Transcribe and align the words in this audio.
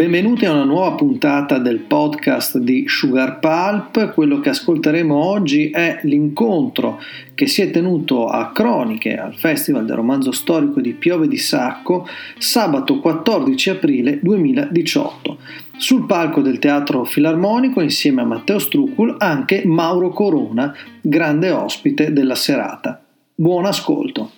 benvenuti 0.00 0.46
a 0.46 0.52
una 0.52 0.64
nuova 0.64 0.92
puntata 0.94 1.58
del 1.58 1.80
podcast 1.80 2.56
di 2.56 2.84
Sugar 2.88 3.38
Pulp. 3.38 4.14
Quello 4.14 4.40
che 4.40 4.48
ascolteremo 4.48 5.14
oggi 5.14 5.68
è 5.68 6.00
l'incontro 6.04 6.98
che 7.34 7.46
si 7.46 7.60
è 7.60 7.70
tenuto 7.70 8.26
a 8.26 8.50
Croniche 8.50 9.18
al 9.18 9.34
Festival 9.34 9.84
del 9.84 9.96
Romanzo 9.96 10.32
Storico 10.32 10.80
di 10.80 10.94
Piove 10.94 11.28
di 11.28 11.36
Sacco 11.36 12.08
sabato 12.38 12.98
14 12.98 13.68
aprile 13.68 14.18
2018. 14.22 15.36
Sul 15.76 16.06
palco 16.06 16.40
del 16.40 16.58
Teatro 16.58 17.04
Filarmonico, 17.04 17.82
insieme 17.82 18.22
a 18.22 18.24
Matteo 18.24 18.58
Strucul, 18.58 19.16
anche 19.18 19.64
Mauro 19.66 20.08
Corona, 20.08 20.74
grande 21.02 21.50
ospite 21.50 22.10
della 22.10 22.36
serata. 22.36 23.04
Buon 23.34 23.66
ascolto! 23.66 24.30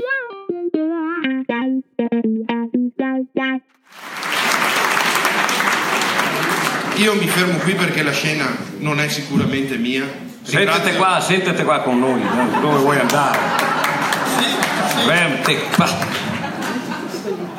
Io 6.97 7.15
mi 7.15 7.27
fermo 7.27 7.59
qui 7.59 7.75
perché 7.75 8.03
la 8.03 8.13
scena 8.13 8.47
non 8.79 9.01
è 9.01 9.09
sicuramente 9.09 9.77
mia. 9.77 10.05
Sentite 10.43 10.97
qua, 10.97 11.21
sentite 11.21 11.65
qua 11.65 11.81
con 11.81 11.99
noi, 11.99 12.21
dove 12.61 12.79
vuoi 12.79 12.99
andare? 12.99 13.39
Vente 15.07 15.57
qua. 15.75 15.89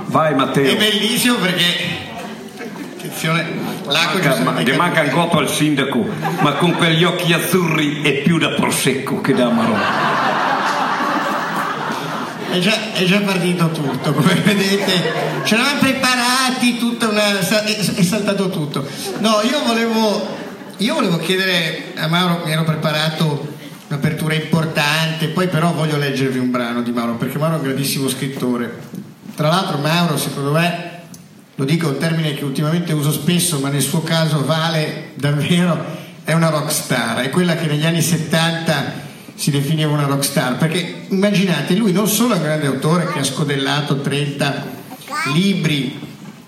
Vai 0.06 0.36
Matteo. 0.36 0.72
È 0.72 0.76
bellissimo 0.76 1.36
perché. 1.38 2.02
Manca, 3.86 4.40
ma, 4.40 4.62
gli 4.62 4.74
manca 4.74 5.02
il 5.02 5.12
gotto 5.12 5.38
al 5.40 5.50
sindaco, 5.50 6.06
ma 6.40 6.54
con 6.54 6.74
quegli 6.74 7.04
occhi 7.04 7.34
azzurri 7.34 8.02
è 8.02 8.22
più 8.22 8.38
da 8.38 8.50
prosecco 8.50 9.22
che 9.22 9.34
da 9.34 9.48
amarone. 9.48 10.23
È 12.54 12.60
già, 12.60 12.94
è 12.94 13.04
già 13.06 13.20
partito 13.22 13.72
tutto, 13.72 14.14
come 14.14 14.36
vedete. 14.46 15.42
Ce 15.44 15.56
l'avevamo 15.56 15.80
preparati, 15.80 16.78
tutta 16.78 17.08
una, 17.08 17.40
è, 17.40 18.04
saltato 18.04 18.52
tutto. 18.52 18.88
No, 19.18 19.42
io 19.42 19.64
volevo, 19.66 20.28
io 20.78 20.94
volevo 20.94 21.18
chiedere 21.18 21.94
a 21.96 22.06
Mauro, 22.06 22.44
mi 22.46 22.52
ero 22.52 22.64
preparato 22.64 23.56
un'apertura 23.88 24.36
importante, 24.36 25.30
poi 25.30 25.48
però 25.48 25.74
voglio 25.74 25.98
leggervi 25.98 26.38
un 26.38 26.52
brano 26.52 26.84
di 26.84 26.92
Mauro, 26.92 27.16
perché 27.16 27.40
Mauro 27.40 27.56
è 27.56 27.58
un 27.58 27.64
grandissimo 27.64 28.08
scrittore. 28.08 28.82
Tra 29.34 29.48
l'altro 29.48 29.80
Mauro, 29.80 30.16
secondo 30.18 30.52
me, 30.52 31.02
lo 31.56 31.66
dico 31.66 31.88
un 31.88 31.98
termine 31.98 32.36
che 32.36 32.44
ultimamente 32.44 32.94
uso 32.94 33.12
spesso, 33.12 33.58
ma 33.62 33.70
nel 33.70 33.82
suo 33.82 34.04
caso 34.04 34.46
vale 34.46 35.14
davvero, 35.16 35.84
è 36.24 36.34
una 36.34 36.50
rockstar, 36.50 37.18
è 37.22 37.32
quella 37.32 37.56
che 37.56 37.66
negli 37.66 37.86
anni 37.88 38.04
70 38.04 39.10
si 39.36 39.52
definiva 39.52 39.92
una 39.92 40.06
rockstar, 40.06 40.58
perché 40.58 41.06
immaginate, 41.10 41.76
lui 41.76 41.92
non 41.92 42.08
solo 42.08 42.34
è 42.34 42.38
un 42.38 42.44
grande 42.44 42.68
autore 42.68 43.08
che 43.12 43.20
ha 43.20 43.24
scodellato 43.24 44.02
30 44.02 44.66
libri, 45.34 46.00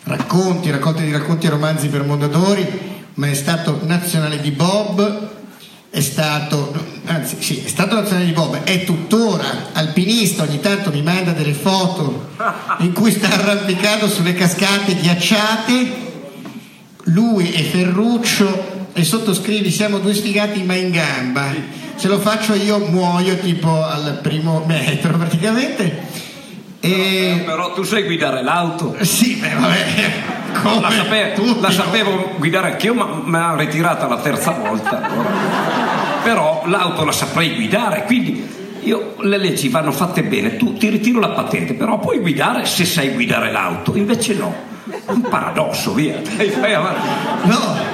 racconti, 0.03 0.69
raccolte 0.69 1.03
di 1.03 1.11
racconti 1.11 1.47
e 1.47 1.50
romanzi 1.50 1.88
per 1.88 2.03
Mondadori, 2.03 2.67
ma 3.16 3.27
è 3.27 3.33
stato 3.33 3.80
nazionale 3.83 4.39
di 4.39 4.52
Bob, 4.52 5.30
è 5.89 6.02
stato, 6.02 6.73
anzi 7.05 7.38
sì, 7.39 7.64
è 7.64 7.69
stato 7.69 7.95
nazionale 7.95 8.25
di 8.25 8.33
Bob, 8.33 8.64
è 8.64 8.83
tuttora 8.83 9.70
alpinista, 9.72 10.44
ogni 10.44 10.59
tanto 10.59 10.92
mi 10.92 11.02
manda 11.02 11.31
delle 11.31 11.53
foto 11.53 12.31
in 12.80 12.92
cui 12.92 13.11
sta 13.11 13.31
arrampicando 13.31 14.08
sulle 14.09 14.33
cascate 14.33 14.95
ghiacciate, 14.95 16.03
lui 17.05 17.52
e 17.52 17.64
Ferruccio 17.64 18.74
e 18.97 19.03
sottoscrivi 19.03 19.69
siamo 19.69 19.99
due 19.99 20.13
sfigati 20.13 20.63
ma 20.63 20.73
in 20.73 20.89
gamba 20.89 21.83
se 21.95 22.09
lo 22.09 22.19
faccio 22.19 22.53
io 22.53 22.79
muoio 22.79 23.37
tipo 23.37 23.83
al 23.83 24.19
primo 24.21 24.63
metro 24.65 25.15
praticamente. 25.17 26.23
E... 26.81 27.41
Però 27.45 27.73
tu 27.73 27.83
sai 27.83 28.03
guidare 28.03 28.43
l'auto? 28.43 28.95
Sì, 29.02 29.35
beh, 29.35 29.53
vabbè. 29.55 30.11
Come 30.61 30.81
la, 30.81 30.91
sapevo, 30.91 31.59
la 31.59 31.71
sapevo 31.71 32.33
guidare 32.37 32.73
anch'io, 32.73 32.93
ma 32.93 33.21
mi 33.23 33.37
ha 33.37 33.55
ritirata 33.55 34.07
la 34.07 34.17
terza 34.17 34.52
volta. 34.52 35.02
Però 36.21 36.64
l'auto 36.65 37.03
la 37.03 37.11
saprei 37.11 37.55
guidare, 37.55 38.03
quindi 38.05 38.47
io, 38.81 39.15
le 39.21 39.37
leggi 39.37 39.70
vanno 39.70 39.91
fatte 39.91 40.21
bene. 40.23 40.58
Tu 40.58 40.73
ti 40.73 40.89
ritiro 40.89 41.20
la 41.20 41.30
patente, 41.30 41.73
però 41.73 41.97
puoi 41.97 42.20
guidare 42.20 42.65
se 42.65 42.86
sai 42.86 43.14
guidare 43.14 43.52
l'auto. 43.52 43.95
Invece 43.95 44.36
no. 44.36 44.53
Un 45.08 45.21
paradosso, 45.21 45.93
via. 45.93 46.21
No. 47.43 47.84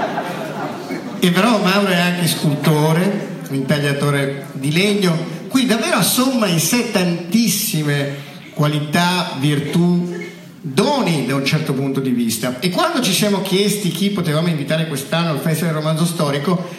E 1.24 1.30
però 1.30 1.62
Mauro 1.62 1.90
è 1.90 2.00
anche 2.00 2.26
scultore 2.26 3.44
un 3.50 3.66
tagliatore 3.66 4.48
di 4.54 4.72
legno, 4.72 5.16
qui 5.50 5.68
davvero 5.68 5.98
assomma 5.98 6.48
in 6.48 6.60
sé 6.60 6.90
tantissime 6.90 8.16
qualità, 8.56 9.38
virtù, 9.40 10.12
doni 10.62 11.28
da 11.28 11.36
un 11.36 11.46
certo 11.46 11.74
punto 11.74 12.00
di 12.00 12.10
vista. 12.10 12.60
E 12.60 12.72
quando 12.72 13.02
ci 13.02 13.14
siamo 13.14 13.44
chiesti 13.44 13.90
chi 13.90 14.10
potevamo 14.10 14.48
invitare 14.48 14.88
quest'anno 14.88 15.30
al 15.30 15.40
Festival 15.40 15.74
del 15.74 15.84
Romanzo 15.84 16.06
Storico, 16.06 16.70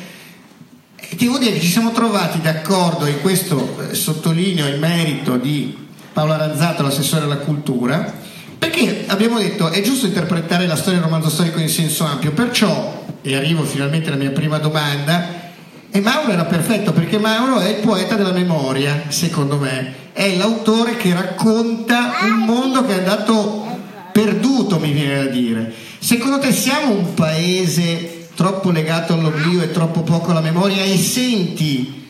eh, 0.97 1.15
devo 1.15 1.39
dire 1.39 1.53
che 1.53 1.61
ci 1.61 1.71
siamo 1.71 1.93
trovati 1.93 2.41
d'accordo, 2.41 3.07
e 3.07 3.21
questo 3.21 3.91
eh, 3.91 3.95
sottolineo 3.95 4.67
il 4.67 4.81
merito 4.81 5.37
di 5.37 5.77
Paola 6.13 6.37
Ranzato, 6.37 6.83
l'assessore 6.83 7.27
alla 7.27 7.37
cultura, 7.37 8.13
perché 8.63 9.07
abbiamo 9.09 9.41
detto 9.41 9.71
è 9.71 9.81
giusto 9.83 10.07
interpretare 10.07 10.69
la 10.69 10.77
storia 10.77 11.01
del 11.01 11.09
romanzo 11.09 11.31
storico 11.31 11.59
in 11.59 11.69
senso 11.69 12.05
ampio, 12.05 12.31
perciò, 12.31 13.05
e 13.21 13.35
arrivo 13.35 13.65
finalmente 13.65 14.07
alla 14.07 14.19
mia 14.19 14.31
prima 14.31 14.59
domanda, 14.59 15.51
e 15.91 16.01
Mauro 16.01 16.31
era 16.31 16.45
perfetto 16.45 16.93
perché 16.93 17.19
Mauro 17.19 17.59
è 17.59 17.71
il 17.71 17.81
poeta 17.81 18.15
della 18.15 18.31
memoria, 18.31 19.07
secondo 19.09 19.59
me. 19.59 20.11
È 20.13 20.37
l'autore 20.37 20.97
che 20.97 21.13
racconta 21.13 22.19
un 22.23 22.45
mondo 22.45 22.87
che 22.87 22.95
è 22.95 22.99
andato 22.99 23.67
perduto, 24.13 24.79
mi 24.79 24.93
viene 24.93 25.25
da 25.25 25.31
dire. 25.31 25.75
Secondo 25.99 26.39
te 26.39 26.53
siamo 26.53 26.93
un 26.93 27.15
paese 27.15 28.29
troppo 28.37 28.71
legato 28.71 29.15
all'oblio 29.15 29.61
e 29.61 29.73
troppo 29.73 30.03
poco 30.03 30.31
alla 30.31 30.41
memoria 30.41 30.85
e 30.85 30.97
senti 30.97 32.02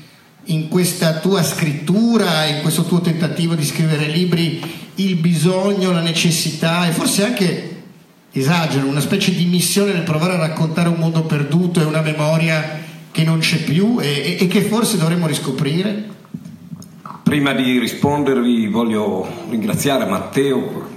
in 0.46 0.68
questa 0.68 1.18
tua 1.18 1.42
scrittura, 1.42 2.44
in 2.46 2.62
questo 2.62 2.84
tuo 2.84 3.00
tentativo 3.00 3.54
di 3.54 3.64
scrivere 3.64 4.06
libri, 4.06 4.60
il 4.96 5.16
bisogno, 5.16 5.92
la 5.92 6.00
necessità 6.00 6.86
e 6.88 6.92
forse 6.92 7.24
anche, 7.24 7.82
esagero, 8.32 8.86
una 8.86 9.00
specie 9.00 9.34
di 9.34 9.44
missione 9.44 9.92
nel 9.92 10.02
provare 10.02 10.34
a 10.34 10.38
raccontare 10.38 10.88
un 10.88 10.96
mondo 10.98 11.22
perduto 11.22 11.80
e 11.80 11.84
una 11.84 12.00
memoria 12.00 12.80
che 13.10 13.24
non 13.24 13.38
c'è 13.38 13.58
più 13.58 13.98
e, 14.00 14.36
e, 14.40 14.46
che 14.46 14.62
forse 14.62 14.96
dovremmo 14.96 15.26
riscoprire? 15.26 16.10
Prima 17.22 17.52
di 17.52 17.78
rispondervi 17.78 18.68
voglio 18.68 19.26
ringraziare 19.48 20.06
Matteo, 20.06 20.88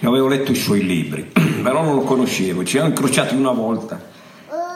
avevo 0.00 0.28
letto 0.28 0.52
i 0.52 0.56
suoi 0.56 0.84
libri, 0.84 1.30
però 1.62 1.82
non 1.82 1.96
lo 1.96 2.02
conoscevo, 2.02 2.64
ci 2.64 2.78
hanno 2.78 2.88
incrociati 2.88 3.34
una 3.34 3.52
volta. 3.52 4.12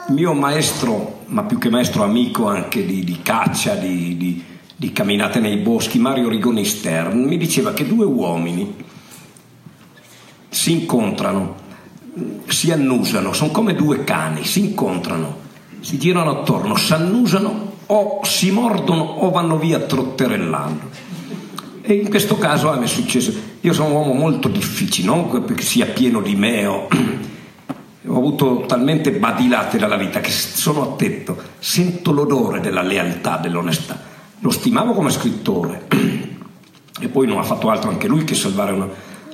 Mio 0.09 0.33
maestro, 0.33 1.21
ma 1.27 1.43
più 1.43 1.57
che 1.57 1.69
maestro 1.69 2.03
amico 2.03 2.47
anche 2.47 2.85
di, 2.85 3.03
di 3.03 3.19
caccia, 3.21 3.75
di, 3.75 4.17
di, 4.17 4.43
di, 4.75 4.91
camminate 4.91 5.39
nei 5.39 5.57
boschi, 5.57 5.99
Mario 5.99 6.29
Rigoni 6.29 6.65
Stern, 6.65 7.23
mi 7.23 7.37
diceva 7.37 7.73
che 7.73 7.87
due 7.87 8.05
uomini 8.05 8.75
si 10.49 10.71
incontrano, 10.71 11.55
si 12.47 12.71
annusano, 12.71 13.33
sono 13.33 13.51
come 13.51 13.75
due 13.75 14.03
cani, 14.03 14.43
si 14.45 14.59
incontrano 14.61 15.47
si 15.81 15.97
girano 15.97 16.31
attorno, 16.31 16.75
si 16.75 16.93
annusano 16.93 17.77
o 17.87 18.19
si 18.23 18.51
mordono 18.51 19.01
o 19.01 19.31
vanno 19.31 19.57
via 19.57 19.79
trotterellando. 19.79 21.07
E 21.81 21.93
in 21.93 22.09
questo 22.09 22.37
caso 22.37 22.69
a 22.69 22.77
me 22.77 22.85
è 22.85 22.87
successo. 22.87 23.33
Io 23.61 23.73
sono 23.73 23.89
un 23.89 23.95
uomo 23.95 24.13
molto 24.13 24.47
difficile, 24.47 25.07
non 25.07 25.43
perché 25.43 25.63
sia 25.63 25.87
pieno 25.87 26.21
di 26.21 26.35
me 26.35 26.65
o... 26.65 26.87
ho 28.07 28.15
avuto 28.15 28.63
talmente 28.65 29.11
badilate 29.11 29.77
dalla 29.77 29.97
vita 29.97 30.21
che 30.21 30.31
sono 30.31 30.93
attento, 30.93 31.37
sento 31.59 32.11
l'odore 32.11 32.61
della 32.61 32.81
lealtà, 32.81 33.37
dell'onestà. 33.37 33.99
Lo 34.39 34.51
stimavo 34.51 34.93
come 34.93 35.09
scrittore 35.09 35.87
e 37.01 37.07
poi 37.09 37.27
non 37.27 37.39
ha 37.39 37.43
fatto 37.43 37.69
altro 37.69 37.89
anche 37.89 38.07
lui 38.07 38.23
che 38.23 38.35
salvare 38.35 38.71
una... 38.71 38.87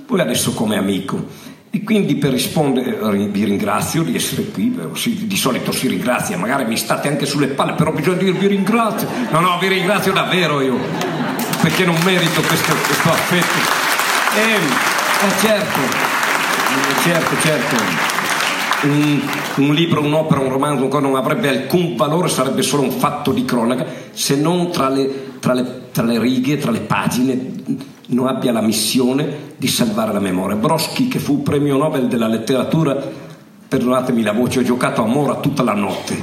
Poi 0.05 0.19
adesso 0.19 0.53
come 0.53 0.77
amico 0.77 1.43
e 1.75 1.83
quindi 1.83 2.15
per 2.15 2.31
rispondere 2.31 2.97
vi 3.27 3.43
ringrazio 3.43 4.01
di 4.01 4.15
essere 4.15 4.45
qui, 4.45 4.73
di 5.03 5.35
solito 5.35 5.73
si 5.73 5.87
ringrazia, 5.87 6.37
magari 6.37 6.63
mi 6.65 6.77
state 6.77 7.09
anche 7.09 7.25
sulle 7.25 7.47
palle, 7.47 7.73
però 7.73 7.91
bisogna 7.91 8.17
dirvi 8.17 8.47
ringrazio. 8.47 9.09
No, 9.29 9.41
no, 9.41 9.57
vi 9.59 9.67
ringrazio 9.67 10.13
davvero 10.13 10.61
io, 10.61 10.77
perché 11.61 11.83
non 11.85 11.97
merito 12.05 12.41
questo, 12.41 12.73
questo 12.73 13.09
affetto. 13.09 13.59
E, 14.37 14.53
eh, 14.53 15.39
certo, 15.41 15.79
certo, 17.03 17.41
certo. 17.41 18.14
Un, 18.85 19.19
un, 19.57 19.73
libro, 19.73 20.01
un'opera, 20.01 20.39
un 20.41 20.49
romanzo 20.49 20.99
non 20.99 21.15
avrebbe 21.15 21.49
alcun 21.49 21.95
valore, 21.95 22.27
sarebbe 22.27 22.61
solo 22.61 22.83
un 22.83 22.91
fatto 22.91 23.31
di 23.31 23.43
cronaca, 23.43 23.85
se 24.11 24.35
non 24.35 24.71
tra 24.71 24.89
le, 24.89 25.39
tra 25.39 25.53
le, 25.53 25.89
tra 25.91 26.03
le 26.03 26.19
righe, 26.19 26.57
tra 26.57 26.71
le 26.71 26.81
pagine 26.81 27.53
non 28.07 28.27
abbia 28.27 28.51
la 28.51 28.61
missione 28.61 29.53
di 29.57 29.67
salvare 29.67 30.13
la 30.13 30.19
memoria. 30.19 30.55
Broschi, 30.55 31.07
che 31.07 31.19
fu 31.19 31.41
premio 31.41 31.77
Nobel 31.77 32.07
della 32.07 32.27
letteratura, 32.27 32.95
perdonatemi 33.67 34.21
la 34.21 34.33
voce, 34.33 34.59
ho 34.59 34.63
giocato 34.63 35.01
a 35.01 35.07
Mora 35.07 35.35
tutta 35.35 35.63
la 35.63 35.73
notte. 35.73 36.15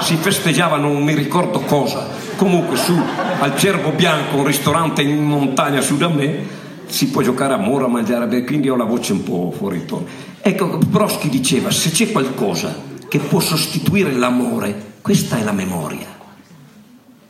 Si 0.00 0.16
festeggiava 0.16 0.76
non 0.76 1.02
mi 1.02 1.14
ricordo 1.14 1.60
cosa. 1.60 2.08
Comunque 2.36 2.76
su 2.76 2.98
al 3.40 3.56
Cervo 3.56 3.90
Bianco, 3.90 4.38
un 4.38 4.46
ristorante 4.46 5.02
in 5.02 5.22
montagna 5.22 5.80
su 5.80 5.96
da 5.96 6.08
me, 6.08 6.58
si 6.86 7.08
può 7.08 7.22
giocare 7.22 7.54
a 7.54 7.58
Mora, 7.58 7.86
mangiare, 7.86 8.44
quindi 8.44 8.68
ho 8.68 8.76
la 8.76 8.84
voce 8.84 9.12
un 9.12 9.22
po' 9.22 9.52
fuori 9.56 9.84
tono. 9.84 10.06
Ecco, 10.42 10.78
Brodsky 10.78 11.28
diceva, 11.28 11.70
se 11.70 11.90
c'è 11.90 12.10
qualcosa 12.10 12.74
che 13.08 13.18
può 13.18 13.40
sostituire 13.40 14.12
l'amore, 14.12 14.94
questa 15.02 15.36
è 15.38 15.42
la 15.42 15.52
memoria. 15.52 16.06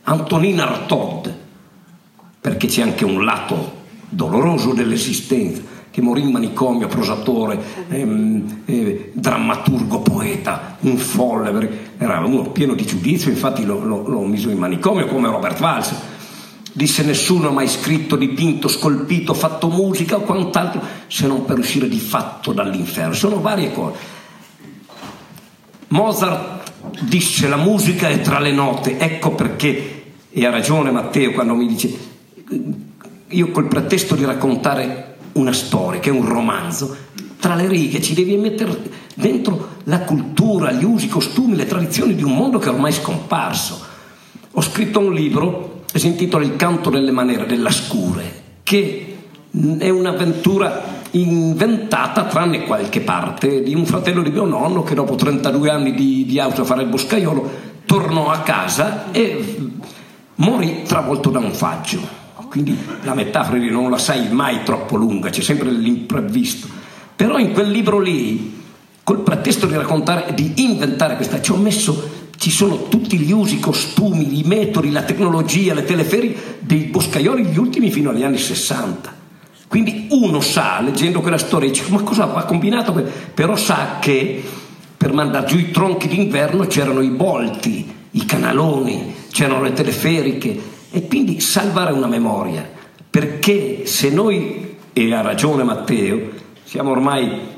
Antonina 0.03 0.69
Artaud, 0.69 1.37
perché 2.39 2.67
c'è 2.67 2.81
anche 2.81 3.03
un 3.03 3.23
lato 3.23 3.79
doloroso 4.07 4.73
dell'esistenza, 4.73 5.61
che 5.91 6.01
morì 6.01 6.21
in 6.21 6.31
manicomio, 6.31 6.87
prosatore, 6.87 7.59
ehm, 7.89 8.61
eh, 8.65 9.11
drammaturgo, 9.13 9.99
poeta, 9.99 10.77
un 10.81 10.95
folle, 10.97 11.95
era 11.97 12.19
uno 12.19 12.49
pieno 12.51 12.73
di 12.75 12.85
giudizio, 12.85 13.29
infatti 13.29 13.65
lo, 13.65 13.83
lo, 13.83 14.07
lo 14.07 14.21
mise 14.21 14.49
in 14.51 14.57
manicomio 14.57 15.05
come 15.07 15.27
Robert 15.27 15.59
Walsh. 15.59 15.93
Disse 16.73 17.03
nessuno 17.03 17.49
ha 17.49 17.51
mai 17.51 17.67
scritto, 17.67 18.15
dipinto, 18.15 18.67
scolpito, 18.67 19.33
fatto 19.33 19.67
musica 19.69 20.15
o 20.15 20.21
quant'altro 20.21 20.81
se 21.07 21.27
non 21.27 21.43
per 21.43 21.57
uscire 21.57 21.89
di 21.89 21.99
fatto 21.99 22.53
dall'inferno. 22.53 23.13
Sono 23.13 23.41
varie 23.41 23.73
cose. 23.73 23.97
Mozart 25.89 26.71
disse 27.01 27.47
la 27.47 27.57
musica 27.57 28.07
è 28.07 28.21
tra 28.21 28.39
le 28.39 28.51
note, 28.51 28.97
ecco 28.97 29.31
perché, 29.31 30.03
e 30.29 30.45
ha 30.45 30.49
ragione 30.49 30.91
Matteo 30.91 31.31
quando 31.33 31.55
mi 31.55 31.67
dice, 31.67 31.93
io 33.27 33.51
col 33.51 33.67
pretesto 33.67 34.15
di 34.15 34.23
raccontare 34.23 35.17
una 35.33 35.53
storia, 35.53 35.99
che 35.99 36.09
è 36.09 36.13
un 36.13 36.25
romanzo, 36.25 36.95
tra 37.39 37.55
le 37.55 37.67
righe 37.67 38.01
ci 38.01 38.13
devi 38.13 38.37
mettere 38.37 38.79
dentro 39.15 39.79
la 39.85 39.99
cultura, 40.01 40.71
gli 40.71 40.83
usi, 40.83 41.05
i 41.05 41.09
costumi, 41.09 41.55
le 41.55 41.65
tradizioni 41.65 42.15
di 42.15 42.23
un 42.23 42.33
mondo 42.33 42.59
che 42.59 42.69
è 42.69 42.71
ormai 42.71 42.93
scomparso. 42.93 43.81
Ho 44.51 44.61
scritto 44.61 44.99
un 44.99 45.13
libro 45.13 45.70
si 45.99 46.07
intitola 46.07 46.43
Il 46.43 46.55
canto 46.55 46.89
delle 46.89 47.11
maniere 47.11 47.45
della 47.45 47.71
Scure, 47.71 48.43
che 48.63 49.17
è 49.77 49.89
un'avventura 49.89 50.99
inventata, 51.11 52.25
tranne 52.25 52.63
qualche 52.63 53.01
parte, 53.01 53.61
di 53.61 53.75
un 53.75 53.85
fratello 53.85 54.21
di 54.21 54.31
mio 54.31 54.45
nonno 54.45 54.83
che 54.83 54.95
dopo 54.95 55.15
32 55.15 55.69
anni 55.69 55.93
di, 55.93 56.25
di 56.25 56.39
auto 56.39 56.61
a 56.61 56.65
fare 56.65 56.83
il 56.83 56.89
boscaiolo 56.89 57.69
tornò 57.85 58.29
a 58.29 58.39
casa 58.39 59.11
e 59.11 59.57
morì 60.35 60.83
travolto 60.83 61.29
da 61.29 61.39
un 61.39 61.51
faggio 61.51 62.19
quindi 62.51 62.77
la 63.03 63.13
metafora 63.13 63.57
non 63.57 63.89
la 63.89 63.97
sai 63.97 64.29
mai 64.29 64.63
troppo 64.63 64.97
lunga, 64.97 65.29
c'è 65.29 65.39
sempre 65.39 65.71
l'imprevisto. 65.71 66.67
Però 67.15 67.37
in 67.37 67.53
quel 67.53 67.71
libro 67.71 67.97
lì, 67.97 68.61
col 69.03 69.21
pretesto 69.21 69.67
di 69.67 69.75
raccontare, 69.75 70.33
di 70.33 70.51
inventare 70.57 71.15
questa, 71.15 71.39
ci 71.39 71.53
ho 71.53 71.55
messo, 71.55 72.20
ci 72.41 72.49
sono 72.49 72.87
tutti 72.87 73.19
gli 73.19 73.31
usi, 73.31 73.57
i 73.57 73.59
costumi, 73.59 74.39
i 74.39 74.41
metodi, 74.43 74.89
la 74.89 75.03
tecnologia, 75.03 75.75
le 75.75 75.83
teleferie 75.83 76.57
dei 76.57 76.85
boscaioli 76.85 77.45
gli 77.45 77.59
ultimi 77.59 77.91
fino 77.91 78.09
agli 78.09 78.23
anni 78.23 78.39
60. 78.39 79.13
Quindi 79.67 80.07
uno 80.09 80.41
sa, 80.41 80.81
leggendo 80.81 81.21
quella 81.21 81.37
storia, 81.37 81.69
dice 81.69 81.83
ma 81.89 82.01
cosa 82.01 82.33
ha 82.33 82.43
combinato? 82.45 82.93
Però 83.35 83.55
sa 83.55 83.99
che 83.99 84.43
per 84.97 85.13
mandare 85.13 85.45
giù 85.45 85.59
i 85.59 85.69
tronchi 85.69 86.07
d'inverno 86.07 86.65
c'erano 86.65 87.01
i 87.01 87.11
bolti, 87.11 87.93
i 88.09 88.25
canaloni, 88.25 89.13
c'erano 89.31 89.61
le 89.61 89.73
teleferiche, 89.73 90.59
e 90.89 91.05
quindi 91.05 91.39
salvare 91.41 91.93
una 91.93 92.07
memoria, 92.07 92.67
perché 93.07 93.85
se 93.85 94.09
noi, 94.09 94.77
e 94.91 95.13
ha 95.13 95.21
ragione 95.21 95.61
Matteo, 95.61 96.29
siamo 96.63 96.89
ormai 96.89 97.50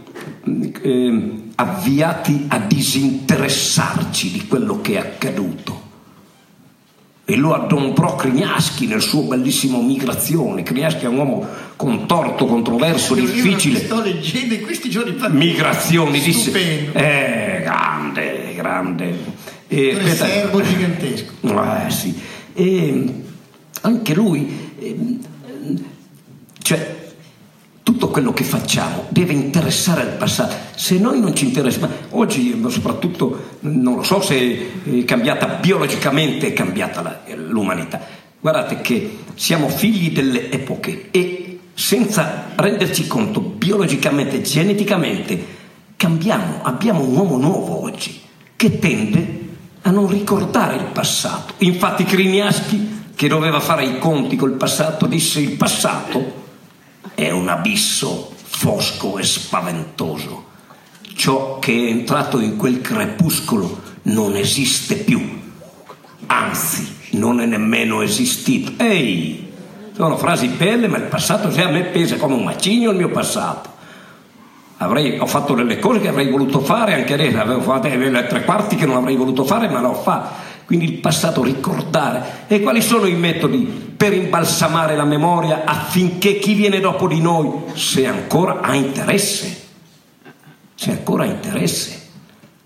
eh, 0.81 1.31
avviati 1.55 2.45
a 2.47 2.59
disinteressarci 2.59 4.31
di 4.31 4.47
quello 4.47 4.81
che 4.81 4.93
è 4.93 4.97
accaduto. 4.97 5.81
E 7.25 7.37
lo 7.37 7.53
adombrò 7.53 8.15
Krignaschi 8.15 8.85
nel 8.85 9.01
suo 9.01 9.21
bellissimo 9.21 9.81
Migrazione. 9.81 10.61
Krignaschi 10.61 11.05
è 11.05 11.07
un 11.07 11.17
uomo 11.17 11.47
contorto, 11.77 12.45
controverso, 12.45 13.15
difficile. 13.15 13.79
sto 13.79 14.01
leggendo 14.01 14.55
in 14.55 14.61
questi 14.61 14.89
giorni. 14.89 15.15
Migrazioni, 15.29 16.19
disse. 16.19 16.91
Eh, 16.91 17.61
grande, 17.61 18.53
grande. 18.55 19.17
E, 19.69 19.95
un 19.95 20.07
servo 20.09 20.61
gigantesco. 20.61 21.31
Eh, 21.41 21.89
sì. 21.91 22.13
E 22.53 23.13
anche 23.81 24.13
lui, 24.13 24.71
ehm, 24.79 25.19
cioè 26.61 27.02
tutto 27.83 28.07
quello 28.07 28.31
che 28.31 28.45
facciamo 28.45 29.05
deve 29.09 29.33
interessare 29.33 30.01
al 30.01 30.15
passato. 30.15 30.55
Se 30.75 30.97
noi 30.97 31.19
non 31.19 31.35
ci 31.35 31.45
interessiamo, 31.45 31.89
oggi 32.11 32.59
soprattutto 32.69 33.57
non 33.61 33.97
lo 33.97 34.03
so 34.03 34.21
se 34.21 34.83
è 34.83 35.05
cambiata 35.05 35.47
biologicamente, 35.47 36.47
è 36.47 36.53
cambiata 36.53 37.23
l'umanità. 37.35 37.99
Guardate 38.39 38.81
che 38.81 39.19
siamo 39.35 39.67
figli 39.67 40.11
delle 40.11 40.49
epoche 40.49 41.09
e 41.11 41.59
senza 41.73 42.51
renderci 42.55 43.05
conto 43.07 43.41
biologicamente, 43.41 44.41
geneticamente, 44.41 45.45
cambiamo, 45.97 46.61
abbiamo 46.63 47.03
un 47.03 47.15
uomo 47.15 47.37
nuovo 47.37 47.83
oggi 47.83 48.21
che 48.55 48.79
tende 48.79 49.41
a 49.81 49.91
non 49.91 50.07
ricordare 50.07 50.75
il 50.75 50.85
passato. 50.85 51.55
Infatti 51.59 52.05
Criniaschi 52.05 52.91
che 53.15 53.27
doveva 53.27 53.59
fare 53.59 53.85
i 53.85 53.99
conti 53.99 54.35
col 54.35 54.53
passato, 54.53 55.05
disse 55.05 55.39
il 55.39 55.51
passato 55.51 56.41
è 57.15 57.29
un 57.31 57.47
abisso 57.47 58.31
fosco 58.35 59.17
e 59.17 59.23
spaventoso. 59.23 60.51
Ciò 61.15 61.59
che 61.59 61.71
è 61.71 61.89
entrato 61.89 62.39
in 62.39 62.57
quel 62.57 62.81
crepuscolo 62.81 63.81
non 64.03 64.35
esiste 64.35 64.95
più, 64.95 65.41
anzi 66.27 66.95
non 67.11 67.39
è 67.39 67.45
nemmeno 67.45 68.01
esistito. 68.01 68.71
Ehi, 68.83 69.51
sono 69.95 70.17
frasi 70.17 70.47
belle, 70.47 70.87
ma 70.87 70.97
il 70.97 71.03
passato 71.03 71.51
se 71.51 71.61
a 71.61 71.69
me 71.69 71.83
pesa 71.83 72.17
come 72.17 72.33
un 72.33 72.43
macigno 72.43 72.91
il 72.91 72.97
mio 72.97 73.09
passato. 73.09 73.71
Avrei, 74.77 75.17
ho 75.19 75.27
fatto 75.27 75.53
delle 75.53 75.79
cose 75.79 75.99
che 75.99 76.07
avrei 76.07 76.29
voluto 76.29 76.59
fare, 76.59 76.95
anche 76.95 77.13
adesso 77.13 77.39
avevo 77.39 77.61
fatto 77.61 77.87
le 77.87 78.27
tre 78.27 78.43
quarti 78.43 78.75
che 78.75 78.85
non 78.85 78.97
avrei 78.97 79.15
voluto 79.15 79.43
fare, 79.43 79.69
ma 79.69 79.79
l'ho 79.79 79.93
fatto 79.93 80.42
quindi 80.73 80.91
il 80.91 80.99
passato 80.99 81.43
ricordare. 81.43 82.45
E 82.47 82.61
quali 82.61 82.81
sono 82.81 83.05
i 83.05 83.13
metodi 83.13 83.59
per 83.95 84.11
imbalsamare 84.11 84.95
la 84.95 85.05
memoria 85.05 85.65
affinché 85.65 86.39
chi 86.39 86.55
viene 86.55 86.79
dopo 86.79 87.07
di 87.07 87.21
noi, 87.21 87.49
se 87.73 88.07
ancora 88.07 88.61
ha 88.61 88.73
interesse, 88.73 89.61
se 90.73 90.89
ancora 90.89 91.23
ha 91.23 91.27
interesse, 91.27 92.01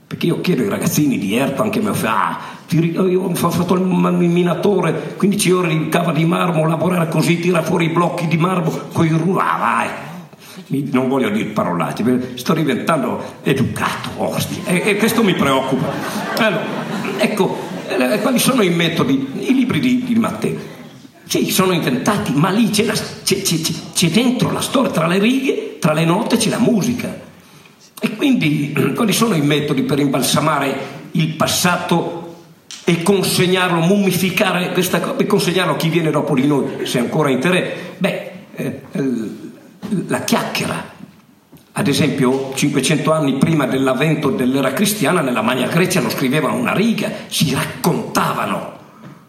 perché 0.08 0.28
io 0.28 0.40
chiedo 0.40 0.62
ai 0.62 0.70
ragazzini 0.70 1.18
di 1.18 1.36
Erto 1.36 1.62
anche 1.62 1.82
me 1.82 1.92
ah, 2.04 2.40
io 2.70 3.22
ho 3.24 3.36
fatto 3.36 3.74
il 3.74 3.82
minatore 3.82 5.16
15 5.18 5.52
ore 5.52 5.68
di 5.68 5.90
cava 5.90 6.14
di 6.14 6.24
marmo 6.24 6.66
lavorare 6.66 7.10
così 7.10 7.40
tira 7.40 7.62
fuori 7.62 7.86
i 7.86 7.90
blocchi 7.90 8.28
di 8.28 8.38
marmo 8.38 8.72
con 8.94 9.06
i 9.06 9.10
rulli 9.10 9.40
ah, 9.40 9.58
vai 9.58 9.88
non 10.92 11.10
voglio 11.10 11.30
dire 11.30 11.50
parolacce 11.50 12.36
sto 12.36 12.54
diventando 12.54 13.36
educato 13.44 14.10
ostia. 14.16 14.64
E, 14.66 14.82
e 14.84 14.96
questo 14.98 15.24
mi 15.24 15.34
preoccupa. 15.34 15.92
Allora, 16.38 16.66
ecco 17.18 17.76
quali 18.22 18.40
sono 18.40 18.62
i 18.62 18.70
metodi? 18.70 19.28
I 19.40 19.54
libri 19.54 19.80
di, 19.80 20.04
di 20.04 20.16
Matteo. 20.16 20.76
Sì, 21.26 21.50
sono 21.52 21.74
inventati, 21.74 22.32
ma 22.34 22.50
lì 22.50 22.70
c'è, 22.70 22.86
la, 22.86 22.94
c'è, 22.94 23.42
c'è, 23.42 23.58
c'è, 23.94 24.10
dentro 24.10 24.50
la 24.52 24.62
storia, 24.62 24.92
tra 24.92 25.08
le 25.08 25.20
righe, 25.20 25.78
tra 25.80 25.94
le 25.94 26.06
note 26.06 26.38
c'è 26.38 26.50
la 26.50 26.60
musica. 26.60 27.20
E 28.00 28.16
quindi 28.16 28.74
quali 28.96 29.12
sono 29.12 29.36
i 29.36 29.42
metodi 29.42 29.84
per 29.84 30.00
imbalsamare 30.00 30.96
il 31.12 31.30
passato 31.30 32.36
e 32.86 33.04
consegnarlo, 33.04 33.82
mummificare 33.82 34.72
questa 34.72 35.02
cosa 35.02 35.18
e 35.18 35.26
consegnarlo 35.26 35.74
a 35.74 35.76
chi 35.76 35.90
viene 35.90 36.12
dopo 36.12 36.34
di 36.34 36.48
noi, 36.48 36.86
se 36.86 37.00
ancora 37.00 37.30
interesse? 37.30 37.96
Beh, 37.98 38.32
eh, 38.56 38.82
la 40.08 40.24
chiacchiera, 40.24 40.94
ad 41.80 41.88
esempio, 41.88 42.54
500 42.56 43.12
anni 43.14 43.34
prima 43.34 43.68
dell'avvento 43.68 44.32
dell'era 44.32 44.74
cristiana, 44.74 45.22
nella 45.22 45.44
Magna 45.44 45.68
Grecia 45.68 46.02
non 46.02 46.10
scrivevano 46.10 46.56
una 46.56 46.74
riga, 46.74 47.12
si 47.28 47.54
raccontavano. 47.54 48.72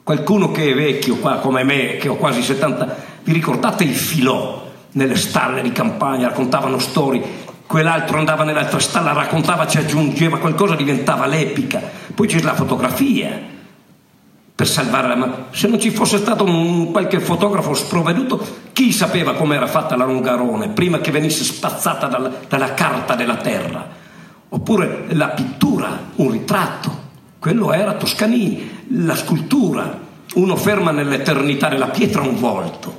Qualcuno 0.03 0.51
che 0.51 0.71
è 0.71 0.75
vecchio 0.75 1.17
qua 1.17 1.41
come 1.41 1.63
me, 1.63 1.99
che 1.99 2.09
ho 2.09 2.17
quasi 2.17 2.41
70, 2.41 2.97
vi 3.25 3.35
ricordate 3.35 3.85
il 3.85 3.95
filò 3.95 4.67
nelle 4.93 5.17
stalle 5.17 5.61
di 5.61 5.73
campagna, 5.73 6.29
raccontavano 6.29 6.79
storie, 6.79 7.23
quell'altro 7.67 8.17
andava 8.17 8.45
nell'altra 8.45 8.79
stalla, 8.79 9.13
raccontava, 9.13 9.67
ci 9.67 9.77
aggiungeva 9.77 10.39
qualcosa, 10.39 10.75
diventava 10.75 11.27
l'epica. 11.27 11.83
Poi 12.15 12.27
c'è 12.27 12.41
la 12.41 12.55
fotografia, 12.55 13.39
per 14.59 14.67
salvare 14.67 15.07
la 15.07 15.15
mano. 15.15 15.45
Se 15.51 15.69
non 15.69 15.79
ci 15.79 15.93
fosse 15.93 16.19
stato 16.19 16.43
un, 16.43 16.91
qualche 16.91 17.21
fotografo 17.21 17.75
sprovveduto, 17.75 18.45
chi 18.73 18.91
sapeva 18.91 19.35
com'era 19.35 19.69
fatta 19.69 19.95
la 19.95 20.05
Longarone 20.05 20.71
prima 20.71 20.99
che 20.99 21.13
venisse 21.13 21.45
spazzata 21.45 22.09
dalla, 22.09 22.33
dalla 22.49 22.75
carta 22.75 23.15
della 23.15 23.37
terra? 23.37 23.89
Oppure 24.49 25.05
la 25.11 25.29
pittura, 25.29 26.07
un 26.17 26.33
ritratto, 26.33 26.91
quello 27.39 27.73
era 27.73 27.95
Toscanini, 27.95 28.87
la 29.05 29.15
scultura, 29.15 29.97
uno 30.35 30.57
ferma 30.57 30.91
nell'eternità 30.91 31.69
della 31.69 31.91
pietra 31.91 32.23
un 32.23 32.41
volto, 32.41 32.99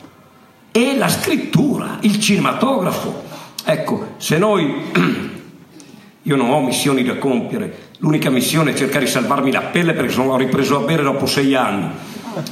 e 0.71 0.95
la 0.95 1.09
scrittura, 1.09 1.97
il 1.99 2.21
cinematografo. 2.21 3.23
Ecco, 3.65 4.13
se 4.15 4.37
noi 4.37 4.85
io 6.23 6.35
non 6.37 6.51
ho 6.51 6.61
missioni 6.61 7.03
da 7.03 7.17
compiere, 7.17 7.88
l'unica 7.99 8.29
missione 8.29 8.71
è 8.71 8.73
cercare 8.73 9.05
di 9.05 9.11
salvarmi 9.11 9.51
la 9.51 9.61
pelle 9.61 9.93
perché 9.93 10.11
sono 10.11 10.37
ripreso 10.37 10.77
a 10.77 10.81
bere 10.81 11.03
dopo 11.03 11.25
sei 11.25 11.55
anni. 11.55 11.89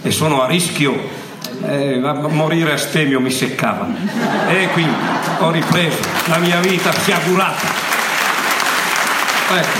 E 0.01 0.11
sono 0.11 0.41
a 0.41 0.47
rischio 0.47 0.95
eh, 1.63 2.01
a 2.03 2.27
morire 2.27 2.73
a 2.73 2.77
stemio 2.77 3.19
mi 3.19 3.31
seccava. 3.31 3.87
E 4.49 4.69
quindi 4.69 4.93
ho 5.39 5.51
ripreso. 5.51 5.97
La 6.25 6.37
mia 6.37 6.59
vita 6.59 6.91
sciagurata 6.91 7.85
ecco, 9.55 9.77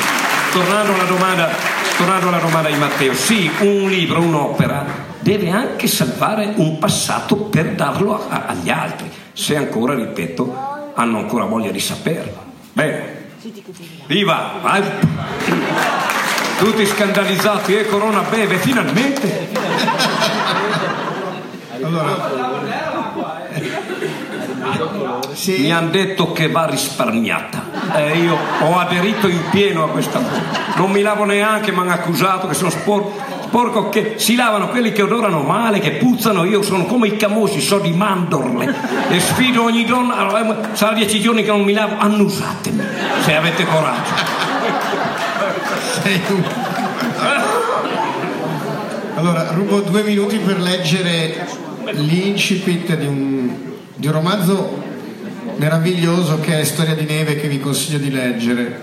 tornando 0.52 0.94
alla 0.94 1.04
domanda, 1.04 1.50
tornando 1.98 2.28
alla 2.30 2.40
domanda 2.40 2.70
di 2.70 2.78
Matteo, 2.78 3.14
sì, 3.14 3.50
un 3.60 3.90
libro, 3.90 4.22
un'opera 4.22 5.06
deve 5.20 5.50
anche 5.50 5.88
salvare 5.88 6.54
un 6.56 6.78
passato 6.80 7.36
per 7.36 7.74
darlo 7.74 8.28
a, 8.30 8.46
agli 8.48 8.70
altri, 8.70 9.12
se 9.34 9.58
ancora, 9.58 9.94
ripeto, 9.94 10.92
hanno 10.94 11.18
ancora 11.18 11.44
voglia 11.44 11.72
di 11.72 11.82
saperlo. 11.82 12.46
Bene, 12.72 13.17
viva! 14.08 14.54
Vai. 14.62 14.84
Tutti 16.58 16.86
scandalizzati 16.86 17.76
e 17.76 17.80
eh, 17.82 17.88
Corona 17.88 18.22
beve 18.22 18.58
finalmente. 18.58 19.50
Allora, 21.82 22.30
sì. 25.34 25.62
mi 25.62 25.72
hanno 25.72 25.90
detto 25.90 26.32
che 26.32 26.50
va 26.50 26.66
risparmiata 26.66 27.64
e 27.96 28.12
eh, 28.12 28.18
io 28.18 28.38
ho 28.62 28.78
aderito 28.78 29.28
in 29.28 29.42
pieno 29.52 29.84
a 29.84 29.90
questa 29.90 30.20
cosa. 30.20 30.42
Non 30.76 30.92
mi 30.92 31.02
lavo 31.02 31.24
neanche, 31.24 31.72
mi 31.72 31.80
hanno 31.80 31.92
accusato 31.92 32.48
che 32.48 32.54
sono 32.54 32.72
sporco, 32.72 33.22
sporco, 33.48 33.90
che 33.90 34.16
si 34.18 34.36
lavano 34.36 34.68
quelli 34.70 34.92
che 34.92 35.02
odorano 35.02 35.42
male, 35.42 35.80
che 35.80 35.92
puzzano, 35.92 36.44
io 36.44 36.62
sono 36.62 36.86
come 36.86 37.08
i 37.08 37.18
camossi, 37.18 37.62
so 37.62 37.80
di 37.80 37.92
mandorle 37.92 38.74
e 39.10 39.20
sfido 39.20 39.64
ogni 39.64 39.86
donna, 39.86 40.18
allora, 40.18 40.70
sarà 40.74 40.94
dieci 40.94 41.20
giorni 41.20 41.44
che 41.44 41.52
non 41.52 41.64
mi 41.64 41.74
lavo, 41.74 41.96
annusatemi 41.98 42.84
se 43.24 43.36
avete 43.36 43.66
coraggio. 43.66 44.36
Allora, 49.16 49.52
rubo 49.52 49.80
due 49.80 50.04
minuti 50.04 50.38
per 50.38 50.60
leggere 50.60 51.48
l'incipit 51.92 52.96
di 52.96 53.06
un, 53.06 53.50
di 53.96 54.06
un 54.08 54.14
romanzo 54.14 54.84
meraviglioso 55.56 56.40
che 56.40 56.60
è 56.60 56.64
Storia 56.64 56.94
di 56.94 57.06
neve 57.06 57.36
che 57.38 57.48
vi 57.48 57.60
consiglio 57.60 57.98
di 57.98 58.12
leggere. 58.12 58.80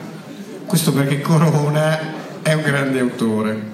Questo 0.67 0.93
perché 0.93 1.21
Corona 1.21 2.01
è 2.43 2.53
un 2.53 2.63
grande 2.63 2.99
autore. 2.99 3.74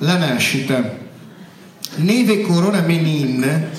La 0.00 0.18
nascita. 0.18 0.98
Neve 1.96 2.42
Corona 2.42 2.82
Menin 2.82 3.70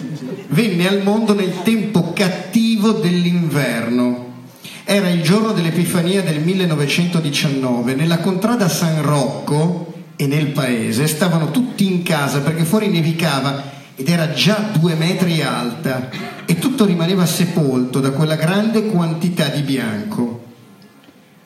venne 0.48 0.88
al 0.88 1.04
mondo 1.04 1.36
nel 1.36 1.62
tempo 1.62 2.12
cattivo 2.14 2.94
dell'inverno. 2.94 4.26
Era 4.84 5.10
il 5.10 5.22
giorno 5.22 5.52
dell'Epifania 5.52 6.24
del 6.24 6.40
1919. 6.40 7.94
Nella 7.94 8.18
contrada 8.18 8.68
San 8.68 9.04
Rocco 9.04 9.94
e 10.16 10.26
nel 10.26 10.48
paese 10.48 11.06
stavano 11.06 11.52
tutti 11.52 11.86
in 11.86 12.02
casa 12.02 12.40
perché 12.40 12.64
fuori 12.64 12.88
nevicava 12.88 13.76
ed 13.96 14.10
era 14.10 14.32
già 14.32 14.70
due 14.72 14.96
metri 14.96 15.44
alta 15.44 16.10
e 16.46 16.58
tutto 16.58 16.86
rimaneva 16.86 17.28
sepolto 17.28 18.00
da 18.00 18.10
quella 18.10 18.36
grande 18.36 18.88
quantità 18.88 19.50
di 19.50 19.62
bianco. 19.62 20.46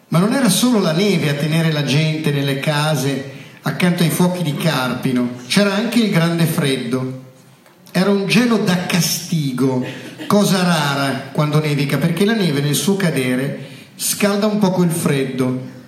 Ma 0.07 0.19
non 0.19 0.33
era 0.33 0.47
solo 0.47 0.79
la 0.79 0.93
neve 0.93 1.27
a 1.27 1.33
tenere 1.33 1.73
la 1.73 1.83
gente 1.83 2.31
nelle 2.31 2.59
case 2.59 3.30
accanto 3.63 4.03
ai 4.03 4.09
fuochi 4.09 4.43
di 4.43 4.55
Carpino, 4.55 5.31
c'era 5.47 5.73
anche 5.73 5.99
il 5.99 6.11
grande 6.11 6.45
freddo. 6.45 7.19
Era 7.91 8.09
un 8.09 8.25
gelo 8.27 8.57
da 8.57 8.85
castigo, 8.85 9.85
cosa 10.27 10.63
rara 10.63 11.29
quando 11.31 11.59
nevica, 11.59 11.97
perché 11.97 12.25
la 12.25 12.33
neve 12.33 12.61
nel 12.61 12.75
suo 12.75 12.95
cadere 12.95 13.67
scalda 13.95 14.47
un 14.47 14.57
poco 14.59 14.83
il 14.83 14.91
freddo. 14.91 15.79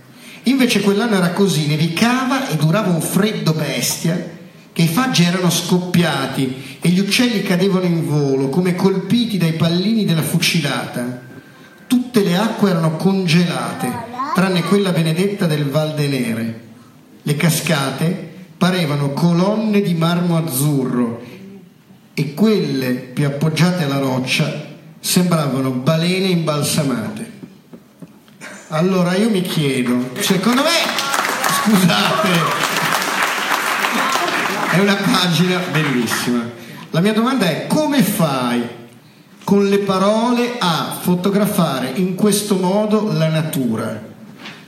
Invece 0.44 0.82
quell'anno 0.82 1.16
era 1.16 1.32
così, 1.32 1.68
nevicava 1.68 2.50
e 2.50 2.58
durava 2.58 2.90
un 2.90 3.02
freddo 3.02 3.54
bestia 3.54 4.32
che 4.74 4.82
i 4.82 4.88
faggi 4.88 5.24
erano 5.24 5.50
scoppiati 5.50 6.78
e 6.82 6.90
gli 6.90 7.00
uccelli 7.00 7.44
cadevano 7.44 7.86
in 7.86 8.06
volo 8.06 8.50
come 8.50 8.76
colpiti 8.76 9.38
dai 9.38 9.54
pallini 9.54 10.04
della 10.04 10.24
fucilata. 10.24 11.22
Tutte 11.88 12.24
le 12.24 12.36
acque 12.36 12.72
erano 12.72 12.98
congelate, 12.98 13.92
tranne 14.34 14.64
quella 14.64 14.92
benedetta 14.92 15.46
del 15.46 15.70
Val 15.70 15.94
de 15.94 16.08
Nere. 16.08 16.63
Le 17.26 17.36
cascate 17.38 18.32
parevano 18.58 19.12
colonne 19.12 19.82
di 19.82 19.94
marmo 19.94 20.38
azzurro 20.38 21.22
e 22.14 22.34
quelle 22.34 22.92
più 22.92 23.26
appoggiate 23.26 23.86
alla 23.86 23.98
roccia 23.98 24.72
sembravano 25.00 25.72
balene 25.72 26.28
imbalsamate. 26.28 27.32
Allora 28.70 29.16
io 29.16 29.30
mi 29.30 29.42
chiedo, 29.42 30.10
secondo 30.20 30.64
me, 30.64 30.70
scusate, 31.62 32.30
è 34.72 34.80
una 34.80 34.96
pagina 34.96 35.60
bellissima. 35.72 36.50
La 36.90 37.00
mia 37.00 37.14
domanda 37.14 37.46
è 37.50 37.68
come 37.68 38.04
fai 38.04 38.62
con 39.44 39.68
le 39.68 39.80
parole 39.80 40.56
a 40.60 40.98
fotografare 41.00 41.92
in 41.96 42.16
questo 42.16 42.56
modo 42.56 43.12
la 43.14 43.30
natura? 43.30 44.02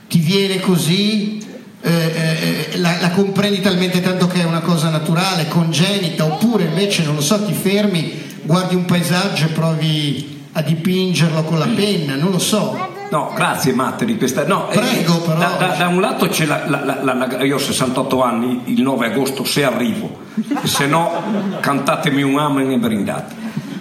Ti 0.08 0.18
viene 0.18 0.60
così? 0.60 1.45
Eh, 1.86 2.70
eh, 2.72 2.78
la, 2.78 2.96
la, 3.00 3.10
comprendi 3.10 3.60
talmente 3.60 4.00
tanto 4.00 4.26
che 4.26 4.40
è 4.40 4.44
una 4.44 4.58
cosa 4.58 4.88
naturale, 4.88 5.46
congenita, 5.46 6.24
oppure 6.24 6.64
invece, 6.64 7.04
non 7.04 7.14
lo 7.14 7.20
so, 7.20 7.44
ti 7.44 7.52
fermi, 7.52 8.40
guardi 8.42 8.74
un 8.74 8.84
paesaggio 8.84 9.44
e 9.44 9.48
provi 9.50 10.48
a 10.50 10.62
dipingerlo 10.62 11.44
con 11.44 11.60
la 11.60 11.68
penna, 11.68 12.16
non 12.16 12.32
lo 12.32 12.40
so. 12.40 12.94
No, 13.08 13.30
grazie 13.36 13.72
Matte 13.72 14.04
di 14.04 14.16
questa. 14.16 14.44
No, 14.44 14.68
eh, 14.68 14.78
Prego, 14.78 15.20
però. 15.20 15.38
Da, 15.38 15.56
da, 15.58 15.66
da, 15.78 15.86
un 15.86 16.00
lato 16.00 16.26
c'è 16.26 16.44
la, 16.44 16.64
la, 16.66 17.14
la, 17.14 17.42
Io 17.44 17.54
ho 17.54 17.58
68 17.58 18.20
anni, 18.20 18.62
il 18.64 18.82
9 18.82 19.06
agosto, 19.06 19.44
se 19.44 19.62
arrivo, 19.62 20.22
se 20.64 20.86
no 20.86 21.22
cantatemi 21.60 22.22
un 22.22 22.36
amen 22.36 22.72
e 22.72 22.78
brindate. 22.78 23.34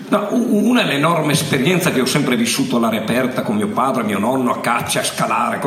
No, 0.07 0.27
una 0.31 0.81
è 0.81 0.85
l'enorme 0.85 1.31
esperienza 1.31 1.91
che 1.91 1.99
ho 1.99 2.05
sempre 2.05 2.35
vissuto 2.35 2.77
all'aria 2.77 3.01
aperta 3.01 3.41
con 3.41 3.55
mio 3.55 3.69
padre, 3.69 4.03
mio 4.03 4.19
nonno, 4.19 4.51
a 4.51 4.59
caccia, 4.59 4.99
a 4.99 5.03
scalare, 5.03 5.59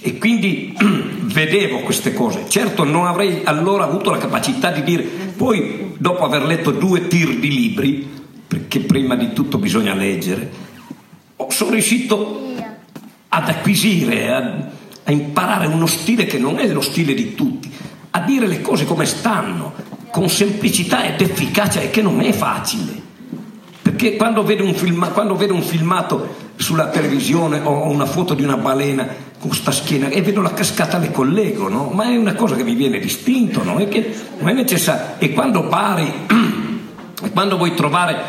e 0.00 0.18
quindi 0.18 0.74
vedevo 0.78 1.80
queste 1.80 2.12
cose. 2.12 2.44
Certo 2.48 2.84
non 2.84 3.06
avrei 3.06 3.42
allora 3.44 3.84
avuto 3.84 4.10
la 4.10 4.18
capacità 4.18 4.70
di 4.70 4.82
dire, 4.82 5.02
poi 5.02 5.94
dopo 5.98 6.24
aver 6.24 6.44
letto 6.44 6.70
due 6.70 7.06
tir 7.06 7.38
di 7.38 7.48
libri, 7.48 8.08
perché 8.46 8.80
prima 8.80 9.16
di 9.16 9.32
tutto 9.32 9.58
bisogna 9.58 9.94
leggere, 9.94 10.66
sono 11.48 11.70
riuscito 11.70 12.54
ad 13.28 13.48
acquisire, 13.48 14.32
a, 14.32 14.68
a 15.04 15.12
imparare 15.12 15.66
uno 15.66 15.86
stile 15.86 16.26
che 16.26 16.38
non 16.38 16.58
è 16.58 16.66
lo 16.68 16.80
stile 16.80 17.14
di 17.14 17.34
tutti, 17.34 17.70
a 18.10 18.20
dire 18.20 18.46
le 18.46 18.60
cose 18.62 18.84
come 18.84 19.04
stanno, 19.04 19.74
con 20.10 20.28
semplicità 20.28 21.04
ed 21.04 21.20
efficacia 21.20 21.80
e 21.80 21.90
che 21.90 22.02
non 22.02 22.20
è 22.20 22.32
facile. 22.32 23.06
Perché 23.98 24.14
quando 24.14 24.44
vedo 24.44 24.62
un, 24.62 24.74
film, 24.74 25.12
vedo 25.36 25.54
un 25.54 25.62
filmato 25.62 26.52
sulla 26.54 26.86
televisione 26.86 27.58
o 27.64 27.90
una 27.90 28.06
foto 28.06 28.34
di 28.34 28.44
una 28.44 28.56
balena 28.56 29.08
con 29.40 29.52
sta 29.52 29.72
schiena 29.72 30.06
e 30.06 30.22
vedo 30.22 30.40
la 30.40 30.52
cascata 30.52 30.98
le 30.98 31.10
collego, 31.10 31.68
no? 31.68 31.90
Ma 31.92 32.04
è 32.04 32.16
una 32.16 32.34
cosa 32.34 32.54
che 32.54 32.62
mi 32.62 32.76
viene 32.76 33.00
distinto, 33.00 33.64
no? 33.64 33.78
È 33.78 33.88
che 33.88 34.14
non 34.38 34.50
è 34.50 34.52
necessario. 34.52 35.16
E 35.18 35.32
quando 35.32 35.66
pari, 35.66 36.12
quando 37.34 37.56
vuoi 37.56 37.74
trovare 37.74 38.22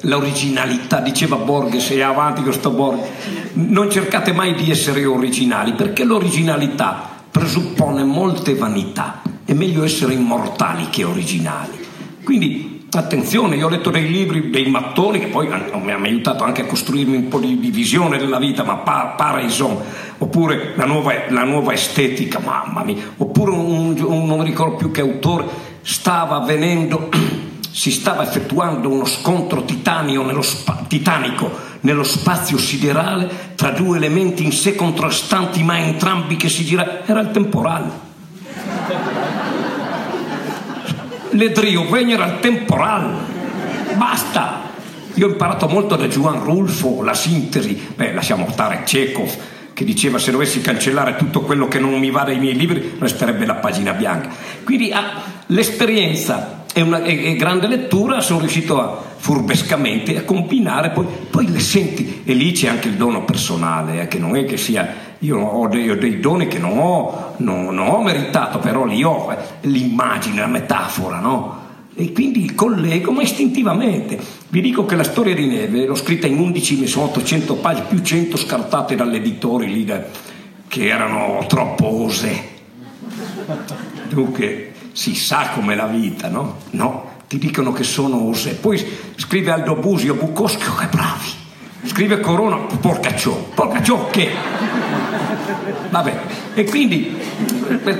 l'originalità, 0.00 0.98
diceva 0.98 1.36
Borges, 1.36 1.92
e 1.92 2.02
avanti 2.02 2.42
questo 2.42 2.70
Borges, 2.70 3.06
non 3.52 3.88
cercate 3.92 4.32
mai 4.32 4.54
di 4.54 4.68
essere 4.68 5.04
originali, 5.04 5.74
perché 5.74 6.02
l'originalità 6.02 7.08
presuppone 7.30 8.02
molte 8.02 8.56
vanità, 8.56 9.22
è 9.44 9.52
meglio 9.52 9.84
essere 9.84 10.14
immortali 10.14 10.88
che 10.90 11.04
originali. 11.04 11.86
Quindi 12.24 12.77
attenzione, 12.92 13.56
io 13.56 13.66
ho 13.66 13.68
letto 13.68 13.90
dei 13.90 14.10
libri, 14.10 14.50
dei 14.50 14.68
mattoni, 14.70 15.18
che 15.18 15.26
poi 15.26 15.46
mi 15.46 15.92
hanno 15.92 16.04
aiutato 16.04 16.44
anche 16.44 16.62
a 16.62 16.66
costruirmi 16.66 17.16
un 17.16 17.28
po' 17.28 17.38
di, 17.38 17.54
visione 17.70 18.18
della 18.18 18.38
vita, 18.38 18.64
ma 18.64 18.76
Paraison, 18.76 19.78
oppure 20.18 20.72
la 20.76 20.86
nuova, 20.86 21.12
la 21.28 21.44
nuova, 21.44 21.72
estetica, 21.72 22.38
mamma 22.38 22.82
mia, 22.84 22.96
oppure 23.16 23.50
un, 23.50 23.96
un, 24.00 24.26
non 24.26 24.42
ricordo 24.42 24.76
più 24.76 24.90
che 24.90 25.00
autore, 25.00 25.44
stava 25.82 26.36
avvenendo 26.36 27.10
si 27.70 27.90
stava 27.90 28.24
effettuando 28.24 28.88
uno 28.88 29.04
scontro 29.04 29.64
nello 29.64 30.42
spa- 30.42 30.84
titanico 30.88 31.66
nello 31.80 32.02
spazio 32.02 32.58
siderale 32.58 33.52
tra 33.54 33.70
due 33.70 33.98
elementi 33.98 34.44
in 34.44 34.52
sé 34.52 34.74
contrastanti 34.74 35.62
ma 35.62 35.78
entrambi 35.78 36.36
che 36.36 36.48
si 36.48 36.64
giravano. 36.64 36.98
Era 37.06 37.20
il 37.20 37.30
temporale. 37.30 38.07
Ledrio 41.30 41.88
Vegna 41.88 42.14
era 42.14 42.26
il 42.26 42.40
temporale. 42.40 43.14
Basta. 43.94 44.66
Io 45.14 45.26
ho 45.26 45.30
imparato 45.30 45.66
molto 45.68 45.96
da 45.96 46.06
Juan 46.06 46.42
Rulfo, 46.42 47.02
la 47.02 47.14
sintesi. 47.14 47.88
Beh, 47.94 48.12
lasciamo 48.12 48.48
stare 48.50 48.82
Chekhov 48.84 49.36
che 49.78 49.84
diceva 49.84 50.18
se 50.18 50.32
dovessi 50.32 50.60
cancellare 50.60 51.14
tutto 51.14 51.42
quello 51.42 51.68
che 51.68 51.78
non 51.78 51.96
mi 52.00 52.10
va 52.10 52.24
dai 52.24 52.40
miei 52.40 52.56
libri 52.56 52.96
resterebbe 52.98 53.46
la 53.46 53.54
pagina 53.54 53.92
bianca. 53.92 54.28
Quindi 54.64 54.90
ah, 54.90 55.22
l'esperienza 55.46 56.64
e, 56.72 57.30
e 57.30 57.36
grande 57.36 57.68
lettura 57.68 58.20
sono 58.20 58.40
riuscito 58.40 58.80
a, 58.80 59.00
furbescamente 59.16 60.16
a 60.16 60.22
combinare, 60.22 60.90
poi, 60.90 61.06
poi, 61.30 61.50
le 61.50 61.60
senti 61.60 62.22
e 62.24 62.32
lì 62.34 62.50
c'è 62.52 62.68
anche 62.68 62.88
il 62.88 62.94
dono 62.94 63.24
personale, 63.24 64.02
eh, 64.02 64.08
che 64.08 64.18
non 64.18 64.36
è 64.36 64.44
che 64.44 64.56
sia, 64.56 65.07
io 65.20 65.38
ho 65.38 65.66
dei, 65.66 65.90
ho 65.90 65.96
dei 65.96 66.20
doni 66.20 66.46
che 66.46 66.58
non 66.58 66.78
ho, 66.78 67.34
non, 67.38 67.74
non 67.74 67.88
ho, 67.88 68.02
meritato, 68.02 68.58
però 68.58 68.84
li 68.84 69.02
ho, 69.02 69.32
eh, 69.32 69.68
l'immagine, 69.68 70.40
la 70.40 70.46
metafora, 70.46 71.18
no? 71.18 71.66
E 71.94 72.12
quindi 72.12 72.54
collego, 72.54 73.10
ma 73.10 73.22
istintivamente. 73.22 74.18
Vi 74.48 74.60
dico 74.60 74.84
che 74.84 74.94
la 74.94 75.02
storia 75.02 75.34
di 75.34 75.46
Neve 75.46 75.86
l'ho 75.86 75.96
scritta 75.96 76.28
in 76.28 76.38
11, 76.38 76.86
sono 76.86 77.06
800 77.06 77.56
pagine, 77.56 77.86
più 77.88 78.00
100 78.00 78.36
scartate 78.36 78.94
dall'editore 78.94 79.66
lì 79.66 79.84
da, 79.84 80.04
che 80.68 80.86
erano 80.86 81.44
troppo 81.48 82.04
ose. 82.04 82.56
Dunque 84.08 84.72
si 84.92 85.16
sa 85.16 85.48
com'è 85.48 85.74
la 85.74 85.86
vita, 85.86 86.28
no? 86.28 86.58
No, 86.70 87.10
ti 87.26 87.38
dicono 87.38 87.72
che 87.72 87.82
sono 87.82 88.28
ose. 88.28 88.54
Poi 88.54 88.80
scrive 89.16 89.50
Aldo 89.50 89.74
Busio, 89.74 90.14
Bucoschio, 90.14 90.74
che 90.74 90.86
bravi. 90.86 91.37
Scrive 91.84 92.20
Corona, 92.20 92.56
porca 92.56 93.14
ciò, 93.14 93.32
porca 93.54 93.82
ciò 93.82 94.08
che... 94.10 94.30
Vabbè, 95.90 96.20
e 96.54 96.64
quindi 96.64 97.16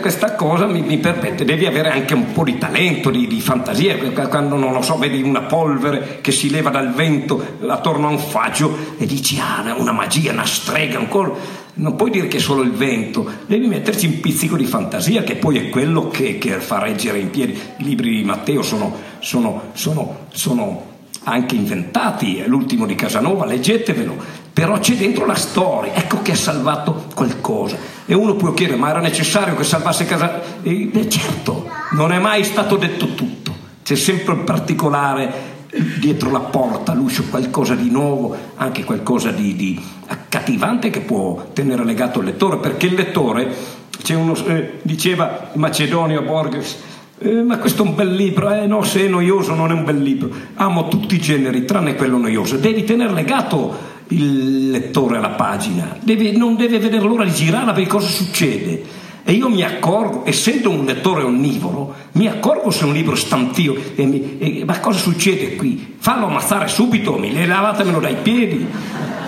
questa 0.01 0.35
cosa 0.35 0.67
mi, 0.67 0.81
mi, 0.83 0.99
permette, 0.99 1.45
devi 1.45 1.65
avere 1.65 1.91
anche 1.91 2.13
un 2.13 2.33
po' 2.33 2.43
di 2.43 2.59
talento, 2.59 3.09
di, 3.11 3.27
di, 3.27 3.41
fantasia, 3.41 3.97
quando 4.29 4.57
non 4.57 4.73
lo 4.73 4.83
so, 4.83 4.99
vedi 4.99 5.23
una 5.23 5.43
polvere 5.43 6.19
che 6.21 6.33
si 6.33 6.51
leva 6.51 6.71
dal 6.71 6.93
vento 6.93 7.57
attorno 7.67 8.09
a 8.09 8.11
un 8.11 8.19
faggio 8.19 8.97
e 8.99 9.07
dici 9.07 9.39
ah, 9.39 9.75
una 9.77 9.93
magia, 9.93 10.33
una 10.33 10.45
strega, 10.45 10.99
ancora. 10.99 11.33
Non 11.75 11.95
puoi 11.95 12.11
dire 12.11 12.27
che 12.27 12.39
è 12.39 12.41
solo 12.41 12.63
il 12.63 12.73
vento, 12.73 13.31
devi 13.47 13.69
metterci 13.69 14.07
un 14.07 14.19
pizzico 14.19 14.57
di 14.57 14.65
fantasia 14.65 15.23
che 15.23 15.37
poi 15.37 15.59
è 15.59 15.69
quello 15.69 16.09
che, 16.09 16.37
che 16.37 16.55
fa 16.55 16.81
reggere 16.81 17.21
in 17.21 17.31
piedi. 17.31 17.53
I 17.77 17.85
libri 17.85 18.17
di 18.17 18.25
Matteo 18.25 18.63
sono, 18.63 18.93
sono, 19.21 19.71
sono, 19.75 20.27
sono 20.33 20.88
anche 21.29 21.55
inventati, 21.55 22.43
l'ultimo 22.47 22.87
di 22.87 22.95
Casanova, 22.95 23.45
leggetevelo, 23.45 24.17
però 24.53 24.79
c'è 24.79 24.95
dentro 24.95 25.25
la 25.25 25.35
storia, 25.35 25.95
ecco 25.95 26.23
che 26.23 26.33
ha 26.33 26.37
salvato 26.37 27.07
qualcosa. 27.15 27.77
E 28.07 28.15
uno 28.15 28.35
può 28.35 28.53
chiedere, 28.55 28.79
ma 28.79 28.91
era 28.91 29.01
necessario 29.01 29.55
che 29.55 29.65
salvasse 29.65 30.05
Casanova? 30.05 30.43
E, 30.63 30.91
e 30.93 31.09
certo, 31.09 31.69
non 31.93 32.13
è 32.13 32.19
mai 32.19 32.45
stato 32.45 32.77
detto 32.77 33.15
tutto, 33.15 33.55
c'è 33.83 33.95
sempre 33.95 34.35
il 34.35 34.41
particolare 34.41 35.57
dietro 35.99 36.31
la 36.31 36.41
porta, 36.41 36.95
l'uscio, 36.95 37.25
qualcosa 37.25 37.75
di 37.75 37.91
nuovo, 37.91 38.35
anche 38.57 38.85
qualcosa 38.85 39.31
di, 39.31 39.55
di 39.55 39.81
accattivante 40.07 40.91
che 40.91 41.01
può 41.01 41.51
tenere 41.53 41.85
legato 41.85 42.21
il 42.21 42.27
lettore, 42.27 42.57
perché 42.57 42.87
il 42.87 42.95
lettore, 42.95 43.55
c'è 44.03 44.15
uno, 44.15 44.35
eh, 44.47 44.79
diceva 44.83 45.51
Macedonio 45.55 46.23
Borges, 46.23 46.77
eh, 47.21 47.43
ma 47.43 47.59
questo 47.59 47.83
è 47.83 47.87
un 47.87 47.95
bel 47.95 48.15
libro, 48.15 48.53
eh 48.53 48.67
no, 48.67 48.83
se 48.83 49.05
è 49.05 49.09
noioso 49.09 49.55
non 49.55 49.71
è 49.71 49.75
un 49.75 49.85
bel 49.85 50.01
libro. 50.01 50.31
Amo 50.55 50.89
tutti 50.89 51.17
i 51.17 51.21
generi, 51.21 51.65
tranne 51.65 51.95
quello 51.95 52.17
noioso. 52.17 52.57
Devi 52.57 52.85
tenere 52.85 53.13
legato 53.13 53.97
il 54.09 54.71
lettore 54.71 55.19
alla 55.19 55.31
pagina, 55.31 55.97
deve, 56.01 56.33
non 56.33 56.57
deve 56.57 56.79
vedere 56.79 57.05
l'ora 57.05 57.25
di 57.25 57.33
girarla 57.33 57.73
perché 57.73 57.89
cosa 57.89 58.09
succede. 58.09 59.07
E 59.25 59.33
io 59.33 59.51
mi 59.51 59.63
accorgo, 59.63 60.23
essendo 60.25 60.71
un 60.71 60.87
lettore 60.87 61.23
onnivoro, 61.23 61.95
mi 62.13 62.29
accorgo 62.29 62.71
se 62.71 62.85
un 62.85 62.95
libro 62.95 63.15
stantio. 63.15 63.77
E 63.95 64.07
mi, 64.07 64.39
e, 64.39 64.65
ma 64.65 64.81
cosa 64.81 64.99
succede 64.99 65.55
qui? 65.57 65.97
Fallo 65.99 66.27
ammazzare 66.27 66.69
subito, 66.69 67.19
mi 67.19 67.47
lavatemelo 67.47 68.01
dai 68.01 68.17
piedi. 68.23 68.67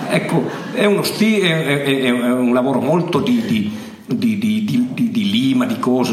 Ecco, 0.09 0.49
è, 0.73 0.89
sti- 1.03 1.41
è, 1.41 1.83
è, 1.83 2.01
è 2.03 2.11
un 2.11 2.55
lavoro 2.55 2.81
molto 2.81 3.19
di, 3.19 3.43
di 3.47 3.71
di, 4.15 4.39
di, 4.39 4.65
di, 4.65 5.11
di 5.11 5.31
lima, 5.31 5.67
di 5.67 5.79
cose, 5.79 6.13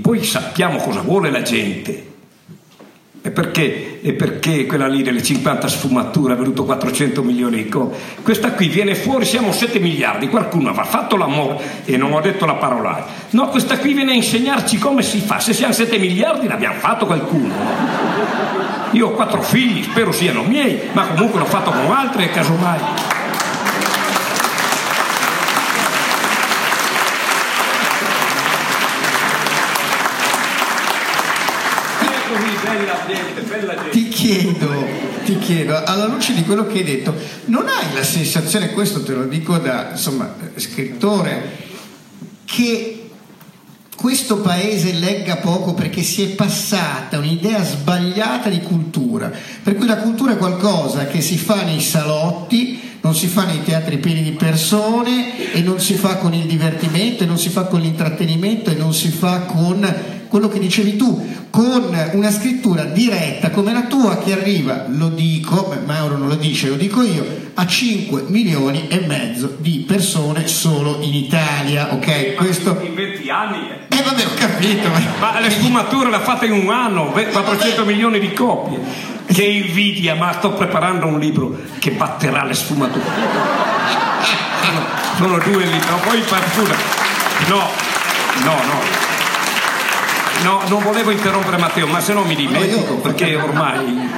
poi 0.00 0.22
sappiamo 0.24 0.78
cosa 0.78 1.00
vuole 1.00 1.30
la 1.30 1.42
gente. 1.42 2.08
E 3.22 3.30
perché, 3.30 4.00
e 4.00 4.14
perché 4.14 4.64
quella 4.64 4.86
lì 4.86 5.02
delle 5.02 5.22
50 5.22 5.68
sfumature 5.68 6.32
ha 6.32 6.36
venuto 6.36 6.64
400 6.64 7.22
milioni 7.22 7.64
di 7.64 7.68
copie? 7.68 7.98
Questa 8.22 8.52
qui 8.52 8.68
viene 8.68 8.94
fuori, 8.94 9.26
siamo 9.26 9.52
7 9.52 9.78
miliardi, 9.78 10.28
qualcuno 10.28 10.70
avrà 10.70 10.84
fatto 10.84 11.16
l'amore 11.16 11.58
e 11.84 11.98
non 11.98 12.14
ho 12.14 12.20
detto 12.22 12.46
la 12.46 12.54
parola. 12.54 13.06
No, 13.30 13.48
questa 13.48 13.78
qui 13.78 13.92
viene 13.92 14.12
a 14.12 14.14
insegnarci 14.14 14.78
come 14.78 15.02
si 15.02 15.18
fa. 15.20 15.38
Se 15.38 15.52
siamo 15.52 15.74
7 15.74 15.98
miliardi 15.98 16.48
l'abbiamo 16.48 16.78
fatto 16.78 17.04
qualcuno. 17.04 17.52
Io 18.92 19.08
ho 19.08 19.10
quattro 19.10 19.42
figli, 19.42 19.82
spero 19.82 20.12
siano 20.12 20.42
miei, 20.42 20.78
ma 20.92 21.08
comunque 21.08 21.40
l'ho 21.40 21.44
fatto 21.44 21.70
con 21.70 21.94
altri 21.94 22.24
e 22.24 22.30
casomai. 22.30 22.78
Ti 33.90 34.08
chiedo, 34.08 34.86
ti 35.24 35.38
chiedo, 35.38 35.82
alla 35.82 36.06
luce 36.06 36.34
di 36.34 36.44
quello 36.44 36.66
che 36.66 36.78
hai 36.78 36.84
detto, 36.84 37.14
non 37.46 37.66
hai 37.66 37.92
la 37.92 38.04
sensazione, 38.04 38.70
questo 38.70 39.02
te 39.02 39.12
lo 39.12 39.24
dico 39.24 39.58
da 39.58 39.90
insomma, 39.90 40.34
scrittore, 40.54 41.68
che 42.44 43.10
questo 43.96 44.38
paese 44.38 44.92
legga 44.92 45.36
poco 45.36 45.74
perché 45.74 46.02
si 46.02 46.22
è 46.22 46.28
passata 46.28 47.18
un'idea 47.18 47.62
sbagliata 47.64 48.48
di 48.48 48.62
cultura, 48.62 49.30
per 49.62 49.74
cui 49.74 49.86
la 49.86 49.98
cultura 49.98 50.32
è 50.32 50.38
qualcosa 50.38 51.06
che 51.06 51.20
si 51.20 51.36
fa 51.36 51.64
nei 51.64 51.80
salotti, 51.80 52.89
non 53.02 53.14
si 53.14 53.26
fa 53.26 53.44
nei 53.44 53.62
teatri 53.62 53.98
pieni 53.98 54.22
di 54.22 54.32
persone 54.32 55.52
e 55.52 55.62
non 55.62 55.80
si 55.80 55.94
fa 55.94 56.16
con 56.16 56.34
il 56.34 56.46
divertimento 56.46 57.22
e 57.22 57.26
non 57.26 57.38
si 57.38 57.48
fa 57.48 57.64
con 57.64 57.80
l'intrattenimento 57.80 58.70
e 58.70 58.74
non 58.74 58.92
si 58.92 59.08
fa 59.08 59.40
con 59.40 60.18
quello 60.30 60.48
che 60.48 60.60
dicevi 60.60 60.96
tu, 60.96 61.28
con 61.50 61.92
una 62.12 62.30
scrittura 62.30 62.84
diretta 62.84 63.50
come 63.50 63.72
la 63.72 63.82
tua 63.82 64.18
che 64.18 64.32
arriva, 64.32 64.86
lo 64.88 65.08
dico, 65.08 65.74
Mauro 65.84 66.16
non 66.16 66.28
lo 66.28 66.36
dice, 66.36 66.68
lo 66.68 66.76
dico 66.76 67.02
io, 67.02 67.26
a 67.54 67.66
5 67.66 68.26
milioni 68.28 68.86
e 68.86 69.00
mezzo 69.00 69.56
di 69.58 69.84
persone 69.86 70.46
solo 70.46 70.98
in 71.00 71.14
Italia, 71.14 71.92
ok? 71.92 72.34
Questo... 72.34 72.80
In 72.80 72.94
20 72.94 73.28
anni? 73.28 73.70
Eh, 73.88 73.96
eh 73.96 74.02
vabbè, 74.02 74.24
ho 74.24 74.34
capito. 74.36 74.88
Ma, 74.88 75.00
ma 75.18 75.40
le 75.40 75.50
sfumature 75.50 76.08
l'ha 76.10 76.20
fatta 76.20 76.44
in 76.44 76.52
un 76.52 76.70
anno, 76.70 77.10
400 77.10 77.84
milioni 77.84 78.20
di 78.20 78.32
copie. 78.32 78.78
Che 79.32 79.44
invidia, 79.44 80.14
ma 80.14 80.32
sto 80.32 80.52
preparando 80.52 81.06
un 81.06 81.18
libro 81.18 81.56
che 81.78 81.92
batterà 81.92 82.44
le 82.44 82.54
sfumature. 82.54 83.04
Sono, 85.16 85.38
due 85.38 85.64
libri, 85.64 85.86
poi 86.04 86.20
partura. 86.22 86.74
No, 87.48 87.68
no, 88.44 88.52
no. 88.52 89.08
No, 90.42 90.62
non 90.68 90.82
volevo 90.82 91.10
interrompere 91.10 91.58
Matteo, 91.58 91.86
ma 91.86 92.00
se 92.00 92.14
no 92.14 92.22
mi 92.24 92.34
dimentico, 92.34 92.94
perché 92.96 93.36
ormai 93.36 94.08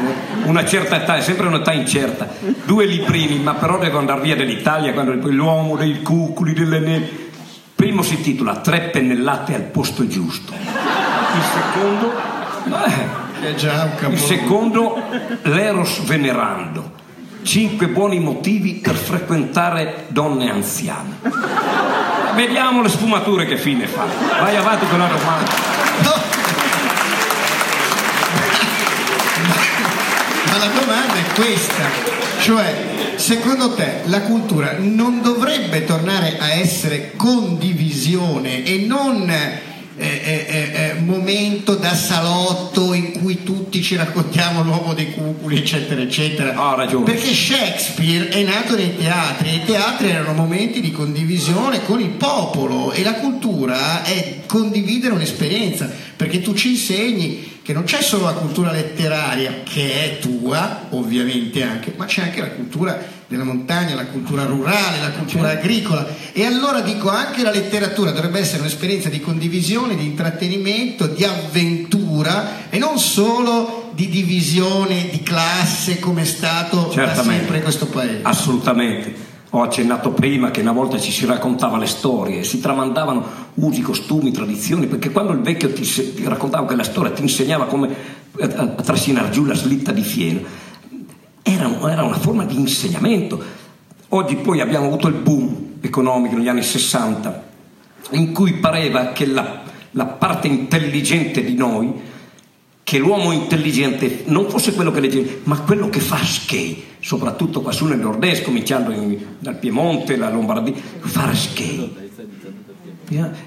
una 0.44 0.64
certa 0.64 1.02
età 1.02 1.16
è 1.16 1.20
sempre 1.20 1.48
un'età 1.48 1.72
incerta. 1.72 2.28
Due 2.64 2.86
librini, 2.86 3.38
ma 3.38 3.54
però 3.54 3.78
devo 3.78 3.98
andare 3.98 4.20
via 4.20 4.36
dall'Italia 4.36 4.92
quando 4.92 5.14
l'uomo 5.28 5.76
dei 5.76 6.00
cuculi, 6.00 6.52
delle 6.52 6.78
neve. 6.78 7.30
Primo 7.74 8.02
si 8.02 8.14
intitola 8.14 8.56
Tre 8.56 8.90
pennellate 8.92 9.54
al 9.54 9.62
posto 9.62 10.06
giusto. 10.06 10.52
Il 10.54 11.42
secondo. 11.52 12.12
Eh, 12.86 13.31
il 13.48 14.18
secondo 14.18 15.02
L'Eros 15.42 16.04
venerando. 16.04 17.00
Cinque 17.42 17.88
buoni 17.88 18.20
motivi 18.20 18.74
per 18.74 18.94
frequentare 18.94 20.06
donne 20.08 20.48
anziane. 20.48 21.18
Vediamo 22.34 22.82
le 22.82 22.88
sfumature 22.88 23.44
che 23.46 23.56
fine 23.56 23.86
fa. 23.86 24.04
Vai 24.40 24.56
avanti 24.56 24.86
con 24.86 24.98
la 24.98 25.06
domanda. 25.06 25.50
Ma 30.46 30.58
la 30.58 30.68
domanda 30.68 31.14
è 31.14 31.34
questa, 31.34 31.84
cioè 32.40 33.14
secondo 33.16 33.74
te 33.74 34.02
la 34.04 34.22
cultura 34.22 34.76
non 34.78 35.20
dovrebbe 35.20 35.84
tornare 35.84 36.38
a 36.38 36.52
essere 36.52 37.12
condivisione 37.16 38.62
e 38.62 38.84
non 38.86 39.30
eh, 40.02 40.94
eh, 40.96 41.00
momento 41.00 41.74
da 41.74 41.94
salotto 41.94 42.92
in 42.92 43.12
cui 43.12 43.42
tutti 43.42 43.82
ci 43.82 43.96
raccontiamo 43.96 44.62
l'uomo 44.62 44.94
dei 44.94 45.12
cuculi, 45.12 45.58
eccetera, 45.58 46.00
eccetera. 46.00 46.54
Ha 46.54 46.74
ragione. 46.74 47.04
Perché 47.04 47.32
Shakespeare 47.32 48.28
è 48.28 48.42
nato 48.42 48.76
nei 48.76 48.96
teatri 48.96 49.48
e 49.48 49.54
i 49.54 49.64
teatri 49.64 50.10
erano 50.10 50.32
momenti 50.32 50.80
di 50.80 50.90
condivisione 50.90 51.84
con 51.84 52.00
il 52.00 52.10
popolo 52.10 52.92
e 52.92 53.02
la 53.02 53.14
cultura 53.14 54.02
è 54.02 54.40
condividere 54.46 55.14
un'esperienza, 55.14 55.90
perché 56.16 56.40
tu 56.40 56.54
ci 56.54 56.70
insegni 56.70 57.60
che 57.62 57.72
non 57.72 57.84
c'è 57.84 58.02
solo 58.02 58.24
la 58.24 58.32
cultura 58.32 58.72
letteraria 58.72 59.60
che 59.62 60.04
è 60.04 60.18
tua, 60.18 60.88
ovviamente 60.90 61.62
anche, 61.62 61.94
ma 61.96 62.06
c'è 62.06 62.22
anche 62.22 62.40
la 62.40 62.50
cultura 62.50 63.11
della 63.32 63.44
montagna, 63.44 63.94
la 63.94 64.06
cultura 64.06 64.44
rurale, 64.44 65.00
la 65.00 65.10
cultura 65.10 65.48
certo. 65.48 65.64
agricola. 65.64 66.06
E 66.32 66.44
allora 66.44 66.80
dico 66.82 67.08
anche 67.08 67.42
la 67.42 67.50
letteratura 67.50 68.12
dovrebbe 68.12 68.38
essere 68.38 68.60
un'esperienza 68.60 69.08
di 69.08 69.20
condivisione, 69.20 69.96
di 69.96 70.04
intrattenimento, 70.04 71.06
di 71.06 71.24
avventura 71.24 72.68
e 72.68 72.78
non 72.78 72.98
solo 72.98 73.90
di 73.94 74.08
divisione 74.08 75.08
di 75.10 75.22
classe 75.22 75.98
come 75.98 76.22
è 76.22 76.26
stato 76.26 76.92
sempre 76.92 77.56
in 77.56 77.62
questo 77.62 77.86
paese. 77.86 78.20
Assolutamente. 78.22 79.30
Ho 79.54 79.60
accennato 79.60 80.12
prima 80.12 80.50
che 80.50 80.62
una 80.62 80.72
volta 80.72 80.98
ci 80.98 81.12
si 81.12 81.26
raccontava 81.26 81.76
le 81.76 81.86
storie, 81.86 82.42
si 82.42 82.58
tramandavano 82.58 83.50
usi, 83.54 83.82
costumi, 83.82 84.30
tradizioni, 84.30 84.86
perché 84.86 85.10
quando 85.10 85.32
il 85.32 85.40
vecchio 85.40 85.70
ti, 85.74 85.82
ti 85.82 86.22
raccontava 86.24 86.64
quella 86.64 86.84
storia 86.84 87.10
ti 87.10 87.20
insegnava 87.20 87.66
come 87.66 87.88
a, 88.40 88.46
a 88.46 88.82
trascinare 88.82 89.28
giù 89.28 89.44
la 89.44 89.54
slitta 89.54 89.92
di 89.92 90.02
fieno 90.02 90.40
era, 91.42 91.90
era 91.90 92.02
una 92.04 92.18
forma 92.18 92.44
di 92.44 92.58
insegnamento. 92.58 93.42
Oggi 94.08 94.36
poi 94.36 94.60
abbiamo 94.60 94.86
avuto 94.86 95.08
il 95.08 95.14
boom 95.14 95.74
economico 95.80 96.36
negli 96.36 96.48
anni 96.48 96.62
60, 96.62 97.50
in 98.10 98.32
cui 98.32 98.54
pareva 98.54 99.12
che 99.12 99.26
la, 99.26 99.62
la 99.92 100.06
parte 100.06 100.48
intelligente 100.48 101.42
di 101.42 101.54
noi, 101.54 102.10
che 102.84 102.98
l'uomo 102.98 103.32
intelligente 103.32 104.24
non 104.26 104.48
fosse 104.48 104.74
quello 104.74 104.90
che 104.90 105.00
legge, 105.00 105.40
ma 105.44 105.60
quello 105.60 105.88
che 105.88 106.00
fa 106.00 106.18
skate, 106.22 106.82
soprattutto 107.00 107.62
qua 107.62 107.72
su 107.72 107.86
nel 107.86 107.98
nord-est, 107.98 108.42
cominciando 108.42 108.90
in, 108.92 109.18
dal 109.38 109.56
Piemonte, 109.56 110.16
la 110.16 110.30
Lombardia, 110.30 110.74
fare 111.00 111.34
skate. 111.34 112.10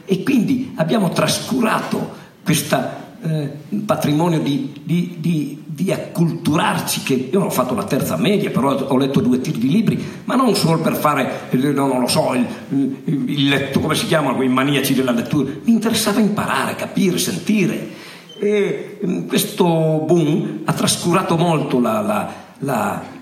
E 0.05 0.23
quindi 0.23 0.73
abbiamo 0.75 1.09
trascurato 1.09 2.23
questo 2.43 3.03
eh, 3.25 3.51
patrimonio 3.85 4.39
di, 4.39 4.71
di, 4.83 5.17
di, 5.19 5.63
di, 5.65 5.91
acculturarci, 5.91 7.03
che 7.03 7.29
io 7.31 7.41
ho 7.41 7.49
fatto 7.49 7.73
la 7.73 7.83
terza 7.83 8.17
media, 8.17 8.51
però 8.51 8.73
ho 8.73 8.97
letto 8.97 9.19
due 9.19 9.41
tiri 9.41 9.57
di 9.57 9.69
libri, 9.69 10.03
ma 10.25 10.35
non 10.35 10.55
solo 10.55 10.79
per 10.79 10.95
fare, 10.95 11.47
non 11.51 11.99
lo 11.99 12.07
so, 12.07 12.33
il, 12.33 12.45
il 13.25 13.47
letto, 13.47 13.79
come 13.79 13.95
si 13.95 14.05
chiamano 14.05 14.35
quei 14.35 14.47
maniaci 14.47 14.93
della 14.93 15.11
lettura, 15.11 15.49
mi 15.63 15.71
interessava 15.71 16.19
imparare, 16.19 16.75
capire, 16.75 17.17
sentire. 17.17 17.89
E 18.37 18.99
mm, 19.05 19.27
questo 19.27 19.65
boom 19.65 20.61
ha 20.65 20.73
trascurato 20.73 21.37
molto 21.37 21.79
la, 21.79 22.01
la, 22.01 22.33
la 22.59 23.14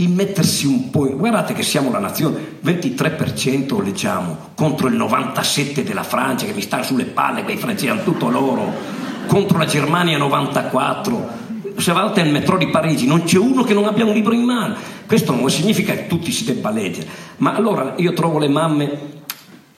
il 0.00 0.08
mettersi 0.08 0.66
un 0.66 0.90
po'. 0.90 1.08
Guardate 1.16 1.52
che 1.52 1.62
siamo 1.62 1.90
la 1.90 1.98
nazione, 1.98 2.58
23% 2.64 3.82
leggiamo 3.82 4.50
contro 4.54 4.88
il 4.88 4.96
97% 4.96 5.82
della 5.82 6.02
Francia 6.02 6.46
che 6.46 6.52
mi 6.52 6.62
sta 6.62 6.82
sulle 6.82 7.04
palle, 7.04 7.44
quei 7.44 7.56
francesi 7.56 7.88
hanno 7.88 8.02
tutto 8.02 8.28
loro, 8.28 8.72
contro 9.26 9.58
la 9.58 9.66
Germania 9.66 10.18
94%. 10.18 11.42
Se 11.76 11.90
andate 11.90 12.22
nel 12.22 12.32
metro 12.32 12.56
di 12.56 12.68
Parigi 12.68 13.06
non 13.06 13.24
c'è 13.24 13.38
uno 13.38 13.64
che 13.64 13.74
non 13.74 13.84
abbia 13.84 14.04
un 14.04 14.12
libro 14.12 14.32
in 14.32 14.44
mano. 14.44 14.76
Questo 15.06 15.34
non 15.34 15.50
significa 15.50 15.92
che 15.92 16.06
tutti 16.06 16.30
si 16.30 16.44
debba 16.44 16.70
leggere. 16.70 17.06
Ma 17.38 17.54
allora 17.54 17.94
io 17.96 18.12
trovo 18.12 18.38
le 18.38 18.48
mamme 18.48 19.12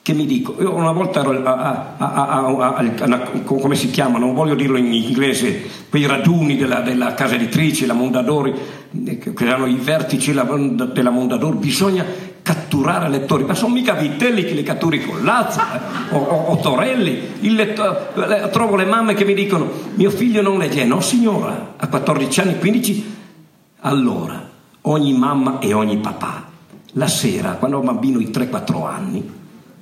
che 0.06 0.12
mi 0.12 0.24
dico, 0.24 0.54
io 0.60 0.72
una 0.72 0.92
volta 0.92 1.18
ero 1.18 1.32
a, 1.42 1.94
a, 1.96 2.76
a, 2.76 3.30
come 3.42 3.74
si 3.74 3.90
chiama, 3.90 4.18
non 4.18 4.34
voglio 4.34 4.54
dirlo 4.54 4.76
in 4.76 4.92
inglese, 4.92 5.68
quei 5.90 6.06
raduni 6.06 6.56
della, 6.56 6.78
della 6.78 7.14
casa 7.14 7.34
editrice, 7.34 7.86
la 7.86 7.92
Mondadori, 7.92 8.54
che 9.04 9.44
erano 9.44 9.66
i 9.66 9.76
vertici 9.76 10.32
della 10.32 11.10
Mondadori, 11.10 11.56
bisogna 11.56 12.04
catturare 12.46 13.08
lettori, 13.08 13.44
ma 13.44 13.54
sono 13.54 13.74
mica 13.74 13.94
vitelli 13.94 14.44
che 14.44 14.54
li 14.54 14.62
catturi 14.62 15.04
con 15.04 15.24
l'azza 15.24 16.08
eh, 16.10 16.14
o, 16.14 16.18
o, 16.18 16.44
o, 16.52 16.56
torelli. 16.60 17.20
Lettore, 17.40 18.48
trovo 18.52 18.76
le 18.76 18.84
mamme 18.84 19.14
che 19.14 19.24
mi 19.24 19.34
dicono, 19.34 19.68
mio 19.94 20.10
figlio 20.10 20.42
non 20.42 20.58
legge, 20.58 20.84
no 20.84 21.00
signora, 21.00 21.74
a 21.76 21.88
14 21.88 22.40
anni, 22.40 22.58
15, 22.58 23.16
allora 23.80 24.48
ogni 24.82 25.12
mamma 25.12 25.58
e 25.58 25.72
ogni 25.72 25.98
papà, 25.98 26.48
la 26.92 27.08
sera, 27.08 27.54
quando 27.54 27.78
ho 27.78 27.80
un 27.80 27.86
bambino 27.86 28.18
di 28.18 28.28
3-4 28.28 28.86
anni, 28.86 29.30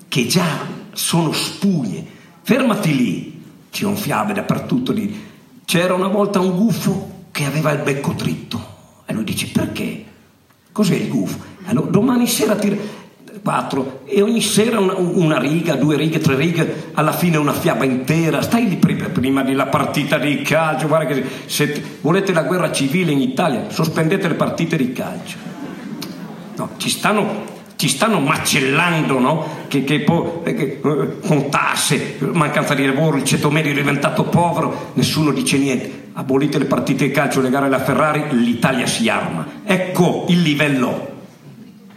che 0.08 0.26
già 0.26 0.66
sono 0.92 1.32
spugne. 1.32 2.02
Fermati 2.40 2.96
lì, 2.96 3.42
c'è 3.70 3.84
un 3.84 3.96
fiabe 3.96 4.32
dappertutto 4.32 4.92
lì. 4.92 5.32
C'era 5.66 5.92
una 5.92 6.08
volta 6.08 6.40
un 6.40 6.56
gufo 6.56 7.26
che 7.30 7.44
aveva 7.44 7.72
il 7.72 7.82
becco 7.82 8.12
dritto. 8.12 8.72
E 9.06 9.12
lui 9.12 9.24
dice 9.24 9.48
perché? 9.52 10.04
Cos'è 10.72 10.94
il 10.94 11.08
gufo? 11.08 11.38
Allora, 11.66 11.90
domani 11.90 12.26
sera 12.26 12.56
tira 12.56 12.76
quattro 13.42 14.00
e 14.06 14.22
ogni 14.22 14.40
sera 14.40 14.80
una, 14.80 14.94
una, 14.96 15.38
riga, 15.38 15.74
due 15.74 15.96
righe, 15.96 16.18
tre 16.18 16.34
righe, 16.34 16.90
alla 16.94 17.12
fine 17.12 17.36
una 17.36 17.52
fiaba 17.52 17.84
intera. 17.84 18.40
Stai 18.40 18.68
lì 18.68 18.76
prima, 18.76 19.08
prima 19.08 19.42
della 19.42 19.66
partita 19.66 20.18
di 20.18 20.40
calcio. 20.42 20.86
Guarda 20.86 21.12
che 21.12 21.24
se 21.46 21.82
volete 22.00 22.32
la 22.32 22.42
guerra 22.42 22.72
civile 22.72 23.12
in 23.12 23.20
Italia, 23.20 23.66
sospendete 23.68 24.28
le 24.28 24.34
partite 24.34 24.76
di 24.76 24.92
calcio. 24.92 25.36
No, 26.56 26.70
ci 26.78 26.88
stanno 26.88 27.52
ci 27.76 27.88
stanno 27.88 28.20
macellando, 28.20 29.18
no? 29.18 29.46
Che, 29.68 29.84
che, 29.84 30.04
che, 30.04 30.80
eh, 30.82 31.18
con 31.20 31.50
tasse, 31.50 32.16
mancanza 32.32 32.72
di 32.72 32.86
lavoro, 32.86 33.16
il 33.16 33.24
ceto 33.24 33.50
medio 33.50 33.72
è 33.72 33.74
diventato 33.74 34.24
povero, 34.24 34.92
nessuno 34.94 35.32
dice 35.32 35.58
niente. 35.58 36.03
Abolite 36.16 36.58
le 36.58 36.66
partite 36.66 37.06
di 37.06 37.12
calcio, 37.12 37.40
le 37.40 37.50
gare 37.50 37.66
alla 37.66 37.80
Ferrari, 37.80 38.26
l'Italia 38.30 38.86
si 38.86 39.08
arma. 39.08 39.46
Ecco 39.64 40.26
il 40.28 40.42
livello. 40.42 41.12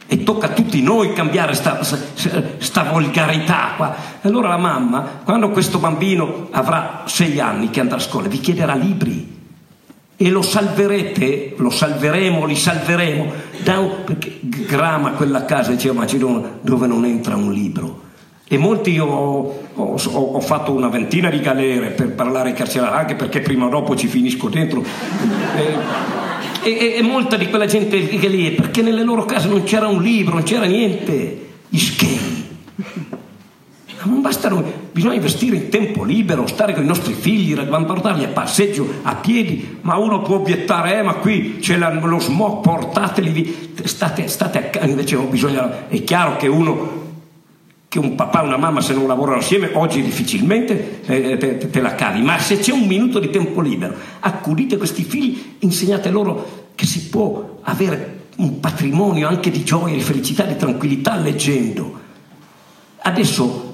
E 0.08 0.24
tocca 0.24 0.48
a 0.48 0.50
tutti 0.50 0.82
noi 0.82 1.14
cambiare 1.14 1.54
questa 1.56 2.84
volgarità 2.84 3.74
qua. 3.76 3.96
Allora 4.22 4.50
la 4.50 4.58
mamma, 4.58 5.02
quando 5.24 5.50
questo 5.52 5.78
bambino 5.78 6.48
avrà 6.52 7.04
sei 7.06 7.40
anni 7.40 7.70
che 7.70 7.80
andrà 7.80 7.98
a 7.98 8.00
scuola, 8.00 8.28
vi 8.28 8.40
chiederà 8.40 8.74
libri 8.74 9.36
e 10.16 10.30
lo 10.32 10.42
salverete, 10.42 11.54
lo 11.58 11.70
salveremo, 11.70 12.46
li 12.46 12.56
salveremo, 12.56 13.32
da 13.64 13.80
un, 13.80 14.04
perché 14.04 14.40
grama 14.42 15.12
quella 15.12 15.46
casa, 15.46 15.72
diceva 15.72 15.94
Macedonia, 15.94 16.58
dove 16.60 16.88
non 16.88 17.06
entra 17.06 17.36
un 17.36 17.52
libro. 17.54 18.06
E 18.50 18.58
molti 18.58 18.92
io 18.92 19.06
ho, 19.06 19.60
ho, 19.74 19.96
ho, 20.14 20.40
fatto 20.40 20.72
una 20.72 20.88
ventina 20.88 21.30
di 21.30 21.42
galere 21.42 21.90
per 21.90 22.14
parlare 22.14 22.50
ai 22.50 22.56
carcerari, 22.56 22.96
anche 22.96 23.16
perché 23.16 23.42
prima 23.42 23.66
o 23.66 23.70
dopo 23.70 23.96
ci 23.96 24.08
finisco 24.08 24.50
dentro. 24.50 24.84
E, 26.64 26.72
e, 26.72 26.94
e 26.98 27.02
molta 27.02 27.38
di 27.38 27.48
quella 27.48 27.68
gente 27.68 28.06
che 28.08 28.28
lì 28.28 28.50
è 28.50 28.52
perché 28.52 28.82
nelle 28.82 29.04
loro 29.04 29.24
case 29.24 29.48
non 29.48 29.64
c'era 29.64 29.88
un 29.88 30.02
libro, 30.02 30.34
non 30.34 30.44
c'era 30.44 30.66
niente, 30.66 31.48
gli 31.70 31.78
schemi. 31.78 32.46
Ma 32.76 34.04
non 34.04 34.22
basta, 34.22 34.50
bisogna 34.92 35.14
investire 35.14 35.56
in 35.56 35.70
tempo 35.70 36.04
libero, 36.04 36.46
stare 36.46 36.74
con 36.74 36.84
i 36.84 36.88
nostri 36.88 37.14
figli, 37.14 37.56
portarli 37.56 38.26
a 38.26 38.30
passeggio 38.30 38.86
a 39.04 39.16
piedi, 39.16 39.78
ma 39.82 39.96
uno 39.98 40.22
può 40.22 40.38
obiettare, 40.38 41.00
eh, 41.00 41.04
ma 41.04 41.14
qui 41.14 41.58
c'è 41.60 41.78
la, 41.78 41.94
lo 41.94 42.20
smog, 42.20 42.62
portateli, 42.62 43.74
state, 43.84 44.28
state 44.28 44.72
a, 44.78 44.86
invece 44.86 45.16
bisogna, 45.18 45.88
è 45.88 46.04
chiaro 46.04 46.36
che 46.36 46.48
uno, 46.48 47.07
che 47.88 48.00
un 48.00 48.16
papà 48.16 48.42
e 48.42 48.46
una 48.46 48.58
mamma 48.58 48.82
se 48.82 48.94
non 48.94 49.08
lavorano 49.08 49.38
assieme, 49.38 49.72
oggi 49.74 50.02
difficilmente 50.02 51.02
eh, 51.06 51.38
te, 51.38 51.58
te 51.58 51.82
la 51.82 51.96
cavi, 51.96 52.22
ma 52.22 52.38
se 52.38 52.60
c'è 52.60 52.72
un 52.74 52.86
minuto 52.86 53.20
di 53.20 53.30
tempo 53.30 53.62
libero, 53.62 53.94
accudite 54.20 54.78
questi 54.78 55.04
figli, 55.04 55.56
insegnate 55.60 56.10
loro 56.10 56.66
che 56.76 56.86
si 56.86 57.08
può 57.10 57.60
avere 57.62 58.16
un 58.38 58.60
patrimonio 58.60 59.28
anche 59.28 59.50
di 59.50 59.64
gioia, 59.64 59.96
di 59.96 60.02
felicità, 60.02 60.44
di 60.44 60.56
tranquillità 60.56 61.16
leggendo. 61.16 62.06
Adesso 63.00 63.68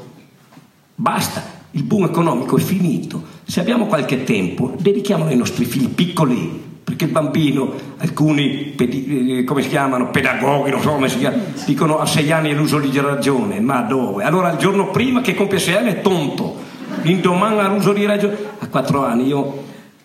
Basta, 0.96 1.44
il 1.72 1.84
boom 1.84 2.06
economico 2.06 2.58
è 2.58 2.62
finito. 2.62 3.22
Se 3.44 3.60
abbiamo 3.60 3.88
qualche 3.88 4.24
tempo, 4.24 4.76
dedichiamolo 4.80 5.32
ai 5.32 5.36
nostri 5.36 5.66
figli 5.66 5.90
piccoli, 5.90 6.73
perché 6.84 7.06
il 7.06 7.12
bambino, 7.12 7.74
alcuni, 7.98 8.76
eh, 8.76 9.44
come 9.46 9.62
si 9.62 9.70
chiamano, 9.70 10.10
pedagoghi, 10.10 10.70
non 10.70 10.82
so 10.82 10.92
come 10.92 11.10
si 11.10 11.18
chiama, 11.18 11.38
dicono 11.66 12.00
a 12.00 12.06
sei 12.06 12.32
anni 12.32 12.52
è 12.52 12.54
l'uso 12.54 12.80
di 12.80 13.00
ragione, 13.00 13.60
ma 13.60 13.82
dove? 13.82 14.24
Allora 14.24 14.52
il 14.52 14.58
giorno 14.58 14.92
prima 14.92 15.22
che 15.22 15.34
compie 15.34 15.60
sei 15.60 15.76
anni 15.76 15.92
è 15.92 16.02
tonto, 16.02 16.58
l'indomani 17.04 17.60
ha 17.60 17.68
l'uso 17.68 17.94
di 17.94 18.06
ragione. 18.06 18.36
A 18.60 18.68
quattro 18.68 19.06
anni 19.06 19.28
io 19.28 19.64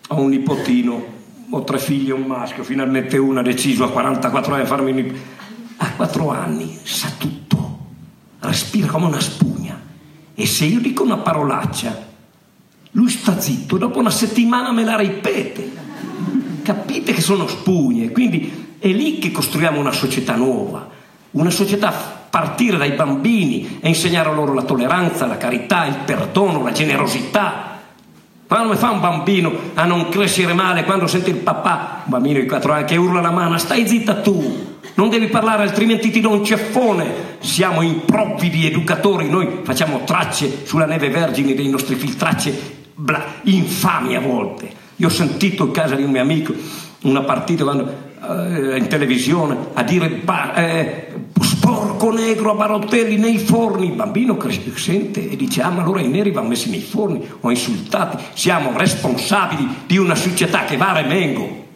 ho 0.09 0.21
un 0.21 0.29
nipotino, 0.29 1.05
ho 1.51 1.65
tre 1.65 1.79
figli 1.79 2.11
e 2.11 2.13
un 2.13 2.23
maschio, 2.23 2.63
finalmente 2.63 3.19
uno 3.19 3.41
ha 3.41 3.43
deciso 3.43 3.85
a 3.85 3.91
44 3.91 4.55
anni 4.55 4.63
a 4.63 4.67
farmi 4.67 4.91
un 4.91 4.97
nipotino. 4.97 5.37
A 5.81 5.91
quattro 5.97 6.31
anni 6.31 6.79
sa 6.83 7.09
tutto, 7.19 7.79
respira 8.41 8.87
come 8.89 9.07
una 9.07 9.21
spugna 9.21 9.49
e 10.41 10.47
se 10.47 10.67
io 10.67 10.79
dico 10.79 11.03
una 11.03 11.17
parolaccia, 11.17 12.07
lui 12.93 13.11
sta 13.11 13.41
zitto, 13.41 13.77
dopo 13.77 13.99
una 13.99 14.11
settimana 14.11 14.71
me 14.71 14.85
la 14.85 14.97
ripete. 14.97 15.87
Capite 16.69 17.15
che 17.15 17.23
sono 17.23 17.49
spugne, 17.49 18.13
quindi 18.13 18.75
è 18.79 18.89
lì 18.89 19.19
che 19.19 19.31
costruiamo 19.31 19.81
una 19.81 19.91
società 19.91 20.35
nuova, 20.35 20.87
una 21.31 21.49
società 21.49 21.91
partire 22.29 22.77
dai 22.77 22.91
bambini 22.91 23.79
e 23.81 23.89
insegnare 23.89 24.35
loro 24.35 24.53
la 24.53 24.65
tolleranza, 24.65 25.25
la 25.25 25.39
carità, 25.39 25.87
il 25.87 25.97
perdono, 26.05 26.63
la 26.63 26.73
generosità. 26.73 27.79
Quando 28.47 28.75
mi 28.75 28.77
fa 28.77 28.91
un 28.91 29.01
bambino 29.01 29.51
a 29.73 29.87
non 29.87 30.11
crescere 30.11 30.53
male, 30.53 30.85
quando 30.85 31.07
sente 31.07 31.31
il 31.31 31.37
papà, 31.37 32.03
un 32.05 32.11
bambino 32.11 32.39
di 32.39 32.47
4 32.47 32.71
anni 32.71 32.85
che 32.85 32.97
urla 32.99 33.23
la 33.23 33.31
mano, 33.31 33.57
stai 33.57 33.89
zitta 33.89 34.17
tu, 34.17 34.77
non 34.93 35.09
devi 35.09 35.29
parlare 35.29 35.63
altrimenti 35.63 36.11
ti 36.11 36.21
do 36.21 36.33
un 36.33 36.45
ceffone. 36.45 37.37
Siamo 37.39 37.81
improvvidi 37.81 38.67
educatori, 38.67 39.31
noi 39.31 39.61
facciamo 39.63 40.05
tracce 40.05 40.67
sulla 40.67 40.85
neve 40.85 41.09
vergine 41.09 41.55
dei 41.55 41.71
nostri 41.71 41.95
figli, 41.95 42.15
tracce 42.15 42.77
bla, 42.95 43.25
infami 43.45 44.17
a 44.17 44.21
volte. 44.21 44.85
Io 45.01 45.07
ho 45.07 45.11
sentito 45.11 45.65
in 45.65 45.71
casa 45.71 45.95
di 45.95 46.03
un 46.03 46.11
mio 46.11 46.21
amico 46.21 46.53
una 47.03 47.23
partita 47.23 47.63
quando, 47.63 47.89
eh, 48.21 48.77
in 48.77 48.89
televisione 48.89 49.57
a 49.75 49.85
dire 49.85 50.09
ba, 50.09 50.55
eh, 50.55 51.15
sporco 51.41 52.11
negro 52.11 52.51
a 52.51 52.55
Barottelli 52.55 53.17
nei 53.17 53.39
forni. 53.39 53.87
Il 53.87 53.93
bambino 53.93 54.37
sente 54.75 55.31
e 55.31 55.37
dice: 55.37 55.63
Ah, 55.63 55.71
ma 55.71 55.83
allora 55.83 56.01
i 56.01 56.09
neri 56.09 56.33
vanno 56.33 56.49
messi 56.49 56.69
nei 56.71 56.81
forni 56.81 57.25
o 57.41 57.49
insultati. 57.49 58.21
Siamo 58.33 58.77
responsabili 58.77 59.69
di 59.87 59.99
una 59.99 60.17
società 60.17 60.65
che 60.65 60.77
va 60.77 60.91
a 60.91 61.01
remengo. 61.01 61.67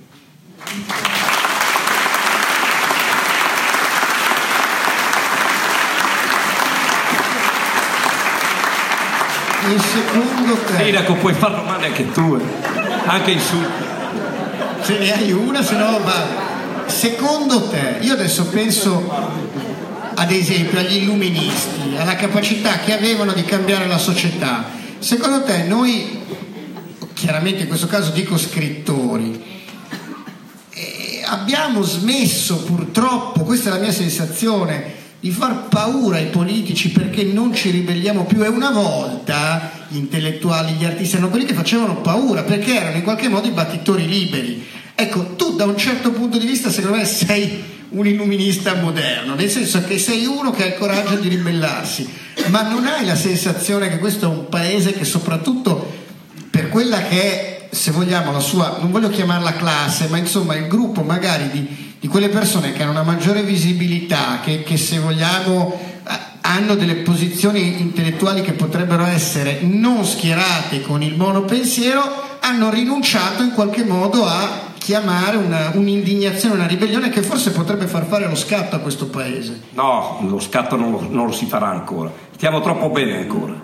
E 9.65 9.79
secondo 9.79 10.57
te... 10.67 10.83
Iraco, 10.83 11.15
puoi 11.15 11.35
far 11.35 11.55
domande 11.55 11.87
anche 11.87 12.11
tu, 12.11 12.35
eh. 12.35 12.82
Anche 13.05 13.31
insulti. 13.33 13.85
Ce 14.85 14.99
ne 14.99 15.12
hai 15.12 15.33
una, 15.33 15.62
se 15.62 15.77
no 15.77 16.01
va... 16.03 16.51
Secondo 16.87 17.69
te, 17.69 17.99
io 18.01 18.12
adesso 18.12 18.47
penso 18.47 19.11
ad 20.15 20.31
esempio 20.31 20.79
agli 20.79 21.03
illuministi, 21.03 21.97
alla 21.97 22.17
capacità 22.17 22.79
che 22.81 22.93
avevano 22.93 23.33
di 23.33 23.45
cambiare 23.45 23.87
la 23.87 23.99
società. 23.99 24.69
Secondo 24.99 25.43
te 25.43 25.62
noi, 25.65 26.21
chiaramente 27.15 27.62
in 27.62 27.69
questo 27.69 27.87
caso 27.87 28.11
dico 28.11 28.37
scrittori, 28.37 29.43
eh, 30.71 31.23
abbiamo 31.25 31.83
smesso 31.83 32.59
purtroppo, 32.59 33.43
questa 33.43 33.71
è 33.71 33.73
la 33.73 33.81
mia 33.81 33.93
sensazione, 33.93 35.01
di 35.21 35.31
far 35.31 35.69
paura 35.69 36.17
ai 36.17 36.27
politici 36.27 36.91
perché 36.91 37.23
non 37.23 37.55
ci 37.55 37.71
ribelliamo 37.71 38.25
più 38.25 38.43
e 38.43 38.49
una 38.49 38.71
volta 38.71 39.82
gli 39.93 39.97
intellettuali, 39.97 40.73
gli 40.73 40.85
artisti 40.85 41.17
erano 41.17 41.31
quelli 41.31 41.45
che 41.45 41.55
facevano 41.55 42.01
paura 42.01 42.43
perché 42.43 42.75
erano 42.75 42.97
in 42.97 43.03
qualche 43.03 43.29
modo 43.29 43.47
i 43.47 43.53
battitori 43.53 44.09
liberi. 44.09 44.67
Ecco, 44.95 45.35
tu 45.37 45.55
da 45.55 45.65
un 45.65 45.77
certo 45.77 46.11
punto 46.13 46.39
di 46.39 46.47
vista 46.47 46.71
secondo 46.71 46.97
me 46.97 47.05
sei 47.05 47.63
un 47.91 48.07
illuminista 48.07 48.75
moderno, 48.75 49.35
nel 49.35 49.51
senso 49.51 49.83
che 49.85 49.99
sei 49.99 50.25
uno 50.25 50.51
che 50.51 50.63
ha 50.63 50.67
il 50.67 50.75
coraggio 50.75 51.17
di 51.17 51.29
ribellarsi, 51.29 52.09
ma 52.47 52.63
non 52.63 52.87
hai 52.87 53.05
la 53.05 53.17
sensazione 53.17 53.91
che 53.91 53.99
questo 53.99 54.25
è 54.25 54.29
un 54.29 54.49
paese 54.49 54.95
che 54.95 55.05
soprattutto 55.05 56.01
per 56.49 56.71
quella 56.71 57.03
che 57.03 57.21
è, 57.21 57.69
se 57.71 57.91
vogliamo, 57.91 58.33
la 58.33 58.41
sua, 58.41 58.79
non 58.81 58.91
voglio 58.91 59.11
chiamarla 59.11 59.55
classe, 59.55 60.07
ma 60.09 60.17
insomma 60.17 60.57
il 60.57 60.69
gruppo 60.69 61.03
magari 61.03 61.51
di 61.51 61.91
di 62.03 62.09
quelle 62.09 62.31
persone 62.31 62.73
che 62.73 62.83
hanno 62.83 62.91
una 62.91 63.05
maggiore 63.05 63.45
visibilità, 63.45 64.41
che, 64.43 64.65
che 64.65 64.77
se 64.77 64.99
vogliamo 64.99 65.92
hanno 66.43 66.75
delle 66.75 66.97
posizioni 66.97 67.81
intellettuali 67.81 68.43
che 68.43 68.53
potrebbero 68.53 69.05
essere 69.05 69.61
non 69.63 70.05
schierate 70.05 70.83
con 70.83 71.03
il 71.03 71.17
monopensiero, 71.17 72.03
hanno 72.41 72.71
rinunciato 72.71 73.43
in 73.43 73.53
qualche 73.53 73.85
modo 73.85 74.25
a 74.25 74.71
chiamare 74.79 75.37
una, 75.37 75.71
un'indignazione, 75.75 76.57
una 76.57 76.67
ribellione 76.67 77.09
che 77.09 77.23
forse 77.23 77.53
potrebbe 77.53 77.87
far 77.87 78.05
fare 78.07 78.27
lo 78.27 78.35
scatto 78.35 78.75
a 78.77 78.81
questo 78.81 79.07
paese. 79.07 79.61
No, 79.71 80.19
lo 80.29 80.41
scatto 80.41 80.77
non 80.77 80.91
lo, 80.91 81.07
non 81.09 81.27
lo 81.27 81.33
si 81.33 81.47
farà 81.47 81.69
ancora. 81.69 82.11
Stiamo 82.35 82.61
troppo 82.61 82.91
bene 82.91 83.17
ancora. 83.19 83.55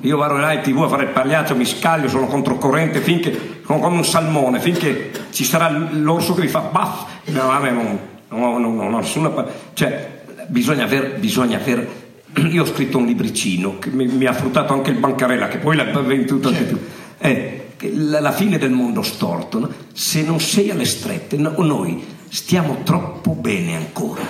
Io 0.00 0.16
vado 0.16 0.36
là 0.36 0.52
in 0.52 0.60
tv 0.60 0.82
a 0.82 0.88
fare 0.88 1.04
il 1.04 1.08
pagliaccio, 1.08 1.56
mi 1.56 1.64
scaglio, 1.64 2.08
sono 2.08 2.26
controcorrente 2.26 3.00
finché, 3.00 3.62
come 3.62 3.86
un 3.86 4.04
salmone, 4.04 4.60
finché 4.60 5.10
ci 5.30 5.44
sarà 5.44 5.70
l'orso 5.70 6.34
che 6.34 6.42
mi 6.42 6.48
fa 6.48 6.60
baff. 6.60 7.04
No, 7.24 7.58
me 7.58 7.70
non, 7.70 7.98
no, 8.28 8.58
no, 8.58 8.70
no, 8.70 8.98
nessuna. 8.98 9.32
Cioè, 9.72 10.22
bisogna 10.46 10.84
aver, 10.84 11.18
bisogna 11.18 11.56
aver. 11.56 12.02
Io 12.50 12.62
ho 12.62 12.66
scritto 12.66 12.98
un 12.98 13.06
libricino 13.06 13.78
che 13.78 13.90
mi, 13.90 14.06
mi 14.06 14.26
ha 14.26 14.32
fruttato 14.32 14.72
anche 14.72 14.90
il 14.90 14.98
Bancarella, 14.98 15.48
che 15.48 15.58
poi 15.58 15.76
l'ha 15.76 15.84
venduto 16.00 16.48
anche 16.48 16.68
tu. 16.68 16.78
Eh, 17.18 17.60
la 17.92 18.32
fine 18.32 18.58
del 18.58 18.70
mondo 18.70 19.02
storto, 19.02 19.58
no? 19.58 19.70
se 19.92 20.22
non 20.22 20.40
sei 20.40 20.70
alle 20.70 20.84
strette, 20.84 21.36
no, 21.36 21.54
noi 21.58 22.02
stiamo 22.28 22.78
troppo 22.82 23.32
bene 23.32 23.76
ancora. 23.76 24.22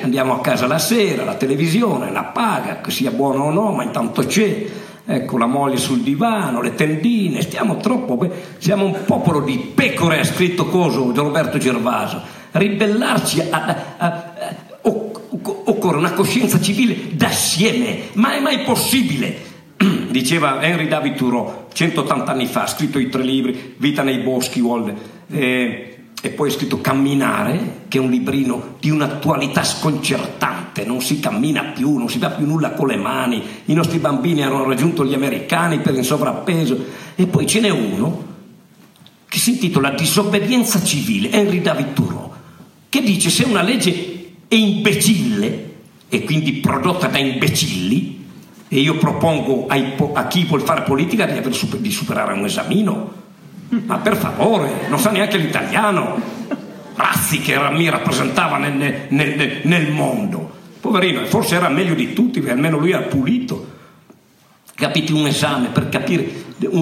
Andiamo 0.00 0.34
a 0.34 0.40
casa 0.40 0.66
la 0.66 0.78
sera, 0.78 1.24
la 1.24 1.34
televisione 1.34 2.10
la 2.10 2.24
paga, 2.24 2.80
che 2.80 2.90
sia 2.90 3.10
buono 3.10 3.44
o 3.44 3.50
no, 3.50 3.72
ma 3.72 3.84
intanto 3.84 4.24
c'è 4.24 4.66
ecco 5.04 5.36
la 5.36 5.46
moglie 5.46 5.76
sul 5.78 6.00
divano, 6.00 6.60
le 6.60 6.74
tendine, 6.74 7.42
stiamo 7.42 7.76
troppo 7.78 8.16
bene, 8.16 8.34
siamo 8.58 8.84
un 8.84 9.04
popolo 9.04 9.40
di 9.40 9.72
pecore, 9.74 10.20
ha 10.20 10.24
scritto 10.24 10.66
Coso, 10.66 11.12
Roberto 11.14 11.58
Gervaso, 11.58 12.20
ribellarci 12.52 13.40
a, 13.50 13.76
a 13.96 14.31
occorre 15.82 15.96
una 15.96 16.12
coscienza 16.12 16.60
civile 16.60 16.96
d'assieme, 17.10 18.10
ma 18.12 18.36
è 18.36 18.40
mai 18.40 18.60
possibile? 18.60 19.50
Diceva 20.10 20.62
Henry 20.62 20.86
David 20.86 21.16
Thoreau 21.16 21.66
180 21.72 22.30
anni 22.30 22.46
fa, 22.46 22.62
ha 22.62 22.66
scritto 22.68 23.00
i 23.00 23.08
tre 23.08 23.24
libri, 23.24 23.74
Vita 23.78 24.04
nei 24.04 24.18
boschi, 24.18 24.60
Wald, 24.60 24.94
eh, 25.28 25.96
e 26.22 26.28
poi 26.28 26.48
ha 26.48 26.52
scritto 26.52 26.80
Camminare, 26.80 27.80
che 27.88 27.98
è 27.98 28.00
un 28.00 28.10
librino 28.10 28.76
di 28.78 28.90
un'attualità 28.90 29.64
sconcertante, 29.64 30.84
non 30.84 31.00
si 31.00 31.18
cammina 31.18 31.72
più, 31.74 31.96
non 31.96 32.08
si 32.08 32.18
fa 32.18 32.30
più 32.30 32.46
nulla 32.46 32.70
con 32.70 32.86
le 32.86 32.96
mani, 32.96 33.42
i 33.64 33.74
nostri 33.74 33.98
bambini 33.98 34.44
hanno 34.44 34.62
raggiunto 34.62 35.04
gli 35.04 35.14
americani 35.14 35.80
per 35.80 35.94
il 35.94 36.04
sovrappeso, 36.04 36.78
e 37.16 37.26
poi 37.26 37.44
ce 37.44 37.58
n'è 37.58 37.70
uno 37.70 38.30
che 39.26 39.38
si 39.38 39.50
intitola 39.50 39.90
Disobbedienza 39.90 40.80
civile, 40.84 41.32
Henry 41.32 41.60
David 41.60 41.92
Thoreau, 41.92 42.30
che 42.88 43.02
dice 43.02 43.30
se 43.30 43.42
una 43.42 43.62
legge 43.62 44.20
è 44.46 44.54
imbecille 44.54 45.70
e 46.14 46.24
quindi 46.24 46.52
prodotta 46.52 47.06
da 47.06 47.16
imbecilli, 47.16 48.22
e 48.68 48.80
io 48.80 48.98
propongo 48.98 49.64
ai, 49.66 49.94
a 50.12 50.26
chi 50.26 50.44
vuol 50.44 50.60
fare 50.60 50.82
politica 50.82 51.24
di, 51.24 51.40
di 51.78 51.90
superare 51.90 52.34
un 52.34 52.44
esamino, 52.44 53.12
ma 53.86 53.96
per 53.96 54.18
favore, 54.18 54.88
non 54.90 54.98
sa 54.98 55.10
neanche 55.10 55.38
l'italiano. 55.38 56.20
Razzi 56.94 57.40
che 57.40 57.58
mi 57.70 57.88
rappresentava 57.88 58.58
nel, 58.58 59.06
nel, 59.08 59.60
nel, 59.62 59.90
mondo. 59.90 60.52
Poverino, 60.80 61.24
forse 61.24 61.54
era 61.54 61.70
meglio 61.70 61.94
di 61.94 62.12
tutti, 62.12 62.40
perché 62.40 62.56
almeno 62.56 62.76
lui 62.76 62.90
era 62.90 63.04
pulito. 63.04 63.70
Capite 64.74 65.14
un 65.14 65.26
esame 65.26 65.68
per 65.68 65.88
capire, 65.88 66.30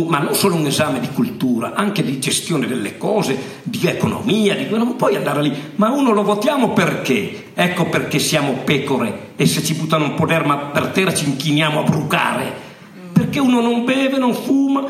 ma 0.09 0.19
non 0.19 0.35
solo 0.35 0.57
un 0.57 0.67
esame 0.67 0.99
di 0.99 1.09
cultura, 1.15 1.75
anche 1.75 2.03
di 2.03 2.19
gestione 2.19 2.67
delle 2.67 2.99
cose, 2.99 3.60
di 3.71 3.87
economia, 3.87 4.57
di... 4.57 4.67
non 4.69 4.97
puoi 4.97 5.15
andare 5.15 5.43
lì, 5.43 5.53
ma 5.77 5.91
uno 5.91 6.13
lo 6.13 6.25
votiamo 6.25 6.71
perché? 6.71 7.53
Ecco 7.55 7.85
perché 7.87 8.19
siamo 8.19 8.63
pecore 8.65 9.29
e 9.37 9.47
se 9.47 9.63
ci 9.63 9.75
buttano 9.75 10.05
un 10.05 10.15
po' 10.15 10.27
d'erba 10.27 10.57
per 10.57 10.89
terra 10.89 11.15
ci 11.15 11.27
inchiniamo 11.27 11.81
a 11.81 11.83
brucare. 11.85 12.69
Perché 13.13 13.39
uno 13.39 13.61
non 13.61 13.85
beve, 13.85 14.19
non 14.19 14.35
fuma, 14.35 14.85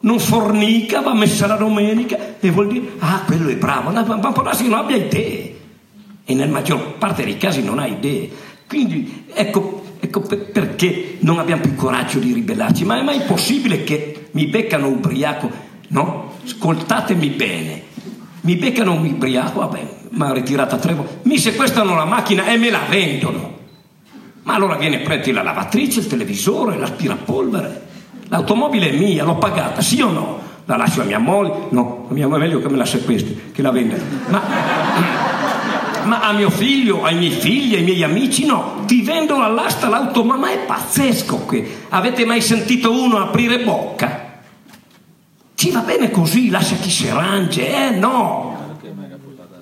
non 0.00 0.18
fornica, 0.18 1.00
va 1.00 1.14
messa 1.14 1.46
la 1.46 1.56
domenica 1.56 2.36
e 2.38 2.50
vuol 2.50 2.68
dire, 2.68 2.92
ah, 2.98 3.22
quello 3.24 3.48
è 3.48 3.56
bravo, 3.56 3.90
ma 3.90 4.02
può 4.02 4.42
darsi 4.42 4.64
che 4.64 4.68
non 4.68 4.80
abbia 4.80 4.96
idee. 4.96 5.54
E 6.24 6.34
nella 6.34 6.52
maggior 6.52 6.94
parte 6.98 7.24
dei 7.24 7.38
casi 7.38 7.62
non 7.62 7.78
ha 7.78 7.86
idee. 7.86 8.28
Quindi 8.68 9.24
ecco, 9.32 9.82
ecco 10.00 10.20
perché 10.20 11.16
non 11.20 11.38
abbiamo 11.38 11.62
più 11.62 11.74
coraggio 11.74 12.18
di 12.18 12.32
ribellarci. 12.32 12.84
Ma 12.84 12.98
è 12.98 13.02
mai 13.02 13.20
possibile 13.20 13.84
che 13.84 14.28
mi 14.32 14.46
beccano 14.46 14.88
ubriaco? 14.88 15.50
No? 15.88 16.32
Ascoltatemi 16.44 17.28
bene. 17.28 17.85
Mi 18.46 18.54
beccano 18.54 18.92
un 18.92 19.04
ubriaco, 19.04 19.58
vabbè, 19.58 19.86
mi 20.10 20.22
ha 20.22 20.32
ritirata 20.32 20.76
tre 20.76 20.94
volte. 20.94 21.18
Mi 21.22 21.36
sequestrano 21.36 21.96
la 21.96 22.04
macchina 22.04 22.46
e 22.46 22.56
me 22.56 22.70
la 22.70 22.82
vendono. 22.88 23.54
Ma 24.44 24.54
allora 24.54 24.76
viene 24.76 25.00
prendi 25.00 25.32
la 25.32 25.42
lavatrice, 25.42 25.98
il 25.98 26.06
televisore, 26.06 26.78
l'aspirapolvere 26.78 27.82
L'automobile 28.28 28.90
è 28.90 28.92
mia, 28.92 29.24
l'ho 29.24 29.34
pagata, 29.34 29.80
sì 29.80 30.00
o 30.00 30.10
no? 30.10 30.40
La 30.66 30.76
lascio 30.76 31.00
a 31.00 31.04
mia 31.04 31.18
moglie? 31.18 31.66
No, 31.70 32.06
a 32.08 32.12
mia 32.12 32.28
moglie 32.28 32.44
è 32.44 32.46
meglio 32.46 32.60
che 32.60 32.68
me 32.68 32.76
la 32.76 32.84
sequestri, 32.84 33.50
che 33.52 33.62
la 33.62 33.72
venda. 33.72 33.96
Ma, 34.28 34.42
ma 36.06 36.20
a 36.20 36.32
mio 36.32 36.50
figlio, 36.50 37.02
ai 37.02 37.16
miei 37.16 37.32
figli, 37.32 37.74
ai 37.74 37.82
miei 37.82 38.04
amici, 38.04 38.46
no. 38.46 38.84
Ti 38.86 39.02
vendo 39.02 39.42
all'asta 39.42 39.88
l'auto, 39.88 40.22
ma 40.22 40.50
è 40.52 40.58
pazzesco 40.58 41.46
che 41.46 41.78
avete 41.88 42.24
mai 42.24 42.40
sentito 42.40 42.92
uno 42.92 43.18
aprire 43.18 43.58
bocca? 43.64 44.25
Ci 45.56 45.70
va 45.70 45.80
bene 45.80 46.10
così, 46.10 46.50
lascia 46.50 46.76
chi 46.76 46.90
si 46.90 47.08
arrange, 47.08 47.66
eh 47.66 47.90
no. 47.90 48.76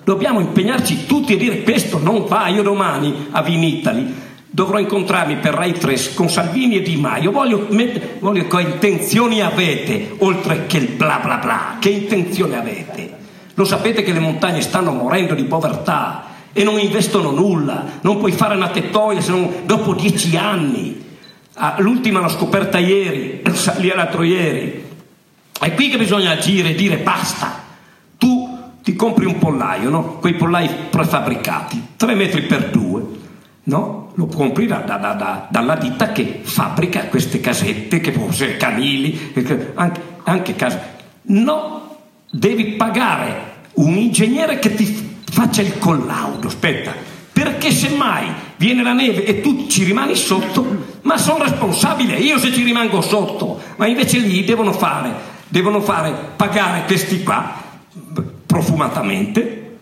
Dobbiamo 0.03 0.41
impegnarci 0.41 1.05
tutti 1.07 1.33
a 1.33 1.37
dire 1.37 1.63
questo 1.63 1.97
non 1.97 2.25
va, 2.27 2.49
io 2.49 2.61
domani 2.61 3.27
a 3.31 3.41
Vinitali 3.41 4.23
dovrò 4.55 4.79
incontrarmi 4.79 5.35
per 5.35 5.53
Rai 5.53 5.73
3 5.73 6.13
con 6.13 6.29
Salvini 6.29 6.77
e 6.77 6.81
Di 6.81 6.95
Maio. 6.95 7.31
Voglio, 7.31 7.67
mettere, 7.71 8.17
voglio 8.19 8.47
che 8.47 8.61
intenzioni 8.61 9.41
avete, 9.41 10.15
oltre 10.19 10.65
che 10.65 10.77
il 10.77 10.87
bla 10.95 11.19
bla 11.21 11.35
bla. 11.35 11.75
Che 11.77 11.89
intenzioni 11.89 12.55
avete? 12.55 13.17
Lo 13.53 13.65
sapete 13.65 14.01
che 14.01 14.13
le 14.13 14.19
montagne 14.19 14.61
stanno 14.61 14.91
morendo 14.91 15.33
di 15.33 15.43
povertà 15.43 16.27
e 16.53 16.63
non 16.63 16.79
investono 16.79 17.31
nulla. 17.31 17.83
Non 17.99 18.17
puoi 18.17 18.31
fare 18.31 18.55
una 18.55 18.69
tettoia 18.69 19.19
se 19.19 19.31
non 19.31 19.51
dopo 19.65 19.93
dieci 19.93 20.37
anni. 20.37 21.03
Ah, 21.55 21.75
l'ultima 21.79 22.21
l'ho 22.21 22.29
scoperta 22.29 22.79
ieri, 22.79 23.41
l'altro 23.93 24.23
ieri. 24.23 24.83
È 25.59 25.73
qui 25.73 25.89
che 25.89 25.97
bisogna 25.97 26.31
agire 26.31 26.69
e 26.69 26.75
dire 26.75 26.97
basta. 26.97 27.63
Tu 28.17 28.57
ti 28.83 28.95
compri 28.95 29.25
un 29.25 29.37
pollaio, 29.37 29.89
no? 29.89 30.17
Quei 30.19 30.35
pollai 30.35 30.69
prefabbricati, 30.89 31.87
tre 31.95 32.15
metri 32.15 32.43
per 32.43 32.69
due, 32.69 33.03
no? 33.63 34.05
lo 34.15 34.27
compri 34.27 34.65
da, 34.65 34.77
da, 34.77 34.97
da, 34.97 35.47
dalla 35.49 35.75
ditta 35.75 36.11
che 36.11 36.39
fabbrica 36.43 37.05
queste 37.05 37.39
casette, 37.39 37.99
che 37.99 38.11
forse 38.11 38.57
canili, 38.57 39.33
anche, 39.75 40.01
anche 40.23 40.55
case. 40.55 40.93
No, 41.23 41.97
devi 42.29 42.73
pagare 42.73 43.53
un 43.73 43.95
ingegnere 43.97 44.59
che 44.59 44.73
ti 44.73 45.19
faccia 45.29 45.61
il 45.61 45.77
collaudo, 45.77 46.47
aspetta, 46.47 46.93
perché 47.31 47.71
semmai 47.71 48.27
viene 48.57 48.83
la 48.83 48.93
neve 48.93 49.25
e 49.25 49.41
tu 49.41 49.67
ci 49.67 49.83
rimani 49.83 50.15
sotto, 50.15 50.99
ma 51.01 51.17
sono 51.17 51.43
responsabile 51.43 52.15
io 52.15 52.37
se 52.37 52.53
ci 52.53 52.63
rimango 52.63 53.01
sotto, 53.01 53.59
ma 53.75 53.85
invece 53.85 54.19
lì 54.19 54.45
devono 54.45 54.71
fare, 54.71 55.33
devono 55.55 55.79
fare 55.79 56.11
pagare 56.35 56.83
questi 56.83 57.23
qua 57.23 57.49
profumatamente 58.45 59.77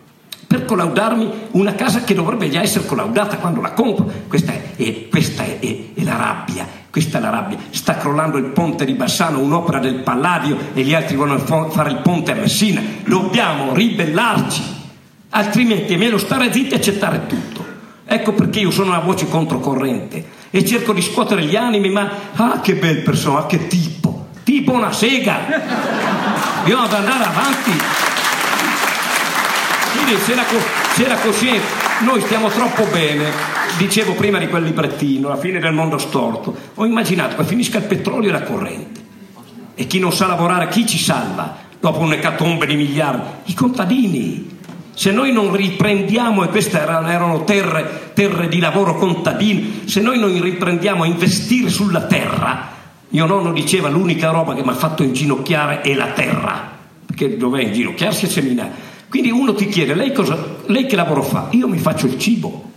per 0.46 0.66
collaudarmi 0.66 1.28
una 1.52 1.74
casa 1.74 2.04
che 2.04 2.14
dovrebbe 2.14 2.48
già 2.48 2.62
essere 2.62 2.86
collaudata 2.86 3.38
quando 3.38 3.60
la 3.60 3.72
compro. 3.72 4.08
Questa 4.28 4.52
è, 4.52 4.76
è, 4.76 5.08
questa 5.08 5.42
è, 5.42 5.58
è 5.58 6.04
la 6.04 6.14
rabbia, 6.14 6.64
questa 6.90 7.18
è 7.18 7.20
la 7.20 7.30
rabbia. 7.30 7.58
Sta 7.70 7.96
crollando 7.96 8.36
il 8.36 8.44
ponte 8.52 8.84
di 8.84 8.92
Bassano, 8.92 9.40
un'opera 9.40 9.80
del 9.80 9.96
Palladio 9.96 10.56
e 10.74 10.82
gli 10.82 10.94
altri 10.94 11.16
vogliono 11.16 11.70
fare 11.70 11.90
il 11.90 11.96
ponte 11.96 12.30
a 12.30 12.36
Messina. 12.36 12.80
Dobbiamo 13.04 13.74
ribellarci, 13.74 14.62
altrimenti 15.30 15.94
è 15.94 15.96
meglio 15.96 16.18
stare 16.18 16.52
zitti 16.52 16.74
e 16.74 16.76
accettare 16.76 17.26
tutto. 17.26 17.64
Ecco 18.04 18.32
perché 18.32 18.60
io 18.60 18.70
sono 18.70 18.90
una 18.90 19.00
voce 19.00 19.28
controcorrente 19.28 20.24
e 20.50 20.64
cerco 20.64 20.92
di 20.92 21.02
scuotere 21.02 21.42
gli 21.42 21.56
animi, 21.56 21.90
ma 21.90 22.08
ah 22.36 22.60
che 22.60 22.76
bel 22.76 22.98
personaggio, 22.98 23.46
che 23.46 23.66
tipo, 23.66 24.03
tipo 24.44 24.72
una 24.72 24.92
sega. 24.92 25.40
Devo 26.64 26.80
andare 26.80 27.24
avanti 27.24 28.02
quindi 30.04 30.22
c'è 30.22 30.34
la, 30.34 30.44
c'è 30.94 31.08
la 31.08 31.16
coscienza, 31.16 31.66
noi 32.00 32.20
stiamo 32.20 32.48
troppo 32.48 32.84
bene, 32.92 33.30
dicevo 33.78 34.12
prima 34.12 34.38
di 34.38 34.48
quel 34.48 34.64
librettino, 34.64 35.28
la 35.28 35.36
fine 35.36 35.60
del 35.60 35.72
mondo 35.72 35.96
storto, 35.96 36.54
ho 36.74 36.84
immaginato 36.84 37.36
che 37.36 37.44
finisca 37.44 37.78
il 37.78 37.84
petrolio 37.84 38.28
e 38.28 38.32
la 38.32 38.42
corrente. 38.42 39.02
E 39.74 39.86
chi 39.86 39.98
non 39.98 40.12
sa 40.12 40.26
lavorare, 40.26 40.68
chi 40.68 40.86
ci 40.86 40.98
salva? 40.98 41.56
Dopo 41.80 42.00
un'ecatombe 42.00 42.66
di 42.66 42.76
miliardi? 42.76 43.28
I 43.44 43.54
contadini. 43.54 44.58
Se 44.94 45.10
noi 45.10 45.32
non 45.32 45.54
riprendiamo, 45.54 46.44
e 46.44 46.48
queste 46.48 46.78
erano 46.78 47.44
terre, 47.44 48.12
terre 48.14 48.48
di 48.48 48.58
lavoro 48.58 48.96
contadini, 48.96 49.82
se 49.86 50.00
noi 50.00 50.18
non 50.18 50.38
riprendiamo 50.40 51.04
a 51.04 51.06
investire 51.06 51.70
sulla 51.70 52.02
terra, 52.02 52.73
mio 53.14 53.26
nonno 53.26 53.52
diceva 53.52 53.88
l'unica 53.88 54.30
roba 54.30 54.54
che 54.54 54.64
mi 54.64 54.70
ha 54.70 54.74
fatto 54.74 55.04
inginocchiare 55.04 55.82
è 55.82 55.94
la 55.94 56.08
terra, 56.08 56.68
perché 57.06 57.36
dov'è 57.36 57.62
inginocchiarsi 57.62 58.24
e 58.24 58.28
seminare. 58.28 58.72
Quindi 59.08 59.30
uno 59.30 59.54
ti 59.54 59.68
chiede, 59.68 59.94
lei, 59.94 60.12
cosa, 60.12 60.36
lei 60.66 60.86
che 60.86 60.96
lavoro 60.96 61.22
fa? 61.22 61.46
Io 61.50 61.68
mi 61.68 61.78
faccio 61.78 62.06
il 62.06 62.18
cibo. 62.18 62.72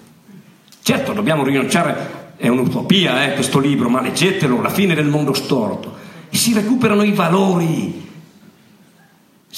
Certo, 0.83 1.13
dobbiamo 1.13 1.43
rinunciare, 1.43 2.35
è 2.37 2.47
un'utopia 2.49 3.31
eh, 3.31 3.33
questo 3.33 3.57
libro, 3.57 3.89
ma 3.89 3.99
leggetelo, 3.99 4.61
la 4.61 4.69
fine 4.69 4.93
del 4.93 5.07
mondo 5.07 5.33
storto. 5.33 5.95
E 6.29 6.37
si 6.37 6.53
recuperano 6.53 7.01
i 7.01 7.13
valori. 7.13 8.05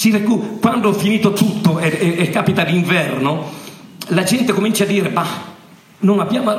Recu- 0.01 0.61
quando 0.61 0.87
ho 0.87 0.93
finito 0.93 1.33
tutto 1.33 1.77
e, 1.79 1.89
e, 1.89 2.21
e 2.21 2.29
capita 2.29 2.63
l'inverno, 2.63 3.51
la 4.07 4.23
gente 4.23 4.53
comincia 4.53 4.85
a 4.85 4.87
dire, 4.87 5.09
bah, 5.09 5.27
non, 6.01 6.19
abbiamo, 6.19 6.57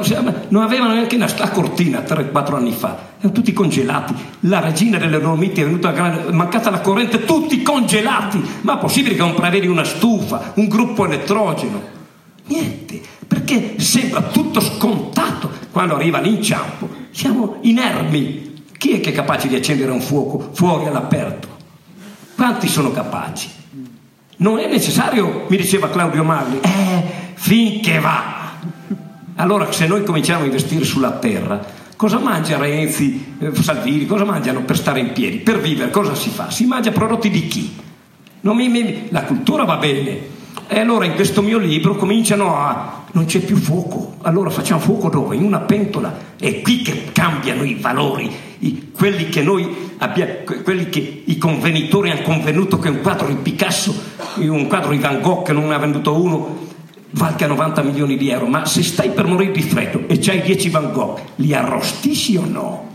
non, 0.49 0.63
avevano 0.63 0.93
neanche 0.93 1.17
una, 1.17 1.29
la 1.39 1.49
cortina 1.49 2.01
3-4 2.01 2.55
anni 2.55 2.73
fa, 2.73 2.99
erano 3.19 3.33
tutti 3.33 3.53
congelati. 3.53 4.15
La 4.41 4.61
regina 4.61 4.99
delle 4.99 5.19
Dolomiti 5.19 5.63
è 5.63 5.65
venuta 5.65 5.95
è 5.95 6.31
mancata 6.31 6.71
la 6.71 6.81
corrente, 6.81 7.25
tutti 7.25 7.63
congelati. 7.63 8.43
Ma 8.63 8.77
è 8.77 8.79
possibile 8.79 9.15
che 9.15 9.21
non 9.23 9.35
prevedi 9.35 9.67
una 9.67 9.85
stufa, 9.85 10.53
un 10.57 10.69
gruppo 10.69 11.07
elettrogeno? 11.07 11.99
Niente, 12.47 13.01
perché 13.27 13.79
sembra 13.79 14.23
tutto 14.23 14.61
scontato 14.61 15.51
quando 15.71 15.95
arriva 15.95 16.21
l'inciampo. 16.21 16.89
Siamo 17.11 17.59
inermi. 17.63 18.49
Chi 18.77 18.93
è 18.93 19.01
che 19.01 19.11
è 19.11 19.15
capace 19.15 19.49
di 19.49 19.57
accendere 19.57 19.91
un 19.91 20.01
fuoco 20.01 20.51
fuori 20.53 20.87
all'aperto? 20.87 21.49
Quanti 22.35 22.69
sono 22.69 22.91
capaci? 22.91 23.49
Non 24.37 24.59
è 24.59 24.69
necessario, 24.69 25.45
mi 25.49 25.57
diceva 25.57 25.91
Claudio 25.91 26.25
Magli, 26.25 26.59
eh, 26.63 27.05
finché 27.35 27.99
va 28.01 28.40
allora 29.41 29.73
se 29.73 29.87
noi 29.87 30.05
cominciamo 30.05 30.43
a 30.43 30.45
investire 30.45 30.85
sulla 30.85 31.13
terra, 31.13 31.65
cosa 31.97 32.19
mangia 32.19 32.59
Renzi, 32.59 33.37
eh, 33.39 33.55
Salvini, 33.55 34.05
cosa 34.05 34.25
mangiano 34.25 34.61
per 34.65 34.77
stare 34.77 35.01
in 35.01 35.13
piedi? 35.13 35.39
Per 35.39 35.59
vivere 35.61 35.91
cosa 35.91 36.15
si 36.15 36.29
fa? 36.29 36.51
Si 36.51 36.67
mangia 36.67 36.91
prodotti 36.91 37.31
di 37.31 37.49
chi? 37.49 37.75
Mi, 38.43 38.69
mi, 38.69 39.07
la 39.09 39.23
cultura 39.23 39.65
va 39.65 39.77
bene. 39.77 40.39
E 40.67 40.79
allora 40.79 41.07
in 41.07 41.15
questo 41.15 41.41
mio 41.41 41.57
libro 41.57 41.97
cominciano 41.97 42.55
a... 42.55 43.05
non 43.13 43.25
c'è 43.25 43.41
più 43.41 43.57
fuoco, 43.57 44.17
allora 44.23 44.51
facciamo 44.51 44.79
fuoco 44.79 45.09
dove? 45.09 45.37
In 45.37 45.45
una 45.45 45.61
pentola. 45.61 46.15
È 46.39 46.61
qui 46.61 46.83
che 46.83 47.11
cambiano 47.13 47.65
i 47.65 47.77
valori, 47.81 48.31
i, 48.59 48.91
quelli 48.93 49.31
che 49.31 49.43
noi 49.43 49.95
abbiamo, 49.99 50.33
quelli 50.63 50.91
che 50.91 51.23
i 51.25 51.39
convenitori 51.39 52.11
hanno 52.11 52.23
convenuto 52.23 52.79
che 52.79 52.91
un 52.91 53.01
quadro 53.01 53.27
di 53.27 53.37
Picasso, 53.37 53.95
un 54.37 54.67
quadro 54.67 54.91
di 54.91 54.99
Van 54.99 55.23
Gogh 55.23 55.47
che 55.47 55.53
non 55.55 55.69
ne 55.69 55.75
ha 55.75 55.79
venduto 55.79 56.21
uno, 56.23 56.69
valga 57.13 57.47
90 57.47 57.83
milioni 57.83 58.17
di 58.17 58.31
euro, 58.31 58.47
ma 58.47 58.65
se 58.67 58.83
stai 58.83 59.11
per 59.11 59.27
morire 59.27 59.53
di 59.53 59.63
freddo 59.63 60.05
e 60.07 60.19
c'hai 60.19 60.43
10 60.43 60.69
Van 60.71 60.93
Gogh, 60.93 61.19
li 61.37 61.55
arrostisci 61.55 62.37
o 62.37 62.45
no? 62.45 62.89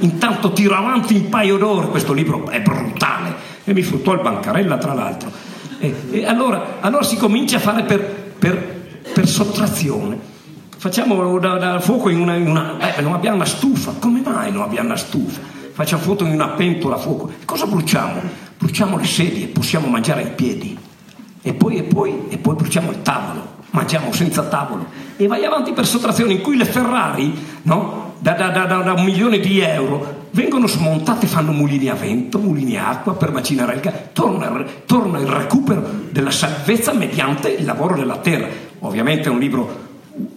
Intanto 0.00 0.52
tiro 0.52 0.76
avanti 0.76 1.14
un 1.14 1.28
paio 1.28 1.56
d'ore, 1.56 1.88
questo 1.88 2.12
libro 2.12 2.48
è 2.48 2.60
brutale 2.60 3.34
e 3.64 3.72
mi 3.72 3.82
fruttò 3.82 4.12
il 4.12 4.20
bancarella 4.20 4.78
tra 4.78 4.94
l'altro. 4.94 5.30
E, 5.80 5.94
e 6.10 6.24
allora, 6.24 6.78
allora, 6.80 7.02
si 7.02 7.16
comincia 7.16 7.56
a 7.56 7.60
fare 7.60 7.82
per, 7.82 8.00
per, 8.38 8.56
per 9.12 9.26
sottrazione. 9.26 10.36
Facciamo 10.76 11.38
da, 11.40 11.56
da 11.56 11.80
fuoco 11.80 12.08
in 12.08 12.20
una, 12.20 12.34
in 12.36 12.48
una 12.48 12.96
eh, 12.96 13.00
non 13.00 13.14
abbiamo 13.14 13.36
una 13.36 13.44
stufa, 13.44 13.94
come 13.98 14.20
mai 14.20 14.52
non 14.52 14.62
abbiamo 14.62 14.88
una 14.88 14.96
stufa? 14.96 15.40
Facciamo 15.72 16.02
fuoco 16.02 16.24
in 16.24 16.32
una 16.32 16.48
pentola 16.50 16.94
a 16.94 16.98
fuoco. 16.98 17.32
Cosa 17.44 17.66
bruciamo? 17.66 18.20
Bruciamo 18.56 18.96
le 18.96 19.04
sedie, 19.04 19.46
possiamo 19.48 19.88
mangiare 19.88 20.22
ai 20.22 20.30
piedi 20.30 20.78
e 21.42 21.54
poi, 21.54 21.76
e 21.76 21.82
poi, 21.82 22.24
e 22.28 22.38
poi 22.38 22.54
bruciamo 22.54 22.90
il 22.90 23.02
tavolo, 23.02 23.56
mangiamo 23.70 24.12
senza 24.12 24.42
tavolo 24.44 24.86
e 25.16 25.26
vai 25.26 25.44
avanti 25.44 25.72
per 25.72 25.86
sottrazione 25.86 26.32
in 26.32 26.40
cui 26.40 26.56
le 26.56 26.64
Ferrari, 26.64 27.32
no? 27.62 28.08
da, 28.18 28.32
da, 28.32 28.48
da, 28.48 28.64
da, 28.64 28.92
un 28.92 29.04
milione 29.04 29.38
di 29.38 29.60
euro, 29.60 30.26
vengono 30.30 30.66
smontate, 30.66 31.26
fanno 31.26 31.52
mulini 31.52 31.88
a 31.88 31.94
vento, 31.94 32.38
mulini 32.38 32.76
a 32.76 32.88
acqua 32.88 33.14
per 33.14 33.32
macinare 33.32 33.74
il 33.74 33.80
gas, 33.80 33.94
torna, 34.12 34.64
torna 34.86 35.18
il 35.18 35.26
recupero 35.26 35.84
della 36.10 36.30
salvezza 36.30 36.92
mediante 36.92 37.48
il 37.48 37.64
lavoro 37.64 37.96
della 37.96 38.18
terra. 38.18 38.48
Ovviamente 38.80 39.28
è 39.28 39.32
un 39.32 39.38
libro 39.38 39.86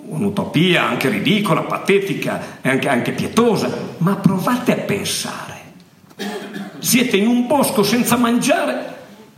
un'utopia 0.05 0.87
anche 0.87 1.09
ridicola, 1.09 1.61
patetica 1.61 2.59
e 2.61 2.69
anche, 2.69 2.87
anche, 2.87 3.11
pietosa, 3.11 3.69
ma 3.97 4.15
provate 4.15 4.73
a 4.73 4.77
pensare. 4.77 5.59
Siete 6.79 7.17
in 7.17 7.27
un 7.27 7.47
bosco 7.47 7.83
senza 7.83 8.15
mangiare 8.15 8.90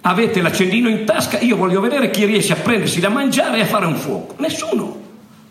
avete 0.06 0.42
l'accendino 0.42 0.90
in 0.90 1.06
tasca, 1.06 1.40
io 1.40 1.56
voglio 1.56 1.80
vedere 1.80 2.10
chi 2.10 2.26
riesce 2.26 2.54
a 2.54 2.58
prendersi 2.58 3.00
da 3.00 3.10
mangiare 3.10 3.58
e 3.58 3.62
a 3.62 3.66
fare 3.66 3.86
un 3.86 3.96
fuoco. 3.96 4.36
Nessuno. 4.40 5.02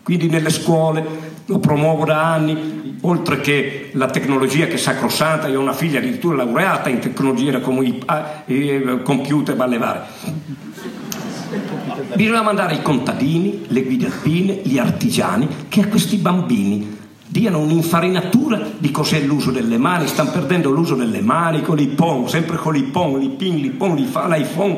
Quindi 0.03 0.27
nelle 0.27 0.49
scuole 0.49 1.31
lo 1.45 1.59
promuovo 1.59 2.05
da 2.05 2.33
anni, 2.33 2.97
oltre 3.01 3.39
che 3.39 3.89
la 3.93 4.07
tecnologia 4.07 4.65
che 4.65 4.73
è 4.73 4.77
sacrosanta, 4.77 5.47
io 5.47 5.59
ho 5.59 5.61
una 5.61 5.73
figlia 5.73 5.99
addirittura 5.99 6.37
laureata 6.37 6.89
in 6.89 6.99
tecnologia 6.99 7.59
come 7.59 7.85
i, 7.85 8.03
eh, 8.45 9.01
computer 9.03 9.59
a 9.59 9.65
levare. 9.65 10.01
Bisogna 12.15 12.41
mandare 12.41 12.75
i 12.75 12.81
contadini, 12.81 13.65
le 13.67 13.83
guide 13.83 14.05
alpine, 14.07 14.59
gli 14.63 14.77
artigiani, 14.77 15.47
che 15.67 15.81
a 15.81 15.87
questi 15.87 16.17
bambini 16.17 17.01
diano 17.33 17.57
un'infarinatura 17.61 18.61
di 18.77 18.91
cos'è 18.91 19.19
l'uso 19.21 19.49
delle 19.49 19.79
mani, 19.79 20.05
stanno 20.05 20.29
perdendo 20.29 20.69
l'uso 20.69 20.93
delle 20.93 21.19
mani 21.19 21.63
con 21.63 21.77
l'iPhone, 21.77 22.29
sempre 22.29 22.57
con 22.57 22.73
l'iPhone, 22.73 23.17
l'ipin, 23.17 23.55
l'iPhone, 23.55 23.95
l'iPhone, 24.27 24.77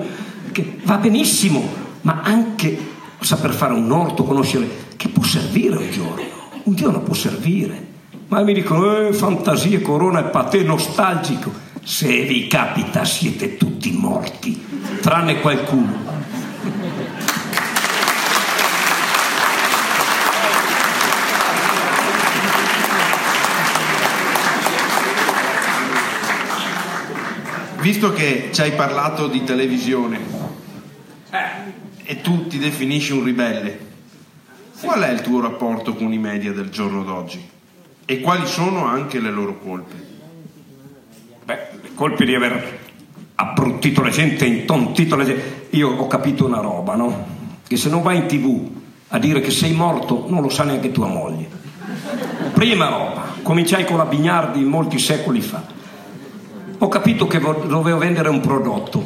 che 0.53 0.77
va 0.83 0.95
benissimo, 0.95 1.61
ma 2.03 2.21
anche 2.23 2.93
saper 3.19 3.51
fare 3.51 3.73
un 3.73 3.91
orto, 3.91 4.23
conoscere, 4.23 4.69
che 4.95 5.09
può 5.09 5.21
servire 5.21 5.75
un 5.75 5.91
giorno, 5.91 6.23
un 6.63 6.75
giorno 6.75 7.01
può 7.01 7.13
servire. 7.13 7.87
Ma 8.29 8.41
mi 8.41 8.53
dicono, 8.53 8.99
eh, 8.99 9.11
fantasie, 9.11 9.81
corona 9.81 10.19
e 10.19 10.29
patè 10.29 10.63
nostalgico. 10.63 11.51
Se 11.83 12.21
vi 12.23 12.47
capita 12.47 13.03
siete 13.03 13.57
tutti 13.57 13.91
morti, 13.91 14.63
tranne 15.01 15.41
qualcuno. 15.41 16.04
Visto 27.85 28.11
che 28.13 28.49
ci 28.51 28.61
hai 28.61 28.71
parlato 28.71 29.27
di 29.27 29.43
televisione 29.43 30.19
eh. 31.29 31.37
e 32.03 32.19
tu 32.19 32.47
ti 32.47 32.57
definisci 32.57 33.11
un 33.11 33.23
ribelle, 33.23 33.77
qual 34.81 35.01
è 35.01 35.11
il 35.11 35.21
tuo 35.21 35.39
rapporto 35.39 35.93
con 35.93 36.11
i 36.11 36.17
media 36.17 36.51
del 36.51 36.69
giorno 36.69 37.03
d'oggi? 37.03 37.47
E 38.05 38.21
quali 38.21 38.47
sono 38.47 38.87
anche 38.87 39.19
le 39.19 39.29
loro 39.29 39.59
colpe? 39.59 39.93
Beh, 41.43 41.59
le 41.83 41.93
colpe 41.93 42.25
di 42.25 42.33
aver 42.33 42.79
abbruttito 43.35 44.01
la 44.01 44.09
gente, 44.09 44.45
intontito 44.45 45.15
la 45.15 45.23
gente. 45.23 45.67
Io 45.77 45.89
ho 45.89 46.07
capito 46.07 46.43
una 46.43 46.61
roba, 46.61 46.95
no? 46.95 47.27
Che 47.67 47.77
se 47.77 47.89
non 47.89 48.01
vai 48.01 48.17
in 48.17 48.25
tv 48.25 48.67
a 49.09 49.19
dire 49.19 49.41
che 49.41 49.51
sei 49.51 49.73
morto, 49.73 50.25
non 50.27 50.41
lo 50.41 50.49
sa 50.49 50.63
neanche 50.63 50.91
tua 50.91 51.05
moglie. 51.05 51.47
Prima 52.51 52.89
roba, 52.89 53.35
cominciai 53.43 53.85
con 53.85 53.97
la 53.97 54.05
Bignardi 54.05 54.63
molti 54.63 54.97
secoli 54.97 55.41
fa 55.41 55.75
ho 56.77 56.87
capito 56.87 57.27
che 57.27 57.39
dovevo 57.39 57.97
vendere 57.97 58.29
un 58.29 58.41
prodotto, 58.41 59.03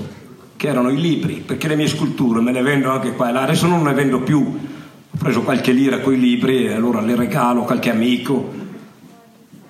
che 0.55 0.67
erano 0.67 0.89
i 0.89 0.99
libri, 0.99 1.35
perché 1.45 1.67
le 1.67 1.75
mie 1.75 1.87
sculture 1.87 2.41
me 2.41 2.51
le 2.51 2.61
vendo 2.61 2.89
anche 2.89 3.13
qua 3.13 3.29
e 3.29 3.31
là, 3.31 3.43
adesso 3.43 3.67
non 3.67 3.83
ne 3.83 3.93
vendo 3.93 4.21
più, 4.21 4.39
ho 4.39 5.17
preso 5.17 5.43
qualche 5.43 5.71
lira 5.71 5.99
con 5.99 6.13
i 6.13 6.19
libri 6.19 6.65
e 6.65 6.73
allora 6.73 7.01
le 7.01 7.15
regalo 7.15 7.61
a 7.61 7.65
qualche 7.65 7.89
amico, 7.91 8.57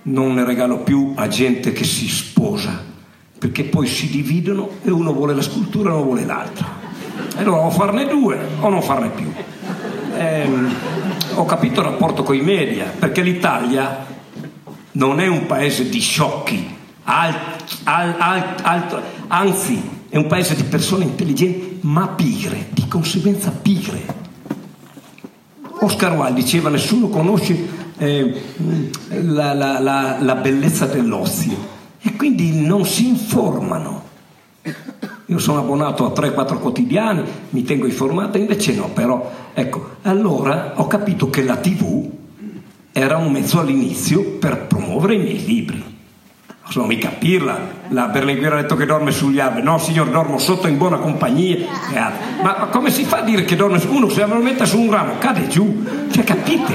non 0.04 0.34
ne 0.34 0.46
regalo 0.46 0.80
più 0.80 1.14
a 1.16 1.28
gente 1.28 1.74
che 1.74 1.84
si 1.84 2.08
sposa, 2.08 2.84
perché 3.38 3.64
poi 3.66 3.88
si 3.88 4.10
dividono 4.10 4.70
e 4.82 4.92
uno 4.92 5.14
vuole 5.14 5.36
la 5.36 5.42
scultura 5.42 5.92
e 5.92 5.94
uno 5.94 6.04
vuole 6.04 6.26
l'altra. 6.26 6.68
E 7.36 7.42
allora 7.42 7.66
o 7.66 7.70
farne 7.70 8.08
due 8.08 8.40
o 8.60 8.70
non 8.70 8.82
farne 8.82 9.10
più. 9.10 9.32
Ehm, 10.18 10.74
ho 11.36 11.46
capito 11.46 11.82
il 11.82 11.86
rapporto 11.86 12.24
con 12.24 12.36
i 12.36 12.42
media, 12.42 12.86
perché 12.98 13.22
l'Italia 13.22 14.06
non 14.94 15.20
è 15.20 15.28
un 15.28 15.46
paese 15.46 15.88
di 15.88 16.00
sciocchi, 16.00 16.78
alt, 17.10 17.66
alt, 17.86 18.62
alt, 18.62 19.02
anzi 19.28 19.82
è 20.10 20.18
un 20.18 20.28
paese 20.28 20.56
di 20.56 20.64
persone 20.64 21.06
intelligenti 21.06 21.80
ma 21.82 22.08
pigre, 22.10 22.68
di 22.70 22.88
conseguenza 22.88 23.50
pigre. 23.50 24.18
Oscar 25.82 26.14
Wilde 26.14 26.42
diceva 26.42 26.70
nessuno 26.70 27.08
conosce 27.08 27.68
eh, 27.98 28.42
la, 29.24 29.54
la, 29.54 29.80
la, 29.80 30.18
la 30.20 30.36
bellezza 30.36 30.86
dell'ozio 30.86 31.58
e 32.00 32.16
quindi 32.16 32.62
non 32.62 32.86
si 32.86 33.08
informano. 33.08 34.08
Io 35.26 35.40
sono 35.40 35.60
abbonato 35.60 36.06
a 36.06 36.12
3-4 36.12 36.60
quotidiani, 36.60 37.24
mi 37.50 37.64
tengo 37.64 37.86
informato, 37.86 38.38
invece 38.38 38.76
no, 38.76 38.90
però 38.90 39.32
ecco, 39.54 39.98
allora 40.04 40.74
ho 40.76 40.88
capito 40.88 41.30
che 41.30 41.44
la 41.44 41.58
TV 41.58 42.10
era 42.92 43.18
un 43.18 43.32
mezzo 43.32 43.60
all'inizio 43.60 44.38
per 44.38 44.66
promuovere 44.66 45.16
i 45.16 45.20
miei 45.20 45.46
libri. 45.46 45.89
Non 46.72 46.86
mica 46.86 47.10
pirla, 47.10 47.58
la 47.88 48.06
Berlinguer 48.10 48.54
ha 48.54 48.62
detto 48.62 48.76
che 48.76 48.86
dorme 48.86 49.10
sugli 49.12 49.40
alberi. 49.40 49.64
No, 49.64 49.80
signor, 49.80 50.10
dormo 50.10 50.38
sotto 50.38 50.68
in 50.68 50.78
buona 50.78 50.98
compagnia. 50.98 51.66
Ma, 52.44 52.58
ma 52.60 52.66
come 52.68 52.92
si 52.92 53.06
fa 53.06 53.18
a 53.18 53.22
dire 53.22 53.44
che 53.44 53.56
dorme 53.56 53.82
uno? 53.88 54.08
Se 54.10 54.24
lo 54.24 54.36
mette 54.36 54.68
su 54.68 54.80
un 54.80 54.92
ramo, 54.92 55.14
cade 55.18 55.48
giù. 55.48 55.84
Cioè, 56.12 56.24
capite? 56.24 56.74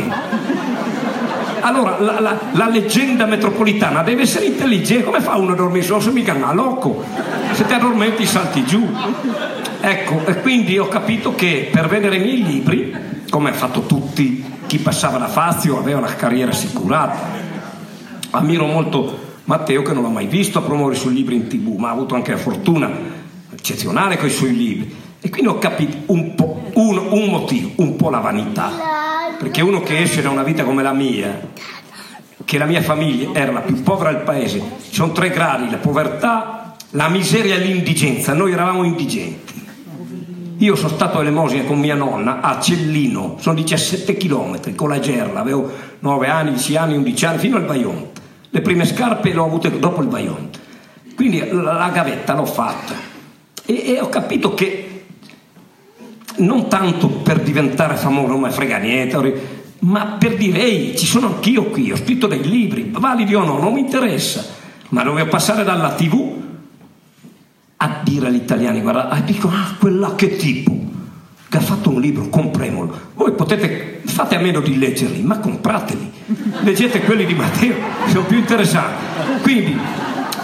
Allora, 1.60 1.96
la, 2.00 2.18
la, 2.18 2.38
la, 2.50 2.68
leggenda 2.68 3.24
metropolitana 3.24 4.02
deve 4.02 4.22
essere 4.22 4.46
intelligente. 4.46 5.04
Come 5.04 5.20
fa 5.20 5.36
uno 5.36 5.52
a 5.52 5.54
dormire 5.54 5.84
solo? 5.84 6.00
Se 6.00 6.10
mica 6.10 6.32
una 6.32 6.52
loco. 6.52 7.04
Se 7.52 7.64
ti 7.64 7.72
addormenti 7.72 8.26
salti 8.26 8.64
giù. 8.64 8.84
Ecco, 9.80 10.26
e 10.26 10.40
quindi 10.40 10.76
ho 10.76 10.88
capito 10.88 11.36
che 11.36 11.68
per 11.70 11.86
vendere 11.86 12.16
i 12.16 12.20
miei 12.20 12.42
libri, 12.42 12.96
come 13.30 13.50
ha 13.50 13.54
fatto 13.54 13.82
tutti, 13.82 14.44
chi 14.66 14.78
passava 14.78 15.18
da 15.18 15.28
Fazio 15.28 15.78
aveva 15.78 15.98
una 15.98 16.14
carriera 16.16 16.50
assicurata. 16.50 17.42
Ammiro 18.30 18.66
molto 18.66 19.23
Matteo 19.44 19.82
che 19.82 19.92
non 19.92 20.02
l'ho 20.02 20.08
mai 20.08 20.26
visto 20.26 20.58
a 20.58 20.62
promuovere 20.62 20.96
i 20.96 21.00
suoi 21.00 21.12
libri 21.12 21.34
in 21.34 21.48
tv, 21.48 21.76
ma 21.76 21.88
ha 21.88 21.92
avuto 21.92 22.14
anche 22.14 22.30
la 22.30 22.38
fortuna 22.38 22.90
eccezionale 23.52 24.16
con 24.16 24.28
i 24.28 24.32
suoi 24.32 24.56
libri. 24.56 24.94
E 25.20 25.28
quindi 25.28 25.48
ho 25.48 25.58
capito 25.58 26.12
un, 26.12 26.34
po', 26.34 26.70
un, 26.74 26.96
un 27.10 27.28
motivo, 27.28 27.70
un 27.76 27.96
po' 27.96 28.08
la 28.08 28.20
vanità. 28.20 28.70
Perché 29.38 29.60
uno 29.62 29.82
che 29.82 30.00
esce 30.00 30.22
da 30.22 30.30
una 30.30 30.42
vita 30.42 30.64
come 30.64 30.82
la 30.82 30.92
mia, 30.92 31.48
che 32.44 32.58
la 32.58 32.64
mia 32.64 32.82
famiglia 32.82 33.30
era 33.32 33.52
la 33.52 33.60
più 33.60 33.82
povera 33.82 34.12
del 34.12 34.22
paese, 34.22 34.62
ci 34.82 34.94
sono 34.94 35.12
tre 35.12 35.28
gradi, 35.30 35.70
la 35.70 35.76
povertà, 35.76 36.76
la 36.90 37.08
miseria 37.08 37.56
e 37.56 37.58
l'indigenza, 37.58 38.32
noi 38.32 38.52
eravamo 38.52 38.84
indigenti. 38.84 39.62
Io 40.58 40.76
sono 40.76 40.88
stato 40.88 41.18
all'elemosina 41.18 41.64
con 41.64 41.78
mia 41.78 41.94
nonna 41.94 42.40
a 42.40 42.60
Cellino, 42.60 43.36
sono 43.40 43.56
17 43.56 44.16
km 44.16 44.74
con 44.74 44.88
la 44.88 45.00
gerla, 45.00 45.40
avevo 45.40 45.70
9 45.98 46.28
anni, 46.28 46.50
10 46.50 46.76
anni, 46.76 46.96
11 46.96 47.26
anni, 47.26 47.38
fino 47.38 47.56
al 47.56 47.66
Vajont. 47.66 48.13
Le 48.54 48.60
prime 48.60 48.86
scarpe 48.86 49.32
le 49.32 49.38
ho 49.40 49.46
avute 49.46 49.80
dopo 49.80 50.00
il 50.00 50.06
Vajont. 50.06 50.60
Quindi 51.16 51.44
la, 51.50 51.90
gavetta 51.92 52.34
l'ho 52.34 52.46
fatta. 52.46 52.94
E, 53.64 53.82
e, 53.84 54.00
ho 54.00 54.08
capito 54.08 54.54
che 54.54 55.06
non 56.36 56.68
tanto 56.68 57.08
per 57.08 57.40
diventare 57.40 57.96
famoso, 57.96 58.36
non 58.36 58.48
frega 58.52 58.76
niente, 58.76 59.42
ma 59.80 60.04
per 60.20 60.36
dire, 60.36 60.60
ehi, 60.60 60.96
ci 60.96 61.04
sono 61.04 61.26
anch'io 61.26 61.64
qui, 61.64 61.90
ho 61.90 61.96
scritto 61.96 62.28
dei 62.28 62.48
libri, 62.48 62.92
validi 62.92 63.34
o 63.34 63.42
no, 63.42 63.58
non 63.58 63.72
mi 63.72 63.80
interessa, 63.80 64.46
ma 64.90 65.02
dovevo 65.02 65.28
passare 65.28 65.64
dalla 65.64 65.92
tv 65.94 66.42
a 67.78 68.00
dire 68.04 68.28
agli 68.28 68.36
italiani, 68.36 68.80
guarda, 68.82 69.08
ah, 69.08 69.20
dico, 69.20 69.48
ah, 69.48 69.74
quella 69.80 70.14
che 70.14 70.36
tipo, 70.36 70.72
che 71.54 71.60
ha 71.60 71.62
fatto 71.62 71.90
un 71.90 72.00
libro, 72.00 72.28
compriamolo. 72.28 72.92
Voi 73.14 73.30
potete, 73.30 74.00
fate 74.06 74.34
a 74.34 74.40
meno 74.40 74.58
di 74.58 74.76
leggerli, 74.76 75.22
ma 75.22 75.38
comprateli. 75.38 76.10
Leggete 76.62 77.02
quelli 77.02 77.24
di 77.24 77.34
Matteo, 77.34 77.76
sono 78.08 78.24
più 78.24 78.38
interessanti. 78.38 79.40
Quindi, 79.40 79.78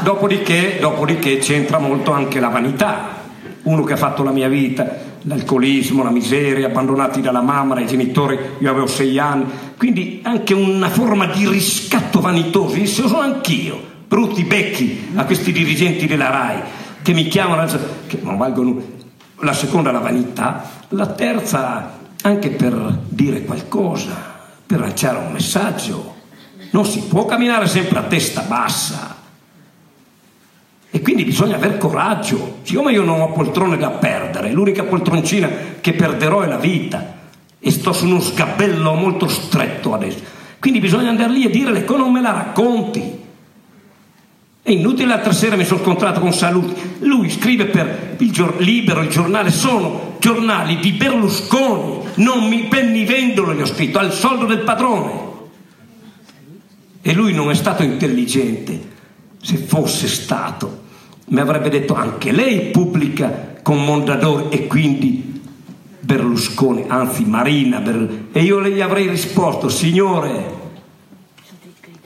dopodiché, 0.03 0.79
dopodiché 0.79 1.39
c'entra 1.39 1.81
molto 1.81 2.13
anche 2.13 2.39
la 2.39 2.47
vanità. 2.47 3.19
Uno 3.63 3.83
che 3.83 3.95
ha 3.95 3.97
fatto 3.97 4.23
la 4.23 4.31
mia 4.31 4.49
vita, 4.49 4.99
l'alcolismo, 5.23 6.05
la 6.05 6.11
miseria, 6.11 6.69
abbandonati 6.69 7.21
dalla 7.21 7.43
mamma, 7.43 7.75
dai 7.75 7.89
genitori, 7.89 8.39
io 8.61 8.71
avevo 8.71 8.87
sei 8.87 9.19
anni. 9.19 9.47
Quindi 9.77 10.21
anche 10.23 10.55
una 10.55 10.91
forma 10.91 11.27
di 11.27 11.49
riscatto 11.49 12.21
vanitoso, 12.21 12.77
io 12.77 12.87
sono 12.87 13.19
anch'io, 13.19 13.83
brutti 14.07 14.45
becchi 14.45 15.09
a 15.17 15.25
questi 15.25 15.51
dirigenti 15.51 16.07
della 16.07 16.31
RAI 16.31 16.61
che 17.03 17.13
mi 17.13 17.27
chiamano, 17.27 17.69
che 18.07 18.21
non 18.23 18.37
valgono 18.37 18.81
la 19.41 19.53
seconda 19.53 19.91
la 19.91 19.99
vanità, 19.99 20.79
la 20.91 21.07
terza 21.07 21.99
anche 22.23 22.51
per 22.51 22.99
dire 23.09 23.45
qualcosa, 23.45 24.39
per 24.67 24.81
lanciare 24.81 25.19
un 25.19 25.33
messaggio. 25.33 26.19
Non 26.71 26.85
si 26.85 27.01
può 27.01 27.25
camminare 27.27 27.67
sempre 27.67 27.99
a 27.99 28.03
testa 28.03 28.43
bassa. 28.43 29.17
E 30.93 31.01
quindi 31.01 31.25
bisogna 31.25 31.57
aver 31.57 31.79
coraggio. 31.79 32.59
Siccome 32.63 32.93
io 32.93 33.05
non 33.05 33.21
ho 33.21 33.33
poltrone 33.33 33.77
da 33.77 33.91
perdere, 33.91 34.53
l'unica 34.53 34.85
poltroncina 34.85 35.49
che 35.81 35.93
perderò 35.93 36.43
è 36.43 36.47
la 36.47 36.59
vita. 36.59 37.19
E 37.59 37.71
sto 37.71 37.93
su 37.93 38.07
uno 38.07 38.21
sgabello 38.21 38.95
molto 38.95 39.29
stretto 39.29 39.95
adesso. 39.95 40.39
Quindi 40.59 40.81
bisogna 40.81 41.11
andare 41.11 41.33
lì 41.33 41.45
e 41.45 41.51
dire 41.51 41.73
le 41.73 41.85
cose, 41.85 42.01
non 42.01 42.13
me 42.13 42.21
la 42.21 42.33
racconti. 42.33 43.19
È 44.63 44.71
inutile 44.71 45.09
l'altra 45.09 45.33
sera 45.33 45.57
mi 45.57 45.65
sono 45.65 45.81
scontrato 45.83 46.21
con 46.21 46.33
Saluti. 46.33 46.75
Lui 47.01 47.31
scrive 47.31 47.67
per 47.67 48.17
il 48.19 48.31
gior- 48.31 48.61
Libero, 48.61 49.01
il 49.01 49.09
giornale, 49.09 49.51
sono 49.51 50.10
giornali 50.21 50.79
di 50.79 50.93
Berlusconi, 50.93 52.09
non 52.17 52.47
mi 52.47 52.69
pennivendolo 52.69 53.55
gli 53.55 53.63
ho 53.63 53.67
scritto, 53.67 53.99
al 53.99 54.13
soldo 54.13 54.45
del 54.45 54.61
padrone. 54.61 55.29
E 57.03 57.13
lui 57.13 57.33
non 57.33 57.51
è 57.51 57.55
stato 57.55 57.83
intelligente. 57.83 58.89
Se 59.43 59.57
fosse 59.57 60.07
stato, 60.07 60.83
mi 61.29 61.41
avrebbe 61.41 61.71
detto 61.71 61.95
anche 61.95 62.31
lei 62.31 62.71
pubblica 62.71 63.57
con 63.63 63.83
Mondadori 63.83 64.49
e 64.51 64.67
quindi 64.67 65.41
Berlusconi, 65.99 66.85
anzi 66.87 67.25
Marina. 67.25 67.81
Berlusconi. 67.81 68.29
E 68.33 68.43
io 68.43 68.63
gli 68.63 68.81
avrei 68.81 69.09
risposto, 69.09 69.69
signore, 69.69 70.59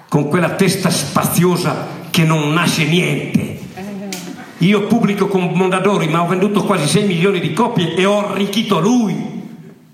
con 0.08 0.28
quella 0.28 0.50
testa 0.50 0.90
spaziosa 0.90 2.02
che 2.10 2.22
non 2.22 2.52
nasce 2.52 2.86
niente. 2.86 3.53
Io 4.64 4.86
pubblico 4.86 5.26
con 5.26 5.50
Mondadori, 5.52 6.08
ma 6.08 6.22
ho 6.22 6.26
venduto 6.26 6.64
quasi 6.64 6.88
6 6.88 7.06
milioni 7.06 7.38
di 7.38 7.52
copie 7.52 7.94
e 7.94 8.06
ho 8.06 8.30
arricchito 8.30 8.80
lui. 8.80 9.14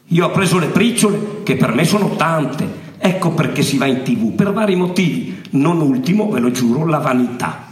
Io 0.07 0.25
ho 0.25 0.31
preso 0.31 0.61
le 0.61 0.69
briciole, 0.69 1.43
che 1.43 1.57
per 1.57 1.75
me 1.75 1.85
sono 1.85 2.15
tante. 2.15 2.79
Ecco 2.97 3.33
perché 3.33 3.63
si 3.63 3.79
va 3.79 3.87
in 3.87 4.03
tv, 4.05 4.33
per 4.33 4.53
vari 4.53 4.77
motivi. 4.77 5.41
Non 5.51 5.81
ultimo, 5.81 6.31
ve 6.31 6.39
lo 6.39 6.53
giuro, 6.53 6.87
la 6.87 6.99
vanità. 6.99 7.70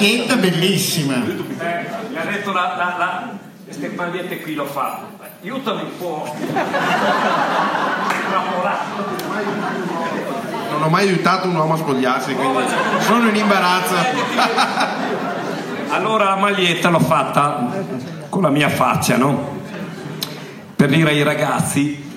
Maglietta 0.00 0.36
bellissima. 0.36 1.14
Eh, 1.16 2.16
ha 2.16 2.24
detto 2.24 2.52
la, 2.52 2.74
la, 2.76 2.94
la, 2.98 3.30
queste 3.64 3.92
magliette 3.94 4.40
qui 4.40 4.54
l'ho 4.54 4.66
fatte. 4.66 5.28
Aiutami 5.42 5.82
un 5.82 5.96
po'. 5.98 6.34
Non 10.70 10.82
ho 10.82 10.88
mai 10.88 11.08
aiutato 11.08 11.48
un 11.48 11.56
uomo 11.56 11.74
a 11.74 11.76
spogliarsi, 11.76 12.34
quindi 12.34 12.62
sono 13.00 13.28
in 13.28 13.36
imbarazzo. 13.36 13.94
allora 15.90 16.24
la 16.24 16.36
maglietta 16.36 16.88
l'ho 16.88 17.00
fatta 17.00 17.68
con 18.28 18.42
la 18.42 18.50
mia 18.50 18.68
faccia, 18.68 19.16
no? 19.16 19.58
Per 20.76 20.88
dire 20.88 21.10
ai 21.10 21.22
ragazzi 21.22 22.09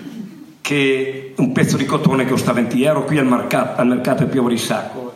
che 0.63 1.33
un 1.35 1.51
pezzo 1.51 1.75
di 1.75 1.83
cotone 1.83 2.25
costa 2.25 2.53
20 2.53 2.83
euro 2.83 3.03
qui 3.03 3.17
al 3.17 3.25
mercato, 3.25 3.81
al 3.81 3.87
mercato 3.87 4.23
è 4.23 4.27
più 4.27 4.47
di 4.47 4.57
sacco. 4.57 5.11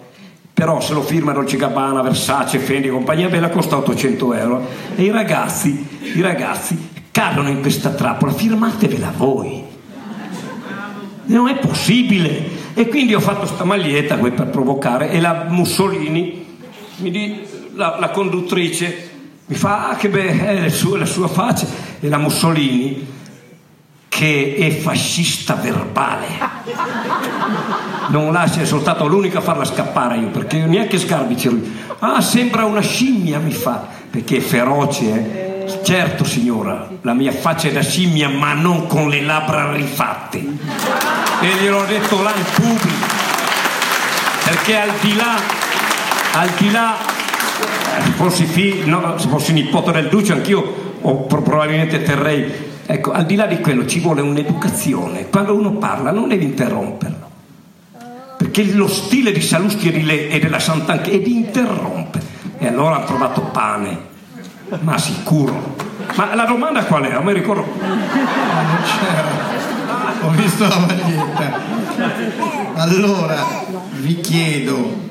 Però 0.53 0.81
se 0.81 0.93
lo 0.93 1.01
firma 1.01 1.31
Dolce 1.31 1.55
Gabbana, 1.55 2.01
Versace, 2.01 2.59
Fendi 2.59 2.89
e 2.89 2.91
compagnia 2.91 3.29
bella 3.29 3.47
costa 3.47 3.77
800 3.77 4.33
euro. 4.33 4.67
E 4.97 5.03
i 5.03 5.09
ragazzi, 5.09 5.87
i 6.01 6.19
ragazzi 6.19 6.89
cadono 7.11 7.47
in 7.47 7.61
questa 7.61 7.91
trappola, 7.91 8.33
firmatevela 8.33 9.13
voi. 9.15 9.63
Non 11.27 11.47
è 11.47 11.55
possibile. 11.59 12.73
E 12.73 12.89
quindi 12.89 13.15
ho 13.15 13.21
fatto 13.21 13.45
sta 13.45 13.63
maglietta 13.63 14.17
per 14.17 14.47
provocare 14.47 15.11
e 15.11 15.21
la 15.21 15.45
Mussolini 15.47 16.45
di, 16.97 17.39
la, 17.73 17.95
la 17.99 18.09
conduttrice 18.09 19.09
mi 19.45 19.55
fa 19.55 19.89
ah 19.89 19.95
che 19.95 20.09
beh 20.09 20.45
è 20.45 20.59
la 20.59 20.69
sua, 20.69 20.97
la 20.97 21.05
sua 21.05 21.29
faccia. 21.29 21.67
E 22.01 22.09
la 22.09 22.17
Mussolini 22.17 23.15
che 24.17 24.55
è 24.57 24.71
fascista 24.71 25.53
verbale. 25.53 26.25
Non 28.07 28.33
lascia, 28.33 28.61
è 28.61 28.65
soltanto 28.65 29.05
l'unico 29.05 29.37
a 29.37 29.41
farla 29.41 29.63
scappare 29.63 30.17
io, 30.17 30.29
perché 30.29 30.57
neanche 30.65 30.97
Sgarbi 30.97 31.35
c'è 31.35 31.49
lui. 31.49 31.71
Ah, 31.99 32.19
sembra 32.19 32.65
una 32.65 32.81
scimmia, 32.81 33.37
mi 33.37 33.51
fa, 33.51 33.85
perché 34.09 34.37
è 34.37 34.39
feroce, 34.39 35.03
eh? 35.05 35.81
Certo, 35.83 36.23
signora, 36.23 36.89
la 37.01 37.13
mia 37.13 37.31
faccia 37.31 37.67
è 37.67 37.71
da 37.71 37.83
scimmia, 37.83 38.27
ma 38.27 38.53
non 38.53 38.87
con 38.87 39.07
le 39.07 39.21
labbra 39.21 39.71
rifatte. 39.71 40.37
E 40.39 41.47
gliel'ho 41.61 41.85
detto 41.85 42.19
là 42.23 42.33
in 42.35 42.45
pubblico. 42.55 43.05
Perché 44.45 44.79
al 44.79 44.93
di 44.99 45.15
là, 45.15 45.35
al 46.33 46.49
di 46.57 46.71
là, 46.71 46.95
se 48.03 48.11
fossi, 48.13 48.45
figlio, 48.45 48.99
no, 48.99 49.19
se 49.19 49.27
fossi 49.27 49.53
nipote 49.53 49.91
del 49.91 50.07
Duce, 50.07 50.33
anch'io 50.33 50.95
o 51.01 51.25
probabilmente 51.25 52.01
terrei 52.01 52.66
Ecco, 52.89 53.11
al 53.11 53.25
di 53.25 53.35
là 53.35 53.45
di 53.45 53.59
quello 53.59 53.85
ci 53.85 53.99
vuole 53.99 54.21
un'educazione. 54.21 55.27
Quando 55.29 55.53
uno 55.53 55.73
parla 55.73 56.11
non 56.11 56.29
devi 56.29 56.45
interromperlo. 56.45 57.29
Perché 58.37 58.63
lo 58.71 58.87
stile 58.87 59.33
di 59.33 59.41
Salustri 59.41 59.89
e 60.29 60.39
della 60.39 60.59
Sant'Anche 60.59 61.11
è 61.11 61.19
di 61.19 61.35
interrompere. 61.35 62.25
E 62.57 62.67
allora 62.67 62.97
ha 62.97 63.03
trovato 63.03 63.41
pane, 63.41 63.97
ma 64.79 64.97
sicuro. 64.97 65.75
Ma 66.15 66.33
la 66.33 66.45
domanda 66.45 66.85
qual 66.85 67.03
è? 67.03 67.11
Non 67.11 67.25
mi 67.25 67.33
ricordo. 67.33 67.65
c'era. 68.85 69.55
Ho 70.21 70.29
visto 70.29 70.65
la 70.65 70.79
maglietta. 70.79 71.59
Allora, 72.75 73.45
vi 73.99 74.19
chiedo, 74.21 75.06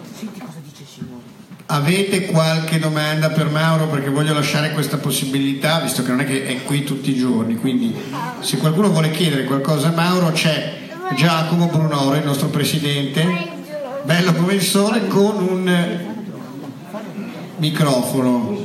avete 1.66 2.26
qualche 2.26 2.78
domanda 2.78 3.30
per 3.30 3.48
Mauro? 3.50 3.88
Perché 3.88 4.08
voglio 4.10 4.32
lasciare 4.32 4.72
questa 4.72 4.98
possibilità, 4.98 5.80
visto 5.80 6.02
che 6.02 6.10
non 6.10 6.20
è 6.20 6.24
che 6.24 6.46
è 6.46 6.62
qui 6.62 6.84
tutti 6.84 7.10
i 7.10 7.16
giorni. 7.16 7.56
Quindi, 7.56 7.94
se 8.40 8.58
qualcuno 8.58 8.90
vuole 8.90 9.10
chiedere 9.10 9.44
qualcosa 9.44 9.88
a 9.88 9.92
Mauro, 9.92 10.30
c'è 10.30 10.88
Giacomo 11.14 11.66
Brunoro, 11.66 12.16
il 12.16 12.24
nostro 12.24 12.48
presidente, 12.48 13.24
bello 14.04 14.32
come 14.34 14.54
il 14.54 14.62
sole, 14.62 15.06
con 15.08 15.36
un 15.36 16.14
microfono. 17.56 18.64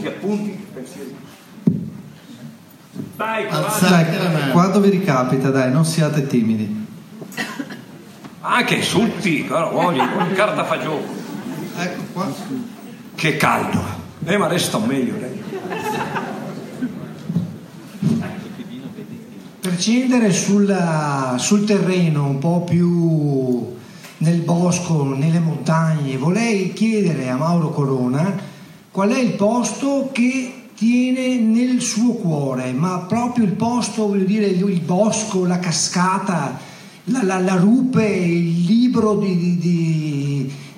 Dai, 3.15 3.45
Alzate 3.47 4.17
la 4.17 4.29
mano. 4.29 4.51
Quando 4.51 4.79
vi 4.79 4.89
ricapita, 4.89 5.49
dai, 5.49 5.71
non 5.71 5.85
siate 5.85 6.25
timidi. 6.25 6.87
Anche 8.41 8.75
insulti, 8.75 9.45
però 9.47 9.71
voglio, 9.71 10.03
carta 10.33 10.63
fa 10.65 10.79
gioco. 10.79 11.19
Ecco 11.77 12.01
qua. 12.13 12.33
Che 13.21 13.37
caldo. 13.37 13.79
Eh, 14.25 14.35
ma 14.35 14.57
sto 14.57 14.79
meglio. 14.79 15.13
dai. 15.19 15.39
Per 19.59 19.77
scendere 19.79 20.33
sulla- 20.33 21.35
sul 21.37 21.63
terreno 21.63 22.25
un 22.25 22.39
po' 22.39 22.63
più 22.63 23.75
nel 24.17 24.39
bosco, 24.39 25.03
nelle 25.15 25.37
montagne, 25.39 26.17
vorrei 26.17 26.73
chiedere 26.73 27.29
a 27.29 27.35
Mauro 27.37 27.69
Corona 27.69 28.35
qual 28.89 29.09
è 29.11 29.19
il 29.19 29.33
posto 29.33 30.09
che 30.11 30.69
tiene 30.73 31.35
nel 31.37 31.79
suo 31.79 32.13
cuore, 32.13 32.71
ma 32.71 33.05
proprio 33.07 33.45
il 33.45 33.51
posto, 33.51 34.07
voglio 34.07 34.25
dire, 34.25 34.47
il 34.47 34.81
bosco, 34.81 35.45
la 35.45 35.59
cascata, 35.59 36.57
la, 37.03 37.21
la- 37.21 37.39
la 37.39 37.55
rupe, 37.55 38.03
il 38.03 38.63
libro 38.65 39.13
di, 39.17 39.37
di- 39.37 39.57
di- 39.59 40.10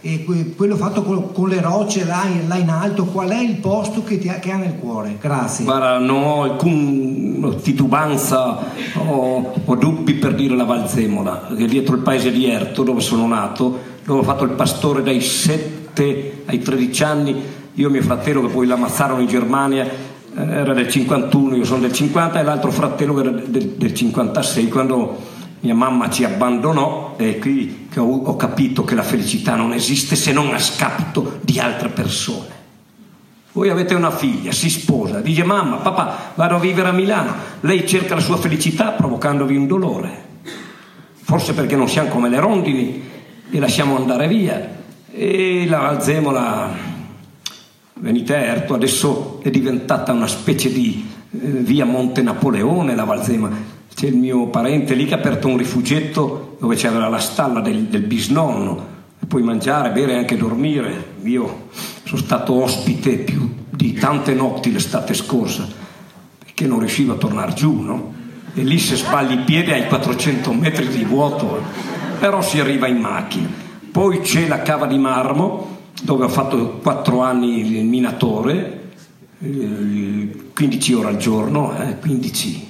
e 0.05 0.25
que- 0.25 0.53
quello 0.57 0.75
fatto 0.75 1.01
con, 1.01 1.31
con 1.31 1.47
le 1.47 1.61
rocce 1.61 2.03
là, 2.03 2.25
in- 2.25 2.49
là 2.49 2.57
in 2.57 2.67
alto, 2.67 3.05
qual 3.05 3.29
è 3.29 3.39
il 3.39 3.55
posto 3.55 4.03
che, 4.03 4.19
ti 4.19 4.27
ha, 4.27 4.33
che 4.33 4.51
ha 4.51 4.57
nel 4.57 4.75
cuore? 4.75 5.17
Grazie. 5.19 5.63
Guarda, 5.63 5.97
non 5.97 6.23
ho 6.23 6.43
alcuna 6.43 7.53
titubanza 7.53 8.59
o, 8.97 9.53
o 9.63 9.75
dubbi 9.75 10.15
per 10.15 10.35
dire 10.35 10.57
la 10.57 10.65
Valzemola, 10.65 11.47
che 11.55 11.67
dietro 11.67 11.95
il 11.95 12.01
paese 12.01 12.33
di 12.33 12.45
Erto, 12.49 12.83
dove 12.83 12.99
sono 12.99 13.25
nato, 13.27 13.79
dove 14.03 14.19
ho 14.19 14.23
fatto 14.23 14.43
il 14.43 14.51
pastore 14.51 15.03
dai 15.03 15.21
7 15.21 16.43
ai 16.47 16.59
13 16.59 17.03
anni, 17.05 17.41
io 17.75 17.87
e 17.87 17.91
mio 17.91 18.01
fratello 18.01 18.41
che 18.41 18.49
poi 18.49 18.67
l'ammazzarono 18.67 19.21
in 19.21 19.27
Germania, 19.27 19.85
eh, 19.85 20.41
era 20.41 20.73
del 20.73 20.89
51, 20.89 21.55
io 21.55 21.63
sono 21.63 21.79
del 21.79 21.93
50 21.93 22.41
e 22.41 22.43
l'altro 22.43 22.71
fratello 22.71 23.21
era 23.21 23.29
del, 23.29 23.69
del 23.77 23.93
56, 23.93 24.67
quando 24.67 25.31
mia 25.63 25.73
mamma 25.73 26.09
ci 26.09 26.25
abbandonò 26.25 27.15
e 27.17 27.39
qui 27.39 27.87
ho, 27.95 28.35
capito 28.35 28.83
che 28.83 28.95
la 28.95 29.03
felicità 29.03 29.55
non 29.55 29.71
esiste 29.71 30.17
se 30.17 30.33
non 30.33 30.53
a 30.53 30.59
scapito 30.59 31.39
di 31.41 31.57
altre 31.57 31.87
persone. 31.87 32.61
Voi 33.53 33.69
avete 33.69 33.93
una 33.93 34.11
figlia, 34.11 34.51
si 34.51 34.69
sposa, 34.69 35.21
dice 35.21 35.43
mamma, 35.45 35.77
papà, 35.77 36.33
vado 36.35 36.55
a 36.55 36.59
vivere 36.59 36.89
a 36.89 36.91
Milano. 36.91 37.33
Lei 37.61 37.87
cerca 37.87 38.15
la 38.15 38.19
sua 38.19 38.35
felicità 38.35 38.89
provocandovi 38.89 39.55
un 39.55 39.67
dolore. 39.67 40.25
Forse 41.13 41.53
perché 41.53 41.77
non 41.77 41.87
siamo 41.87 42.09
come 42.09 42.27
le 42.27 42.39
rondini 42.41 43.09
e 43.49 43.59
lasciamo 43.59 43.95
andare 43.95 44.27
via. 44.27 44.69
E 45.11 45.65
la 45.65 45.77
Valzemola, 45.77 46.69
venite 47.93 48.35
a 48.35 48.39
Erto, 48.39 48.73
adesso 48.73 49.39
è 49.41 49.49
diventata 49.49 50.11
una 50.11 50.27
specie 50.27 50.73
di 50.73 51.07
eh, 51.31 51.37
via 51.37 51.85
Monte 51.85 52.21
Napoleone 52.21 52.95
la 52.95 53.05
Valzemola. 53.05 53.55
C'è 53.95 54.07
il 54.07 54.15
mio 54.15 54.47
parente 54.47 54.93
lì 54.95 55.05
che 55.05 55.13
ha 55.13 55.17
aperto 55.17 55.47
un 55.47 55.57
rifugietto 55.57 56.57
dove 56.59 56.75
c'era 56.75 57.07
la 57.07 57.19
stalla 57.19 57.59
del, 57.61 57.83
del 57.83 58.01
bisnonno. 58.01 58.91
E 59.19 59.25
puoi 59.25 59.43
mangiare, 59.43 59.91
bere 59.91 60.13
e 60.13 60.17
anche 60.17 60.37
dormire. 60.37 61.13
Io 61.23 61.67
sono 62.03 62.21
stato 62.21 62.61
ospite 62.61 63.17
più 63.17 63.49
di 63.69 63.93
tante 63.93 64.33
notti 64.33 64.71
l'estate 64.71 65.13
scorsa 65.13 65.81
perché 66.53 66.67
non 66.67 66.79
riuscivo 66.79 67.13
a 67.13 67.17
tornare 67.17 67.53
giù, 67.53 67.81
no? 67.81 68.13
E 68.53 68.61
lì 68.61 68.77
se 68.77 68.95
sbagli 68.95 69.31
i 69.33 69.43
piedi 69.43 69.71
hai 69.71 69.87
400 69.87 70.53
metri 70.53 70.87
di 70.87 71.03
vuoto, 71.03 71.57
eh. 71.57 71.61
però 72.19 72.43
si 72.43 72.59
arriva 72.59 72.85
in 72.85 72.97
macchina. 72.97 73.49
Poi 73.91 74.21
c'è 74.21 74.47
la 74.47 74.61
cava 74.61 74.85
di 74.85 74.99
Marmo, 74.99 75.79
dove 76.03 76.25
ho 76.25 76.29
fatto 76.29 76.79
4 76.81 77.21
anni 77.21 77.77
il 77.77 77.85
minatore, 77.85 78.91
eh, 79.39 80.29
15 80.53 80.93
ore 80.93 81.07
al 81.07 81.17
giorno, 81.17 81.75
eh, 81.75 81.97
15. 81.97 82.67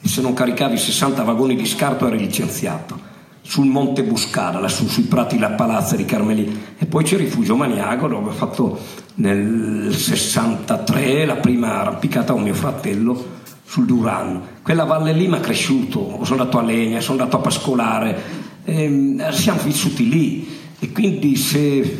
E 0.00 0.08
se 0.08 0.20
non 0.22 0.32
caricavi 0.32 0.78
60 0.78 1.22
vagoni 1.22 1.56
di 1.56 1.66
scarto 1.66 2.06
eri 2.06 2.18
licenziato. 2.18 3.08
Sul 3.42 3.66
Monte 3.66 4.04
Buscada, 4.04 4.60
lassù 4.60 4.86
sui 4.86 5.04
prati 5.04 5.38
La 5.38 5.50
Palazza 5.50 5.96
di 5.96 6.04
Carmelì. 6.04 6.60
E 6.78 6.86
poi 6.86 7.04
c'è 7.04 7.14
il 7.14 7.22
Rifugio 7.22 7.56
Maniago, 7.56 8.08
dove 8.08 8.28
ho 8.30 8.32
fatto 8.32 8.78
nel 9.16 9.94
63 9.94 11.26
la 11.26 11.36
prima 11.36 11.80
arrampicata 11.80 12.32
con 12.32 12.42
mio 12.42 12.54
fratello 12.54 13.38
sul 13.64 13.86
Durano. 13.86 14.42
Quella 14.62 14.84
valle 14.84 15.12
lì 15.12 15.28
mi 15.28 15.36
ha 15.36 15.40
cresciuto, 15.40 16.18
sono 16.22 16.40
andato 16.40 16.58
a 16.58 16.62
Legna, 16.62 17.00
sono 17.00 17.18
andato 17.18 17.36
a 17.36 17.40
Pascolare, 17.40 18.22
ehm, 18.64 19.30
siamo 19.30 19.60
vissuti 19.62 20.08
lì 20.08 20.58
e 20.78 20.90
quindi 20.92 21.36
se 21.36 21.98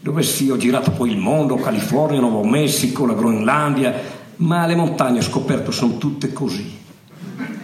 dovessi, 0.00 0.50
ho 0.50 0.56
girato 0.56 0.92
poi 0.92 1.10
il 1.10 1.18
mondo, 1.18 1.56
California, 1.56 2.20
Nuovo 2.20 2.44
Messico, 2.44 3.06
la 3.06 3.14
Groenlandia, 3.14 3.94
ma 4.36 4.66
le 4.66 4.76
montagne 4.76 5.18
ho 5.18 5.22
scoperto 5.22 5.70
sono 5.70 5.98
tutte 5.98 6.32
così. 6.32 6.78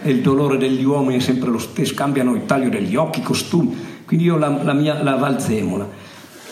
E 0.07 0.11
il 0.11 0.21
dolore 0.21 0.57
degli 0.57 0.85
uomini 0.85 1.17
è 1.17 1.19
sempre 1.19 1.49
lo 1.49 1.57
stesso, 1.57 1.93
cambiano 1.93 2.33
il 2.33 2.45
taglio 2.45 2.69
degli 2.69 2.95
occhi, 2.95 3.19
i 3.19 3.23
costumi. 3.23 3.75
Quindi 4.05 4.23
io 4.23 4.37
la, 4.37 4.63
la 4.63 4.71
mia 4.71 5.03
la 5.03 5.17
Valzemola, 5.17 5.85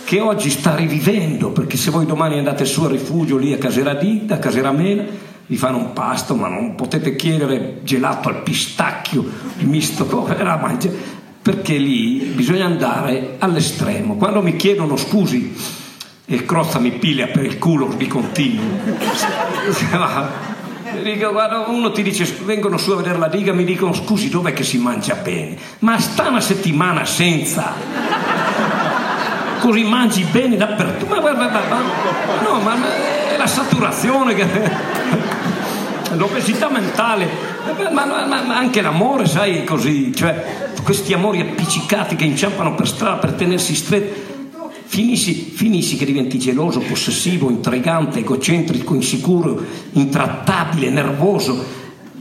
che 0.04 0.20
oggi 0.20 0.50
sta 0.50 0.76
rivivendo, 0.76 1.52
perché 1.52 1.78
se 1.78 1.90
voi 1.90 2.06
domani 2.06 2.38
andate 2.38 2.66
su 2.66 2.84
al 2.84 2.92
rifugio 2.92 3.38
lì 3.38 3.54
a 3.54 3.58
Caseradì, 3.58 4.26
a 4.28 4.40
Caseramela, 4.40 5.06
vi 5.46 5.56
fanno 5.56 5.78
un 5.78 5.94
pasto, 5.94 6.36
ma 6.36 6.50
non 6.50 6.76
potete 6.76 7.16
chiedere 7.16 7.80
gelato 7.84 8.28
al 8.28 8.44
pistacchio, 8.44 9.24
misto, 9.60 10.06
come 10.06 10.36
la 10.44 10.58
mangia, 10.62 10.90
perché 11.42 11.78
lì 11.78 12.34
bisogna 12.36 12.66
andare 12.66 13.38
all'estremo. 13.40 14.18
Quando 14.18 14.42
mi 14.42 14.58
chiedono 14.58 14.98
scusi, 14.98 15.56
e 16.26 16.44
Crozza 16.44 16.80
mi 16.80 16.92
piglia 16.92 17.28
per 17.28 17.46
il 17.46 17.58
culo 17.58 17.94
di 17.96 18.08
continuo. 18.08 18.64
Guarda, 20.86 21.66
uno 21.68 21.92
ti 21.92 22.04
dice 22.04 22.26
vengono 22.44 22.78
su 22.78 22.92
a 22.92 22.98
vedere 22.98 23.18
la 23.18 23.28
diga 23.28 23.52
mi 23.54 23.64
dicono 23.64 23.92
scusi 23.92 24.30
dov'è 24.30 24.54
che 24.54 24.64
si 24.64 24.78
mangia 24.78 25.16
bene? 25.16 25.58
Ma 25.80 25.98
sta 26.00 26.28
una 26.30 26.40
settimana 26.42 27.06
senza. 27.06 27.74
Così 29.60 29.84
mangi 29.84 30.24
bene 30.26 30.56
dappertutto. 30.58 31.12
Ma 31.12 31.22
guarda 31.22 31.50
ma- 31.50 31.82
no 32.44 32.60
ma 32.60 32.76
è 33.34 33.36
la 33.36 33.48
saturazione 33.48 34.36
che 34.36 34.46
l'obesità 36.14 36.70
mentale. 36.70 37.54
Ma- 37.92 38.06
ma- 38.06 38.44
ma 38.44 38.56
anche 38.56 38.82
l'amore 38.82 39.26
sai 39.26 39.64
così 39.64 40.14
cioè 40.16 40.70
questi 40.84 41.14
amori 41.14 41.42
appiccicati 41.42 42.16
che 42.16 42.26
inciampano 42.26 42.76
per 42.76 42.88
strada 42.88 43.16
per 43.16 43.32
tenersi 43.32 43.74
stretti 43.74 44.35
Finisci, 44.96 45.34
finisci 45.34 45.98
che 45.98 46.06
diventi 46.06 46.40
geloso, 46.40 46.80
possessivo, 46.80 47.50
intrigante, 47.50 48.20
egocentrico, 48.20 48.96
insicuro, 48.96 49.62
intrattabile, 49.92 50.90
nervoso. 50.90 51.62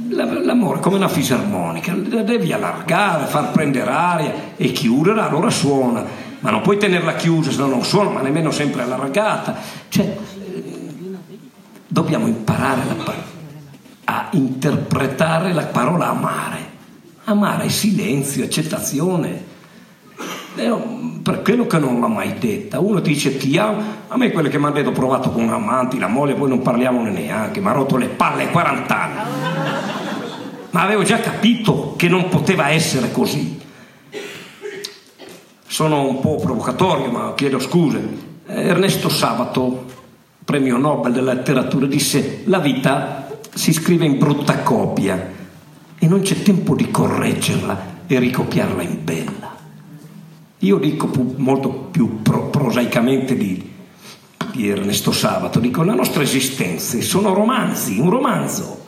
La- 0.08 0.42
L'amore 0.42 0.78
è 0.78 0.82
come 0.82 0.96
una 0.96 1.06
fisarmonica, 1.06 1.94
la 2.10 2.22
devi 2.22 2.52
allargare, 2.52 3.26
far 3.26 3.52
prendere 3.52 3.88
aria 3.92 4.34
e 4.56 4.72
chiudere, 4.72 5.20
allora 5.20 5.50
suona. 5.50 6.04
Ma 6.40 6.50
non 6.50 6.62
puoi 6.62 6.76
tenerla 6.76 7.14
chiusa 7.14 7.52
se 7.52 7.58
no 7.58 7.68
non 7.68 7.84
suona, 7.84 8.10
ma 8.10 8.20
nemmeno 8.22 8.50
sempre 8.50 8.82
allargata. 8.82 9.56
Cioè, 9.88 10.16
dobbiamo 11.86 12.26
imparare 12.26 12.82
a 14.02 14.30
interpretare 14.32 15.52
la 15.52 15.66
parola 15.66 16.08
amare. 16.08 16.58
Amare 17.26 17.66
è 17.66 17.68
silenzio, 17.68 18.42
accettazione. 18.42 19.52
Eh, 20.56 20.72
per 21.22 21.42
quello 21.42 21.66
che 21.66 21.78
non 21.78 22.00
l'ho 22.00 22.08
mai 22.08 22.38
detta. 22.38 22.78
Uno 22.78 23.00
dice 23.00 23.36
ti 23.36 23.56
amo, 23.56 23.82
a 24.08 24.16
me 24.16 24.30
quelle 24.30 24.48
che 24.48 24.58
mi 24.58 24.66
hanno 24.66 24.74
detto 24.74 24.90
ho 24.90 24.92
provato 24.92 25.30
con 25.30 25.48
amanti, 25.48 25.98
la 25.98 26.06
moglie, 26.06 26.34
poi 26.34 26.48
non 26.48 26.60
parliamone 26.62 27.10
neanche, 27.10 27.60
mi 27.60 27.68
ha 27.68 27.72
rotto 27.72 27.96
le 27.96 28.08
palle 28.08 28.44
a 28.44 28.48
40 28.48 29.00
anni. 29.00 29.20
Ma 30.70 30.82
avevo 30.82 31.02
già 31.02 31.18
capito 31.18 31.94
che 31.96 32.08
non 32.08 32.28
poteva 32.28 32.68
essere 32.68 33.10
così. 33.10 33.60
Sono 35.66 36.06
un 36.06 36.20
po' 36.20 36.36
provocatorio, 36.36 37.10
ma 37.10 37.32
chiedo 37.34 37.58
scuse. 37.58 38.32
Ernesto 38.46 39.08
Sabato, 39.08 39.84
premio 40.44 40.76
Nobel 40.76 41.12
della 41.12 41.32
letteratura, 41.32 41.86
disse 41.86 42.42
la 42.44 42.58
vita 42.58 43.24
si 43.54 43.72
scrive 43.72 44.04
in 44.04 44.18
brutta 44.18 44.58
copia 44.58 45.32
e 45.98 46.06
non 46.06 46.20
c'è 46.22 46.42
tempo 46.42 46.74
di 46.74 46.90
correggerla 46.90 47.92
e 48.06 48.18
ricopiarla 48.18 48.82
in 48.82 48.98
bella. 49.02 49.53
Io 50.64 50.78
dico 50.78 51.10
molto 51.36 51.68
più 51.68 52.22
pro- 52.22 52.48
prosaicamente 52.48 53.36
di, 53.36 53.70
di 54.52 54.68
Ernesto 54.68 55.12
Sabato, 55.12 55.60
dico 55.60 55.82
le 55.82 55.94
nostre 55.94 56.22
esistenze 56.22 57.02
sono 57.02 57.34
romanzi, 57.34 57.98
un 57.98 58.08
romanzo. 58.08 58.82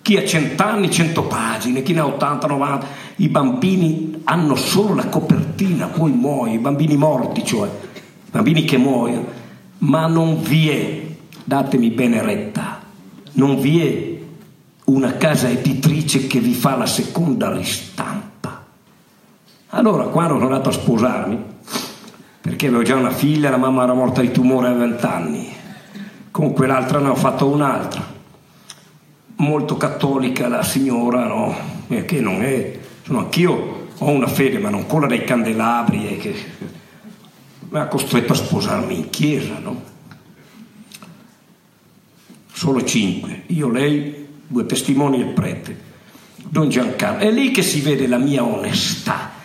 Chi 0.00 0.16
ha 0.16 0.24
100 0.24 0.62
anni, 0.62 0.88
100 0.88 1.24
pagine, 1.24 1.82
chi 1.82 1.92
ne 1.92 2.00
ha 2.00 2.06
80, 2.06 2.46
90. 2.46 2.86
I 3.16 3.28
bambini 3.28 4.20
hanno 4.22 4.54
solo 4.54 4.94
la 4.94 5.08
copertina, 5.08 5.88
poi 5.88 6.12
muoiono, 6.12 6.54
i 6.54 6.62
bambini 6.62 6.96
morti, 6.96 7.44
cioè, 7.44 7.68
i 7.68 8.30
bambini 8.30 8.64
che 8.64 8.76
muoiono. 8.76 9.26
Ma 9.78 10.06
non 10.06 10.40
vi 10.40 10.68
è, 10.68 11.04
datemi 11.42 11.90
bene 11.90 12.22
retta, 12.22 12.80
non 13.32 13.58
vi 13.58 13.80
è 13.80 14.18
una 14.84 15.16
casa 15.16 15.48
editrice 15.48 16.28
che 16.28 16.38
vi 16.38 16.54
fa 16.54 16.76
la 16.76 16.86
seconda 16.86 17.52
ristampa. 17.52 18.25
Allora, 19.76 20.04
quando 20.04 20.34
sono 20.34 20.46
andato 20.46 20.70
a 20.70 20.72
sposarmi, 20.72 21.38
perché 22.40 22.68
avevo 22.68 22.82
già 22.82 22.96
una 22.96 23.10
figlia, 23.10 23.50
la 23.50 23.58
mamma 23.58 23.82
era 23.82 23.92
morta 23.92 24.22
di 24.22 24.30
tumore 24.30 24.68
a 24.68 24.72
20 24.72 25.04
anni, 25.04 25.52
con 26.30 26.54
quell'altra 26.54 26.98
ne 26.98 27.10
ho 27.10 27.14
fatto 27.14 27.46
un'altra 27.46 28.14
molto 29.36 29.76
cattolica 29.76 30.48
la 30.48 30.62
signora, 30.62 31.26
no? 31.26 31.54
Eh, 31.88 32.06
che 32.06 32.20
non 32.20 32.42
è, 32.42 32.78
sono 33.02 33.18
anch'io 33.18 33.88
ho 33.98 34.08
una 34.08 34.26
fede, 34.26 34.58
ma 34.58 34.70
non 34.70 34.86
quella 34.86 35.06
dei 35.06 35.24
candelabri, 35.24 36.08
e 36.08 36.16
che 36.16 36.34
mi 37.68 37.78
ha 37.78 37.86
costretto 37.86 38.32
a 38.32 38.36
sposarmi 38.36 38.96
in 38.96 39.10
chiesa, 39.10 39.58
no? 39.58 39.82
Solo 42.50 42.82
cinque, 42.82 43.42
io, 43.48 43.68
lei, 43.68 44.26
due 44.46 44.64
testimoni 44.64 45.20
e 45.20 45.24
il 45.26 45.32
prete, 45.34 45.78
Don 46.36 46.70
Giancarlo. 46.70 47.18
È 47.18 47.30
lì 47.30 47.50
che 47.50 47.60
si 47.60 47.82
vede 47.82 48.06
la 48.06 48.16
mia 48.16 48.42
onestà, 48.42 49.35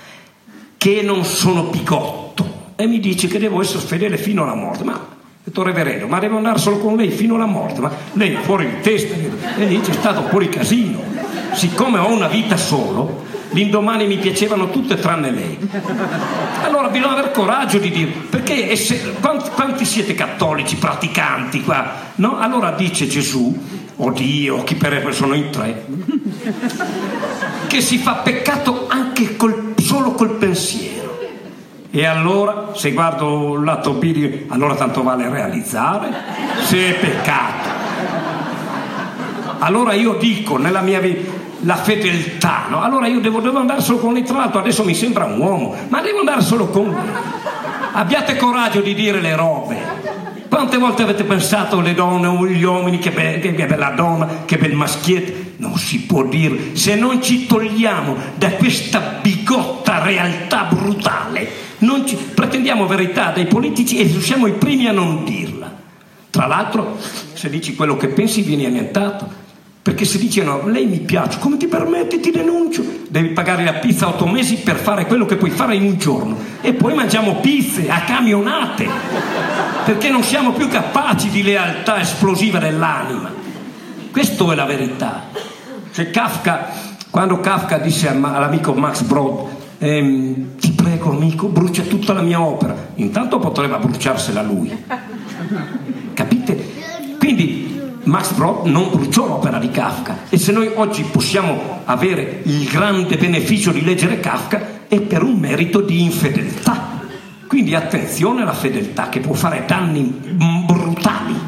che 0.82 1.04
non 1.04 1.24
sono 1.26 1.66
picotto 1.66 2.72
e 2.76 2.88
mi 2.88 3.00
dice 3.00 3.28
che 3.28 3.38
devo 3.38 3.62
essere 3.62 3.86
fedele 3.86 4.18
fino 4.18 4.42
alla 4.42 4.56
morte, 4.56 4.84
ma 4.84 5.00
detto 5.44 5.62
reverendo, 5.62 6.08
ma 6.08 6.18
devo 6.18 6.38
andare 6.38 6.58
solo 6.58 6.80
con 6.80 6.96
lei 6.96 7.12
fino 7.12 7.36
alla 7.36 7.46
morte, 7.46 7.82
ma 7.82 7.92
lei 8.14 8.34
è 8.34 8.40
fuori 8.40 8.66
di 8.66 8.82
testa, 8.82 9.14
e 9.60 9.66
lì 9.66 9.80
c'è 9.80 9.92
stato 9.92 10.24
fuori 10.24 10.50
casino. 10.50 11.00
Siccome 11.54 12.00
ho 12.00 12.12
una 12.12 12.28
vita 12.28 12.58
solo, 12.58 13.26
l'indomani 13.52 14.08
mi 14.08 14.18
piacevano 14.18 14.72
tutte 14.72 14.96
tranne 14.96 15.30
lei. 15.30 15.60
Allora 16.64 16.88
bisogna 16.88 17.12
avere 17.12 17.32
coraggio 17.32 17.78
di 17.78 17.92
dire, 17.92 18.12
perché 18.28 18.76
se, 18.76 19.14
quanti, 19.20 19.52
quanti, 19.52 19.86
siete 19.86 20.16
cattolici 20.16 20.78
praticanti 20.78 21.62
qua? 21.62 22.10
No? 22.16 22.40
Allora 22.40 22.72
dice 22.72 23.06
Gesù, 23.06 23.56
o 23.98 24.10
Dio, 24.10 24.64
chi 24.64 24.74
per 24.74 25.14
sono 25.14 25.36
in 25.36 25.52
tre, 25.52 25.86
che 27.68 27.82
si 27.82 28.00
fa 28.00 28.16
peccato 28.16 28.88
anche 28.90 29.36
col, 29.36 29.71
solo 29.92 30.14
col 30.14 30.38
pensiero. 30.38 31.20
E 31.92 32.06
allora, 32.06 32.70
se 32.76 32.94
guardo 32.94 33.56
il 33.56 33.66
lato 33.66 33.92
B, 33.92 34.44
allora 34.48 34.76
tanto 34.76 35.04
vale 35.04 35.28
realizzare 35.28 36.14
se 36.64 36.78
è 36.78 36.94
peccato. 36.98 37.70
Allora 39.60 39.92
io 39.92 40.14
dico 40.14 40.56
nella 40.56 40.80
mia 40.80 41.02
vita 41.02 41.30
la 41.64 41.76
fedeltà, 41.76 42.68
no? 42.70 42.82
Allora 42.82 43.08
io 43.08 43.20
devo, 43.20 43.42
devo 43.42 43.60
andare 43.60 43.82
solo 43.82 43.98
con 43.98 44.14
lei, 44.14 44.24
tra 44.24 44.38
l'altro 44.38 44.62
adesso 44.62 44.86
mi 44.86 44.96
sembra 44.96 45.26
un 45.26 45.38
uomo, 45.38 45.76
ma 45.90 46.00
devo 46.02 46.20
andare 46.20 46.42
solo 46.42 46.68
con 46.68 46.90
lei. 46.90 47.14
Abbiate 47.92 48.38
coraggio 48.38 48.80
di 48.80 48.94
dire 48.94 49.20
le 49.20 49.36
robe. 49.36 50.11
Quante 50.52 50.76
volte 50.76 51.04
avete 51.04 51.24
pensato 51.24 51.80
le 51.80 51.94
donne 51.94 52.28
o 52.28 52.46
gli 52.46 52.62
uomini, 52.62 53.00
che, 53.00 53.12
be- 53.12 53.40
che 53.40 53.54
bella 53.54 53.92
donna, 53.92 54.44
che 54.44 54.58
bel 54.58 54.74
maschietto? 54.74 55.54
Non 55.60 55.78
si 55.78 56.02
può 56.02 56.26
dire. 56.26 56.76
Se 56.76 56.94
non 56.96 57.24
ci 57.24 57.46
togliamo 57.46 58.18
da 58.36 58.50
questa 58.50 59.00
bigotta 59.22 60.04
realtà 60.04 60.68
brutale, 60.70 61.48
ci, 62.06 62.18
pretendiamo 62.18 62.86
verità 62.86 63.32
dai 63.32 63.46
politici 63.46 64.00
e 64.00 64.10
siamo 64.20 64.46
i 64.46 64.52
primi 64.52 64.88
a 64.88 64.92
non 64.92 65.24
dirla. 65.24 65.74
Tra 66.30 66.48
l'altro, 66.48 66.98
se 67.32 67.50
dici 67.50 67.74
quello 67.74 67.96
che 67.96 68.10
pensi 68.10 68.42
vieni 68.42 68.66
annientato. 68.66 69.30
Perché 69.84 70.06
se 70.06 70.20
dici 70.20 70.44
no, 70.44 70.68
lei 70.68 70.86
mi 70.86 71.00
piace, 71.00 71.40
come 71.40 71.58
ti 71.58 71.66
permetti, 71.66 72.20
ti 72.20 72.30
denuncio. 72.30 72.84
Devi 73.10 73.30
pagare 73.30 73.64
la 73.64 73.74
pizza 73.74 74.08
otto 74.08 74.28
mesi 74.28 74.58
per 74.58 74.76
fare 74.76 75.08
quello 75.08 75.26
che 75.26 75.38
puoi 75.38 75.50
fare 75.50 75.76
in 75.76 75.84
un 75.84 75.98
giorno. 75.98 76.38
E 76.62 76.74
poi 76.74 76.94
mangiamo 76.94 77.38
pizze 77.38 77.90
a 77.90 78.02
camionate. 78.02 78.88
Perché 79.84 80.10
non 80.10 80.22
siamo 80.22 80.52
più 80.52 80.68
capaci 80.68 81.30
di 81.30 81.42
lealtà 81.42 82.00
esplosiva 82.00 82.60
dell'anima. 82.60 83.34
Questa 84.12 84.52
è 84.52 84.56
la 84.56 84.66
verità. 84.66 85.30
Se 85.90 86.12
Kafka, 86.12 86.70
quando 87.10 87.40
Kafka 87.40 87.80
disse 87.80 88.08
all'amico 88.08 88.74
Max 88.74 89.02
Brod, 89.02 89.48
ehm, 89.80 90.58
ti 90.60 90.72
prego 90.74 91.12
amico, 91.12 91.48
brucia 91.48 91.82
tutta 91.84 92.14
la 92.14 92.22
mia 92.22 92.40
opera. 92.40 92.76
Intanto 92.96 93.40
potrebbe 93.40 93.78
bruciarsela 93.78 94.44
lui. 94.44 94.72
Capite? 96.14 96.70
Quindi 97.18 97.71
Max 98.04 98.32
Brod 98.34 98.66
non 98.66 98.90
bruciò 98.90 99.28
l'opera 99.28 99.60
di 99.60 99.70
Kafka 99.70 100.22
e 100.30 100.38
se 100.40 100.52
noi 100.52 100.72
oggi 100.74 101.04
possiamo 101.04 101.82
avere 101.86 102.42
il 102.46 102.68
grande 102.68 103.16
beneficio 103.16 103.72
di 103.72 103.84
leggere 103.84 104.20
Kafka 104.20 104.88
è 104.88 105.00
per 105.02 105.22
un 105.22 105.38
merito 105.38 105.82
di 105.82 106.02
infedeltà. 106.02 107.00
Quindi 107.46 107.76
attenzione 107.76 108.42
alla 108.42 108.54
fedeltà 108.54 109.10
che 109.10 109.20
può 109.20 109.36
fare 109.36 109.66
danni 109.68 110.02
brutali. 110.66 111.40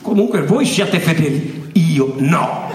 Comunque 0.00 0.42
voi 0.42 0.64
siate 0.64 1.00
fedeli, 1.00 1.70
io 1.72 2.14
no. 2.18 2.70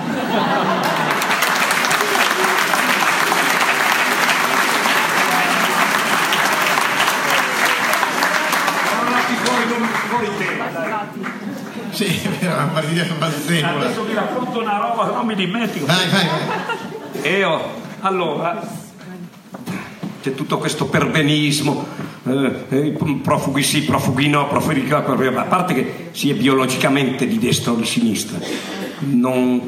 Sì, 11.92 12.06
è 12.06 12.30
vero, 12.40 12.51
una 12.64 12.72
partita 12.74 13.14
balzemola. 13.18 13.86
Adesso 13.86 14.04
vi 14.04 14.14
racconto 14.14 14.60
una 14.60 14.78
roba 14.78 15.12
non 15.12 15.26
mi 15.26 15.36
dimentico. 15.36 15.86
Vai, 15.86 16.08
vai, 16.10 16.26
vai. 16.26 17.22
E 17.22 17.38
io, 17.38 17.62
allora, 18.02 18.62
c'è 20.22 20.34
tutto 20.34 20.58
questo 20.58 20.86
perbenismo, 20.86 21.86
eh, 22.28 22.66
eh, 22.70 22.98
profughi 23.22 23.64
sì, 23.64 23.84
profughi 23.84 24.30
no, 24.30 24.48
profughi 24.48 24.88
no, 24.88 24.98
a 24.98 25.44
parte 25.44 25.74
che 25.74 26.10
si 26.12 26.30
è 26.30 26.34
biologicamente 26.34 27.28
di 27.28 27.40
destra 27.40 27.72
o 27.72 27.76
di 27.76 27.86
sinistra, 27.86 28.40
non 29.00 29.62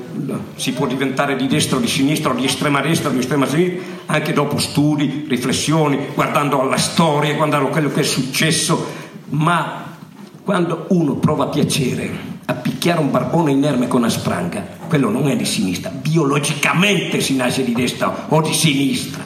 si 0.56 0.72
può 0.74 0.86
diventare 0.86 1.36
di 1.36 1.48
destra 1.48 1.78
o 1.78 1.80
di 1.80 1.88
sinistra 1.88 2.32
o 2.32 2.36
di 2.36 2.46
estrema 2.46 2.82
destra 2.82 3.10
o 3.10 3.12
di 3.12 3.20
estrema 3.20 3.48
sinistra 3.48 4.02
anche 4.06 4.34
dopo 4.34 4.60
studi, 4.60 5.26
riflessioni, 5.28 6.08
guardando 6.14 6.62
alla 6.62 6.78
storia, 6.78 7.34
guardando 7.34 7.70
quello 7.70 7.89
che 7.89 8.02
è 8.02 8.04
successo, 8.04 8.86
ma 9.30 9.96
quando 10.44 10.86
uno 10.89 11.16
prova 11.16 11.48
piacere 11.48 12.32
a 12.46 12.54
picchiare 12.54 13.00
un 13.00 13.12
barbone 13.12 13.52
inerme 13.52 13.88
con 13.88 14.02
una 14.02 14.10
spranga, 14.10 14.66
quello 14.88 15.10
non 15.10 15.28
è 15.30 15.36
di 15.36 15.46
sinistra, 15.46 15.89
biologicamente 15.89 17.22
si 17.22 17.36
nasce 17.36 17.64
di 17.64 17.74
destra 17.74 18.26
o 18.30 18.41
di 18.41 18.54
sinistra. 18.54 19.24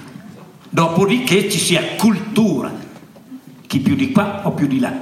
Dopodiché 0.69 1.49
ci 1.49 1.57
sia 1.57 1.81
cultura, 1.97 2.71
chi 3.65 3.79
più 3.79 3.95
di 3.95 4.11
qua 4.11 4.41
o 4.43 4.51
più 4.51 4.67
di 4.67 4.79
là. 4.79 4.93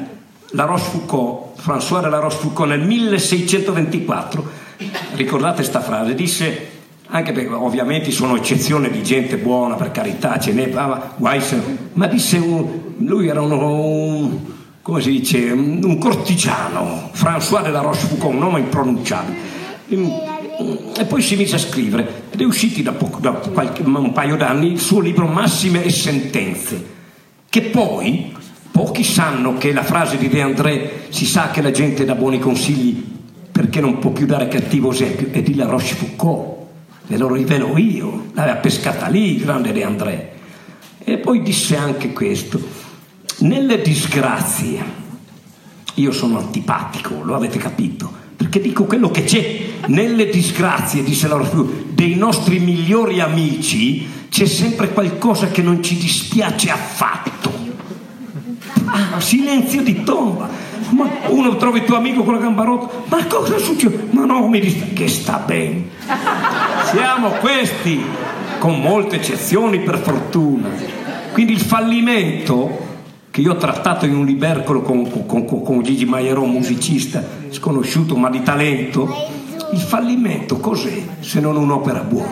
La 0.52 0.64
Rochefoucauld, 0.64 1.60
François 1.60 2.02
de 2.02 2.10
la 2.10 2.20
Rochefoucauld 2.20 2.72
nel 2.72 2.86
1624, 2.88 4.46
ricordate 5.16 5.56
questa 5.56 5.82
frase, 5.82 6.16
disse 6.16 6.74
anche 7.08 7.34
perché 7.34 7.54
ovviamente 7.54 8.12
sono 8.12 8.36
eccezioni 8.36 8.90
di 8.90 9.04
gente 9.04 9.38
buona, 9.38 9.76
per 9.76 9.92
carità, 9.92 10.40
ce 10.40 10.54
n'è, 10.54 10.72
ma 10.72 12.08
disse 12.08 12.38
lui 12.98 13.28
era 13.28 13.42
un, 13.42 14.40
come 14.86 15.02
si 15.02 15.10
dice, 15.10 15.52
un 15.52 15.98
cortigiano, 15.98 17.10
François 17.14 17.64
de 17.64 17.72
la 17.72 17.82
Rochefoucauld, 17.82 18.36
un 18.36 18.40
nome 18.40 18.60
impronunciabile. 18.60 19.36
E 20.96 21.06
poi 21.06 21.24
si 21.24 21.36
mise 21.36 21.56
a 21.56 21.58
scrivere 21.58 22.26
ed 22.30 22.40
è 22.40 22.44
uscito 22.44 22.84
da, 22.84 22.92
poco, 22.92 23.20
da 23.20 23.32
qualche, 23.32 23.82
un 23.82 24.12
paio 24.14 24.36
d'anni 24.36 24.74
il 24.74 24.80
suo 24.80 25.00
libro 25.00 25.26
Massime 25.26 25.84
e 25.84 25.90
Sentenze, 25.90 26.86
che 27.50 27.64
poi 27.64 28.32
pochi 28.70 29.04
sanno 29.04 29.58
che 29.58 29.74
la 29.74 29.82
frase 29.82 30.18
di 30.20 30.30
De 30.30 30.42
André 30.44 31.08
si 31.10 31.26
sa 31.26 31.50
che 31.50 31.64
la 31.64 31.72
gente 31.72 32.06
dà 32.06 32.14
buoni 32.14 32.38
consigli 32.38 33.04
perché 33.52 33.82
non 33.82 33.98
può 33.98 34.12
più 34.12 34.28
dare 34.28 34.48
cattivo 34.48 34.92
esempio, 34.92 35.30
è 35.32 35.42
di 35.42 35.56
la 35.56 35.66
Rochefoucauld, 35.66 36.58
ve 37.08 37.18
lo 37.18 37.34
rivelo 37.34 37.76
io, 37.80 38.28
l'aveva 38.34 38.58
pescata 38.58 39.08
lì 39.08 39.34
il 39.34 39.46
grande 39.46 39.72
De 39.72 39.84
André. 39.84 40.34
E 41.04 41.18
poi 41.18 41.42
disse 41.42 41.76
anche 41.76 42.14
questo 42.14 42.85
nelle 43.46 43.82
disgrazie, 43.82 44.84
io 45.96 46.12
sono 46.12 46.40
antipatico, 46.40 47.22
lo 47.24 47.36
avete 47.36 47.58
capito, 47.58 48.12
perché 48.36 48.60
dico 48.60 48.86
quello 48.86 49.12
che 49.12 49.24
c'è. 49.24 49.64
Nelle 49.88 50.30
disgrazie, 50.30 51.04
disse 51.04 51.28
Laura 51.28 51.46
Fiu, 51.46 51.86
dei 51.90 52.16
nostri 52.16 52.60
migliori 52.60 53.20
amici 53.20 54.08
c'è 54.30 54.46
sempre 54.46 54.92
qualcosa 54.92 55.48
che 55.48 55.62
non 55.62 55.82
ci 55.84 55.96
dispiace 55.96 56.72
affatto. 56.72 57.54
Ah, 58.86 59.20
silenzio 59.20 59.82
di 59.82 60.04
tomba. 60.04 60.50
Ma 60.90 61.10
uno 61.28 61.56
trovi 61.56 61.84
tuo 61.84 61.98
amico 61.98 62.24
con 62.24 62.34
la 62.36 62.40
gamba 62.40 62.64
rotta, 62.64 63.04
ma 63.08 63.26
cosa 63.26 63.58
succede? 63.58 64.08
Ma 64.12 64.26
no, 64.26 64.48
mi 64.48 64.60
dice 64.60 64.94
che 64.94 65.08
sta 65.08 65.38
bene. 65.38 65.90
Siamo 66.92 67.30
questi, 67.30 68.04
con 68.60 68.80
molte 68.80 69.18
eccezioni 69.18 69.80
per 69.80 70.00
fortuna. 70.00 70.70
Quindi 71.32 71.54
il 71.54 71.60
fallimento 71.60 72.94
che 73.36 73.42
io 73.42 73.52
ho 73.52 73.58
trattato 73.58 74.06
in 74.06 74.16
un 74.16 74.26
libercolo 74.26 74.82
con, 74.82 75.26
con, 75.26 75.44
con, 75.44 75.84
Gigi 75.84 76.06
Maieron, 76.06 76.50
musicista 76.50 77.22
sconosciuto 77.50 78.16
ma 78.16 78.30
di 78.30 78.42
talento, 78.42 79.14
Il 79.74 79.80
fallimento 79.82 80.58
cos'è 80.60 81.04
se 81.20 81.42
non 81.42 81.58
un'opera 81.58 82.00
buona? 82.00 82.32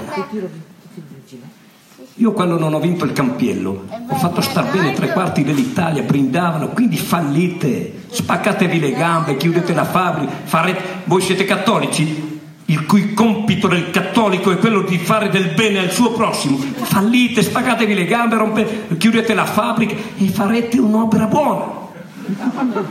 Io 2.13 2.31
quando 2.31 2.57
non 2.57 2.73
ho 2.73 2.79
vinto 2.79 3.03
il 3.03 3.11
campiello 3.11 3.85
ho 4.07 4.15
fatto 4.15 4.39
star 4.39 4.71
bene 4.71 4.93
tre 4.93 5.11
quarti 5.11 5.43
dell'Italia, 5.43 6.03
brindavano, 6.03 6.69
quindi 6.69 6.95
fallite, 6.95 8.05
spaccatevi 8.07 8.79
le 8.79 8.93
gambe, 8.93 9.35
chiudete 9.35 9.73
la 9.73 9.83
fabbrica, 9.83 10.31
farete... 10.45 10.81
voi 11.03 11.19
siete 11.19 11.43
cattolici? 11.43 12.32
Il 12.65 12.85
cui 12.85 13.13
compito 13.13 13.67
del 13.67 13.89
cattolico 13.89 14.51
è 14.51 14.57
quello 14.57 14.81
di 14.81 14.97
fare 14.97 15.29
del 15.29 15.53
bene 15.53 15.79
al 15.79 15.91
suo 15.91 16.11
prossimo. 16.11 16.57
Fallite, 16.57 17.41
spaccatevi 17.41 17.93
le 17.93 18.05
gambe, 18.05 18.35
rompete, 18.35 18.97
chiudete 18.97 19.33
la 19.33 19.45
fabbrica 19.45 19.95
e 20.17 20.27
farete 20.27 20.79
un'opera 20.79 21.25
buona. 21.25 21.81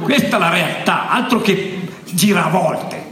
Questa 0.02 0.36
è 0.36 0.38
la 0.38 0.50
realtà, 0.50 1.08
altro 1.10 1.40
che 1.40 1.80
giravolte. 2.10 3.10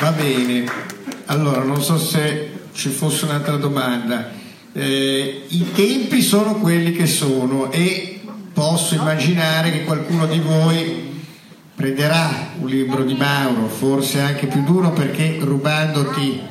Va 0.00 0.12
bene, 0.12 0.64
allora 1.26 1.62
non 1.64 1.82
so 1.82 1.98
se 1.98 2.52
ci 2.72 2.90
fosse 2.90 3.24
un'altra 3.24 3.56
domanda. 3.56 4.30
Eh, 4.72 5.46
I 5.48 5.72
tempi 5.72 6.22
sono 6.22 6.54
quelli 6.56 6.92
che 6.92 7.06
sono 7.06 7.72
e 7.72 8.17
posso 8.58 8.96
immaginare 8.96 9.70
che 9.70 9.84
qualcuno 9.84 10.26
di 10.26 10.40
voi 10.40 11.22
prenderà 11.76 12.28
un 12.58 12.66
libro 12.66 13.04
di 13.04 13.14
Mauro, 13.14 13.68
forse 13.68 14.20
anche 14.20 14.48
più 14.48 14.64
duro 14.64 14.90
perché 14.90 15.38
rubandoti 15.40 16.42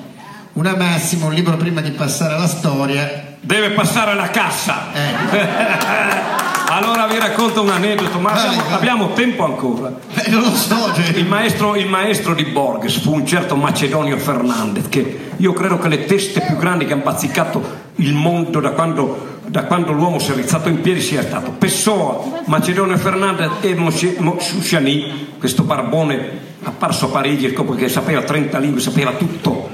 una 0.54 0.74
massima, 0.78 1.26
un 1.26 1.34
libro 1.34 1.58
prima 1.58 1.82
di 1.82 1.92
passare 1.92 2.36
alla 2.36 2.48
storia. 2.48 3.36
Deve 3.42 3.72
passare 3.72 4.12
alla 4.12 4.30
cassa. 4.30 4.94
Eh. 4.94 5.38
allora 6.72 7.08
vi 7.08 7.20
racconto 7.20 7.62
un 7.62 7.72
aneddoto, 7.72 8.20
ma 8.20 8.32
abbiamo, 8.32 8.64
abbiamo 8.70 9.14
tempo 9.14 9.44
ancora. 9.44 9.92
Eh, 10.14 10.30
non 10.30 10.44
lo 10.44 10.56
so, 10.56 10.94
cioè, 10.94 11.10
Il 11.14 11.28
maestro, 11.28 11.76
il 11.76 11.90
maestro 11.90 12.34
di 12.34 12.46
Borges 12.46 13.00
fu 13.02 13.14
un 13.14 13.28
certo 13.28 13.58
Macedonio 13.58 14.18
Fernandez, 14.18 14.88
che 14.88 15.32
io 15.36 15.52
credo 15.52 15.78
che 15.78 15.90
le 15.90 16.06
teste 16.06 16.40
più 16.40 16.56
grandi 16.56 16.86
che 16.86 16.94
hanno 16.94 17.04
bazzicato 17.04 17.86
il 17.96 18.14
mondo 18.14 18.62
da 18.62 18.72
quando, 18.72 19.37
da 19.48 19.64
quando 19.64 19.92
l'uomo 19.94 20.20
si 20.20 20.32
è 20.32 20.36
rizzato 20.36 20.68
in 20.70 20.82
piedi 20.82 21.00
sia 21.02 21.22
stato 21.22 21.52
Pessoa, 21.52 22.42
Macedonio 22.46 22.98
Fernandez 22.98 23.50
e 23.62 23.76
Moshe- 23.76 24.16
Mo- 24.20 24.40
Susciani, 24.40 25.36
questo 25.40 25.64
barbone 25.64 26.46
apparso 26.64 27.06
a 27.06 27.10
Parigi 27.10 27.54
che 27.54 27.90
sapeva 27.90 28.22
30 28.24 28.58
lingue, 28.60 28.82
sapeva 28.82 29.14
tutto. 29.14 29.70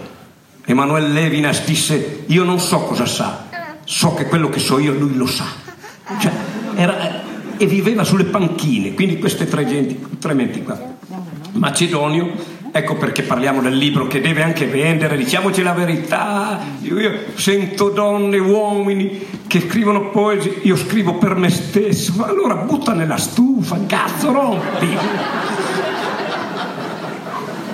Emanuele 0.66 1.08
Levinas 1.10 1.64
disse: 1.66 2.24
Io 2.28 2.44
non 2.44 2.60
so 2.60 2.80
cosa 2.82 3.06
sa, 3.06 3.46
so 3.84 4.14
che 4.14 4.28
quello 4.28 4.50
che 4.50 4.60
so 4.60 4.80
io 4.80 4.94
lui 4.94 5.16
lo 5.16 5.26
sa. 5.26 5.46
Cioè, 6.20 6.32
era- 6.76 7.22
e 7.58 7.66
viveva 7.66 8.04
sulle 8.04 8.26
panchine, 8.26 8.94
quindi 8.94 9.18
queste 9.20 9.48
tre, 9.48 9.66
genti, 9.66 10.00
tre 10.20 10.34
menti 10.34 10.62
qua. 10.64 10.80
Macedonio, 11.54 12.32
ecco 12.76 12.96
perché 12.96 13.22
parliamo 13.22 13.62
del 13.62 13.78
libro 13.78 14.08
che 14.08 14.20
deve 14.20 14.42
anche 14.42 14.66
vendere, 14.66 15.16
diciamoci 15.16 15.62
la 15.62 15.74
verità. 15.74 16.60
Io, 16.82 17.20
sento 17.36 17.90
donne, 17.90 18.40
uomini 18.40 19.28
che 19.46 19.62
scrivono 19.62 20.10
poesie, 20.10 20.58
io 20.64 20.76
scrivo 20.76 21.14
per 21.14 21.36
me 21.36 21.52
stesso, 21.52 22.14
ma 22.16 22.26
allora 22.26 22.56
butta 22.56 22.94
nella 22.94 23.18
stufa, 23.18 23.78
cazzo 23.86 24.32
rompi. 24.32 24.98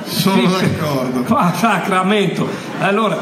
sono 0.04 0.41
d'accordo. 0.41 1.24
Qua, 1.24 1.54
sacramento. 1.56 2.45
Allora, 2.80 3.18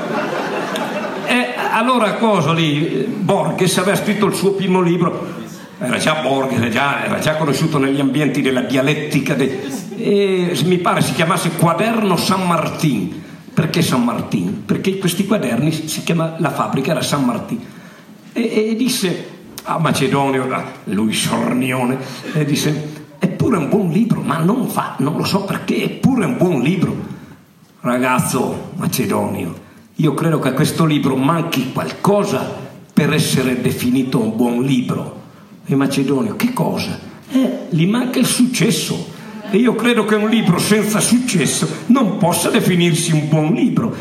eh, 1.27 1.53
allora 1.73 2.13
cosa 2.13 2.53
lì? 2.53 3.05
Borges 3.07 3.77
aveva 3.77 3.97
scritto 3.97 4.25
il 4.25 4.33
suo 4.33 4.53
primo 4.53 4.81
libro, 4.81 5.45
era 5.79 5.97
già 5.97 6.21
Borges, 6.21 6.57
era 6.57 6.69
già, 6.69 7.05
era 7.05 7.19
già 7.19 7.35
conosciuto 7.35 7.77
negli 7.77 7.99
ambienti 7.99 8.41
della 8.41 8.61
dialettica, 8.61 9.33
de- 9.33 9.85
mi 10.65 10.77
pare 10.77 11.01
si 11.01 11.13
chiamasse 11.13 11.51
Quaderno 11.51 12.17
San 12.17 12.45
Martin. 12.45 13.23
Perché 13.53 13.81
San 13.81 14.03
Martin? 14.03 14.65
Perché 14.65 14.99
questi 14.99 15.25
quaderni 15.25 15.71
si 15.71 16.03
chiama, 16.03 16.35
la 16.37 16.51
fabbrica 16.51 16.91
era 16.91 17.01
San 17.01 17.23
Martin. 17.23 17.59
E, 18.31 18.69
e 18.69 18.75
disse 18.75 19.29
a 19.63 19.79
Macedonio, 19.79 20.47
a 20.53 20.63
lui 20.85 21.11
sornione, 21.13 21.97
e 22.33 22.45
disse, 22.45 23.05
eppure 23.17 23.57
un 23.57 23.67
buon 23.67 23.89
libro, 23.89 24.21
ma 24.21 24.37
non 24.37 24.67
fa, 24.67 24.95
non 24.99 25.17
lo 25.17 25.23
so 25.23 25.43
perché, 25.43 25.83
eppure 25.83 26.25
un 26.25 26.37
buon 26.37 26.61
libro. 26.61 26.95
Ragazzo 27.79 28.71
Macedonio, 28.75 29.55
io 29.95 30.13
credo 30.13 30.37
che 30.37 30.49
a 30.49 30.53
questo 30.53 30.85
libro 30.85 31.15
manchi 31.15 31.71
qualcosa 31.71 32.47
per 32.93 33.11
essere 33.11 33.59
definito 33.59 34.19
un 34.19 34.35
buon 34.35 34.61
libro. 34.61 35.26
E 35.69 35.75
Macedonio, 35.75 36.37
che 36.37 36.53
cosa? 36.53 36.97
Eh, 37.29 37.67
gli 37.69 37.85
manca 37.85 38.19
il 38.19 38.25
successo. 38.25 39.15
E 39.51 39.57
io 39.57 39.75
credo 39.75 40.05
che 40.05 40.15
un 40.15 40.29
libro 40.29 40.59
senza 40.59 41.01
successo 41.01 41.67
non 41.87 42.17
possa 42.17 42.49
definirsi 42.49 43.11
un 43.11 43.27
buon 43.27 43.53
libro. 43.53 43.93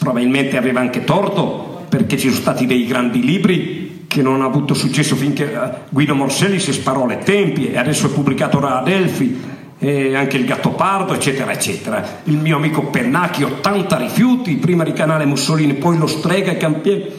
Probabilmente 0.00 0.56
aveva 0.56 0.80
anche 0.80 1.04
torto, 1.04 1.84
perché 1.88 2.16
ci 2.16 2.28
sono 2.28 2.40
stati 2.40 2.66
dei 2.66 2.84
grandi 2.84 3.24
libri 3.24 4.06
che 4.08 4.22
non 4.22 4.34
hanno 4.34 4.46
avuto 4.46 4.74
successo 4.74 5.14
finché 5.14 5.52
eh, 5.52 5.70
Guido 5.90 6.16
Morselli 6.16 6.58
si 6.58 6.72
sparò 6.72 7.06
le 7.06 7.18
tempie 7.18 7.72
e 7.72 7.78
adesso 7.78 8.06
è 8.06 8.10
pubblicato 8.10 8.58
da 8.58 8.78
Adelphi 8.78 9.56
e 9.78 10.16
anche 10.16 10.38
il 10.38 10.46
Gattopardo 10.46 11.12
eccetera 11.12 11.52
eccetera 11.52 12.20
il 12.24 12.38
mio 12.38 12.56
amico 12.56 12.84
Pennacchi 12.86 13.44
80 13.44 13.96
rifiuti 13.98 14.56
prima 14.56 14.82
di 14.82 14.92
Canale 14.92 15.26
Mussolini 15.26 15.74
poi 15.74 15.98
lo 15.98 16.06
Strega 16.06 16.52
e 16.52 16.56
Campieri 16.56 17.12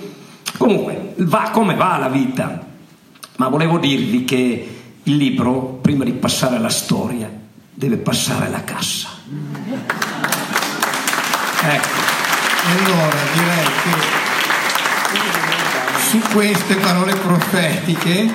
comunque 0.58 1.14
va 1.18 1.52
come 1.54 1.76
va 1.76 1.98
la 2.00 2.10
vita 2.10 2.69
ma 3.40 3.48
volevo 3.48 3.78
dirvi 3.78 4.26
che 4.26 4.70
il 5.04 5.16
libro 5.16 5.80
prima 5.82 6.04
di 6.04 6.12
passare 6.12 6.58
alla 6.58 6.70
storia 6.70 7.30
deve 7.74 7.96
passare 7.96 8.48
alla 8.48 8.64
cassa 8.66 9.08
ecco 11.62 11.88
E 12.68 12.72
allora 12.86 13.16
direi 13.34 13.66
che 13.84 14.18
su 16.10 16.20
queste 16.34 16.76
parole 16.76 17.16
profetiche 17.16 18.34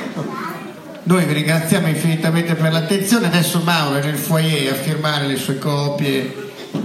noi 1.02 1.24
vi 1.26 1.32
ringraziamo 1.34 1.86
infinitamente 1.88 2.54
per 2.54 2.72
l'attenzione. 2.72 3.26
Adesso 3.26 3.60
Mauro 3.62 3.96
è 3.98 4.02
nel 4.04 4.16
foyer 4.16 4.72
a 4.72 4.76
firmare 4.76 5.26
le 5.26 5.36
sue 5.36 5.58
copie. 5.58 6.42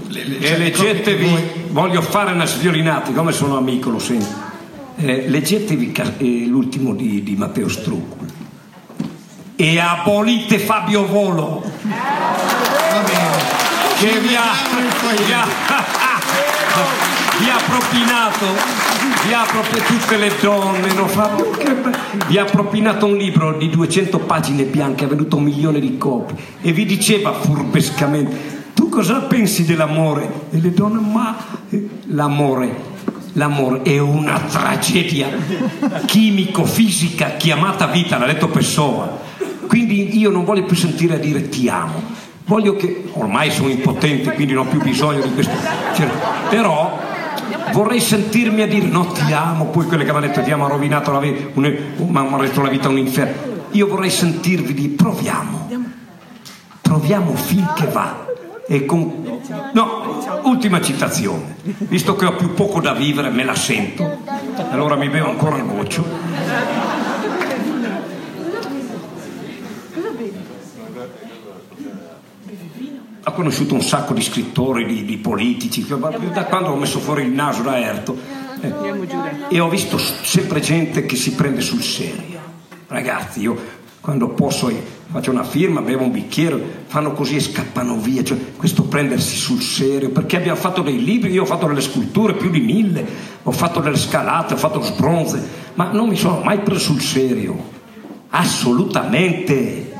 le- 0.07 0.25
le- 0.25 0.37
E 0.39 0.41
cioè, 0.45 0.57
leggetevi, 0.57 1.25
voi- 1.29 1.49
voglio 1.69 2.01
fare 2.01 2.31
una 2.33 2.45
sviolinata, 2.45 3.11
come 3.11 3.31
sono 3.31 3.55
amico, 3.57 3.89
lo 3.89 3.99
sento. 3.99 4.38
Eh, 5.01 5.29
leggetevi 5.29 5.93
eh, 6.17 6.45
l'ultimo 6.45 6.93
di, 6.93 7.23
di 7.23 7.37
Matteo 7.37 7.69
Strucco. 7.69 8.17
E 9.55 9.79
abolite 9.79 10.59
Fabio 10.59 11.05
Volo, 11.05 11.63
Va 11.83 13.01
bene. 13.05 13.37
che 13.97 14.19
vi 14.19 14.35
ha, 14.35 14.43
vi 15.25 15.31
ha, 15.31 15.45
vi 17.39 17.49
ha 17.49 17.57
propinato, 17.65 18.45
vi 19.25 19.33
ha 19.33 19.45
proprio 19.45 19.81
tutte 19.83 20.17
le 20.17 20.33
donne, 20.41 20.93
no, 20.93 21.07
Fabio? 21.07 21.57
Vi 22.27 22.37
ha 22.37 22.43
propinato 22.43 23.05
un 23.05 23.15
libro 23.15 23.53
di 23.53 23.69
200 23.69 24.19
pagine 24.19 24.63
bianche, 24.63 25.05
ha 25.05 25.07
venduto 25.07 25.37
un 25.37 25.43
milione 25.43 25.79
di 25.79 25.97
copie 25.97 26.35
e 26.59 26.73
vi 26.73 26.85
diceva 26.85 27.31
furbescamente 27.31 28.57
tu 28.79 28.87
cosa 28.87 29.19
pensi 29.19 29.65
dell'amore? 29.65 30.47
E 30.51 30.59
le 30.61 30.71
donne, 30.71 31.01
ma 31.01 31.35
eh, 31.69 31.87
l'amore, 32.07 32.88
l'amore 33.39 33.83
è 33.83 33.97
una 33.99 34.37
tragedia 34.37 35.29
chimico-fisica 36.05 37.37
chiamata 37.37 37.87
vita, 37.87 38.17
l'ha 38.17 38.25
detto 38.25 38.49
Pessoa. 38.49 39.17
Quindi 39.65 40.19
io 40.19 40.29
non 40.29 40.43
voglio 40.43 40.63
più 40.63 40.75
sentire 40.75 41.19
dire 41.19 41.47
ti 41.47 41.69
amo, 41.69 42.01
voglio 42.45 42.75
che, 42.75 43.05
ormai 43.13 43.49
sono 43.49 43.69
impotente, 43.69 44.33
quindi 44.33 44.53
non 44.53 44.67
ho 44.67 44.69
più 44.69 44.81
bisogno 44.81 45.21
di 45.21 45.33
questo, 45.33 45.53
cioè, 45.95 46.07
però 46.49 46.99
vorrei 47.71 48.01
sentirmi 48.01 48.61
a 48.61 48.67
dire 48.67 48.87
no 48.87 49.05
ti 49.07 49.31
amo, 49.31 49.67
poi 49.67 49.85
quelle 49.85 50.03
che 50.03 50.11
mi 50.11 50.17
hanno 50.17 50.27
detto 50.27 50.43
ti 50.43 50.51
amo, 50.51 50.65
ha 50.65 50.69
rovinato 50.69 51.11
la 51.11 51.19
vita, 51.19 51.49
mi 51.53 51.91
hanno 52.13 52.41
detto 52.41 52.61
la 52.61 52.69
vita 52.69 52.89
un 52.89 52.97
inferno. 52.97 53.57
Io 53.71 53.87
vorrei 53.87 54.09
sentirvi 54.09 54.73
di 54.73 54.89
proviamo, 54.89 55.69
proviamo 56.81 57.33
finché 57.35 57.85
va. 57.85 58.28
E 58.71 58.85
con... 58.85 59.39
No, 59.73 60.21
ultima 60.43 60.79
citazione. 60.79 61.55
Visto 61.63 62.15
che 62.15 62.25
ho 62.25 62.35
più 62.35 62.53
poco 62.53 62.79
da 62.79 62.93
vivere, 62.93 63.31
me 63.31 63.43
la 63.43 63.55
sento. 63.55 64.19
Allora 64.69 64.95
mi 64.95 65.09
bevo 65.09 65.31
ancora 65.31 65.57
il 65.57 65.65
goccio. 65.65 66.05
Ho 73.23 73.31
conosciuto 73.31 73.73
un 73.73 73.81
sacco 73.81 74.13
di 74.13 74.21
scrittori, 74.21 74.85
di, 74.85 75.03
di 75.03 75.17
politici, 75.17 75.83
da 75.87 76.45
quando 76.45 76.69
ho 76.69 76.75
messo 76.75 76.99
fuori 76.99 77.23
il 77.23 77.31
naso 77.31 77.63
da 77.63 77.79
Erto. 77.79 78.15
eh, 78.61 79.55
e 79.55 79.59
ho 79.59 79.67
visto 79.67 79.97
sempre 79.97 80.59
gente 80.59 81.07
che 81.07 81.15
si 81.15 81.33
prende 81.33 81.61
sul 81.61 81.81
serio. 81.81 82.39
Ragazzi, 82.85 83.41
io 83.41 83.57
quando 83.99 84.29
posso 84.29 84.69
faccio 85.11 85.31
una 85.31 85.43
firma, 85.43 85.81
bevo 85.81 86.03
un 86.03 86.11
bicchiere, 86.11 86.83
fanno 86.87 87.13
così 87.13 87.35
e 87.35 87.39
scappano 87.39 87.97
via. 87.97 88.23
Cioè, 88.23 88.37
questo 88.55 88.83
prendersi 88.83 89.35
sul 89.35 89.61
serio, 89.61 90.09
perché 90.09 90.37
abbiamo 90.37 90.57
fatto 90.57 90.81
dei 90.81 91.03
libri, 91.03 91.31
io 91.31 91.41
ho 91.41 91.45
fatto 91.45 91.67
delle 91.67 91.81
sculture, 91.81 92.33
più 92.33 92.49
di 92.49 92.59
mille, 92.59 93.05
ho 93.43 93.51
fatto 93.51 93.79
delle 93.79 93.97
scalate, 93.97 94.53
ho 94.53 94.57
fatto 94.57 94.81
sbronze, 94.81 95.47
ma 95.73 95.91
non 95.91 96.09
mi 96.09 96.15
sono 96.15 96.41
mai 96.43 96.59
preso 96.59 96.79
sul 96.79 97.01
serio. 97.01 97.77
assolutamente. 98.29 99.91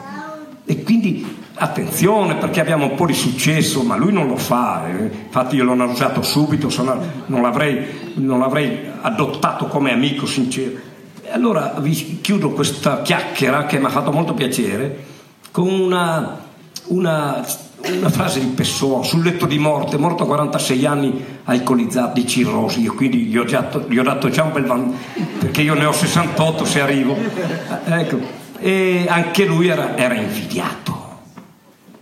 E 0.66 0.84
quindi 0.84 1.38
attenzione 1.56 2.36
perché 2.36 2.62
abbiamo 2.62 2.86
un 2.86 2.96
po' 2.96 3.08
di 3.08 3.14
successo, 3.14 3.82
ma 3.82 3.96
lui 3.96 4.14
non 4.14 4.28
lo 4.28 4.38
fa. 4.38 4.88
eh. 4.88 5.10
Infatti 5.26 5.56
io 5.56 5.64
l'ho 5.64 5.84
usato 5.86 6.22
subito, 6.22 6.70
se 6.70 6.84
no 6.84 7.02
non 7.26 7.42
l'avrei, 7.42 8.14
non 8.16 8.40
l'avrei 8.40 8.78
adottato 9.02 9.66
come 9.66 9.92
amico 9.92 10.28
sincero. 10.28 10.89
Allora 11.32 11.76
vi 11.80 12.20
chiudo 12.22 12.52
questa 12.52 13.02
chiacchiera 13.02 13.66
che 13.66 13.78
mi 13.78 13.86
ha 13.86 13.90
fatto 13.90 14.12
molto 14.12 14.34
piacere 14.34 15.06
con 15.52 15.68
una, 15.70 16.40
una, 16.88 17.46
una 17.86 18.10
frase 18.10 18.40
di 18.40 18.48
Pessoa 18.48 19.04
sul 19.04 19.24
letto 19.24 19.46
di 19.46 19.58
morte, 19.58 19.98
morto 19.98 20.24
a 20.24 20.26
46 20.26 20.86
anni, 20.86 21.26
alcolizzato 21.44 22.20
di 22.20 22.28
cirrosi. 22.28 22.82
Io 22.82 22.94
quindi 22.94 23.26
gli 23.26 23.38
ho, 23.38 23.46
già, 23.46 23.70
gli 23.88 23.98
ho 23.98 24.04
dato 24.04 24.30
già 24.30 24.44
un 24.44 24.54
bel 24.54 24.66
van, 24.66 24.94
perché 25.40 25.62
io 25.62 25.74
ne 25.74 25.86
ho 25.86 25.92
68 25.92 26.66
se 26.66 26.82
arrivo. 26.82 27.16
Eh, 27.16 28.00
Ecco. 28.00 28.20
E 28.60 29.06
anche 29.08 29.46
lui 29.46 29.68
era, 29.68 29.96
era 29.98 30.16
invidiato. 30.16 30.98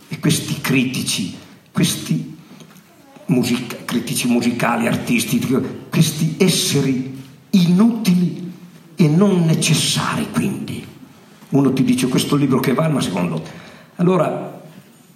E 0.07 0.19
questi 0.19 0.59
critici, 0.61 1.37
questi 1.71 2.37
musica- 3.25 3.77
critici 3.85 4.27
musicali, 4.27 4.87
artistici, 4.87 5.55
questi 5.89 6.35
esseri 6.39 7.15
inutili 7.51 8.46
e 8.99 9.07
non 9.07 9.45
necessari 9.45 10.27
quindi. 10.33 10.85
Uno 11.49 11.71
ti 11.71 11.83
dice 11.83 12.07
questo 12.07 12.35
libro 12.35 12.59
che 12.59 12.73
va, 12.73 12.89
ma 12.89 12.99
secondo 12.99 13.39
te. 13.39 13.49
Allora 13.97 14.59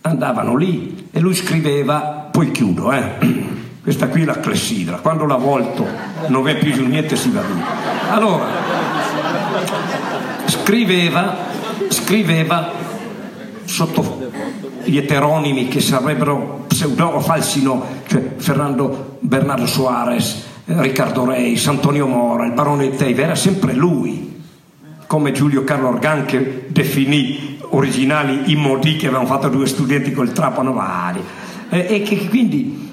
andavano 0.01 0.55
lì 0.55 1.09
e 1.11 1.19
lui 1.19 1.33
scriveva, 1.33 2.29
poi 2.31 2.51
chiudo, 2.51 2.91
eh. 2.91 3.49
Questa 3.81 4.09
qui 4.09 4.21
è 4.21 4.25
la 4.25 4.39
clessidra, 4.39 4.97
quando 4.97 5.25
l'ha 5.25 5.37
volto 5.37 5.87
non 6.27 6.43
v'è 6.43 6.57
più 6.57 6.87
niente 6.87 7.15
si 7.15 7.31
va 7.31 7.41
via. 7.41 7.65
Allora, 8.11 8.45
scriveva, 10.45 11.35
scriveva 11.89 12.71
sotto 13.63 14.29
gli 14.83 14.97
eteronimi 14.97 15.67
che 15.67 15.79
sarebbero 15.79 16.65
pseudo 16.67 17.19
falsi 17.21 17.63
no, 17.63 17.83
cioè 18.07 18.35
Fernando 18.37 19.17
Bernardo 19.19 19.65
Soares, 19.65 20.45
Riccardo 20.79 21.25
Reis, 21.25 21.67
Antonio 21.67 22.07
Mora, 22.07 22.45
il 22.45 22.53
barone 22.53 22.95
Teiva, 22.95 23.23
era 23.23 23.35
sempre 23.35 23.73
lui, 23.73 24.41
come 25.07 25.31
Giulio 25.31 25.63
Carlo 25.63 25.89
Organ 25.89 26.25
che 26.25 26.65
definì 26.67 27.59
originali 27.69 28.51
i 28.51 28.55
modi 28.55 28.95
che 28.95 29.07
avevano 29.07 29.27
fatto 29.27 29.49
due 29.49 29.67
studenti 29.67 30.11
col 30.11 30.31
trapano 30.31 30.73
vari 30.73 31.21
e, 31.69 31.85
e 31.89 32.01
che 32.01 32.27
quindi 32.27 32.89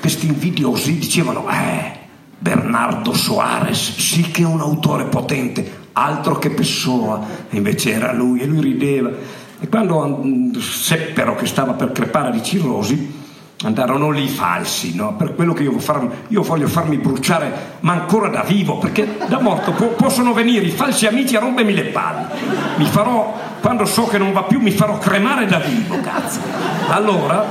questi 0.00 0.26
invidiosi 0.26 0.98
dicevano 0.98 1.48
eh 1.48 1.96
Bernardo 2.38 3.14
Soares 3.14 3.96
sì 3.96 4.30
che 4.30 4.42
è 4.42 4.46
un 4.46 4.60
autore 4.60 5.04
potente 5.04 5.86
altro 5.98 6.38
che 6.38 6.50
Pessoa. 6.50 7.26
E 7.50 7.56
invece 7.56 7.92
era 7.92 8.12
lui 8.12 8.40
e 8.40 8.46
lui 8.46 8.60
rideva. 8.60 9.10
E 9.60 9.68
quando 9.68 10.22
mm, 10.24 10.54
seppero 10.54 11.34
che 11.34 11.46
stava 11.46 11.72
per 11.72 11.90
crepare 11.90 12.30
di 12.30 12.42
cirrosi 12.42 13.26
andarono 13.64 14.10
lì 14.10 14.28
falsi, 14.28 14.94
no? 14.94 15.14
per 15.14 15.34
quello 15.34 15.52
che 15.52 15.64
io, 15.64 15.70
voglio 15.70 15.82
farmi, 15.82 16.10
io 16.28 16.42
voglio 16.42 16.68
farmi 16.68 16.96
bruciare, 16.96 17.76
ma 17.80 17.92
ancora 17.92 18.28
da 18.28 18.42
vivo, 18.42 18.78
perché 18.78 19.18
da 19.26 19.40
morto 19.40 19.72
po- 19.72 19.88
possono 19.88 20.32
venire 20.32 20.64
i 20.64 20.70
falsi 20.70 21.06
amici 21.06 21.34
a 21.36 21.40
rompermi 21.40 21.74
le 21.74 21.84
palle. 21.86 22.26
Mi 22.76 22.84
farò, 22.86 23.34
quando 23.60 23.84
so 23.84 24.06
che 24.06 24.16
non 24.18 24.32
va 24.32 24.44
più, 24.44 24.60
mi 24.60 24.70
farò 24.70 24.96
cremare 24.98 25.46
da 25.46 25.58
vivo, 25.58 26.00
cazzo. 26.00 26.38
Allora 26.88 27.44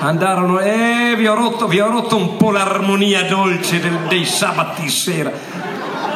andarono, 0.00 0.60
eh, 0.60 1.14
vi 1.16 1.26
ho 1.26 1.34
rotto, 1.34 1.66
vi 1.66 1.80
ho 1.80 1.90
rotto 1.90 2.16
un 2.16 2.36
po' 2.36 2.50
l'armonia 2.52 3.24
dolce 3.24 3.80
del- 3.80 4.06
dei 4.08 4.24
sabati 4.24 4.88
sera. 4.88 5.32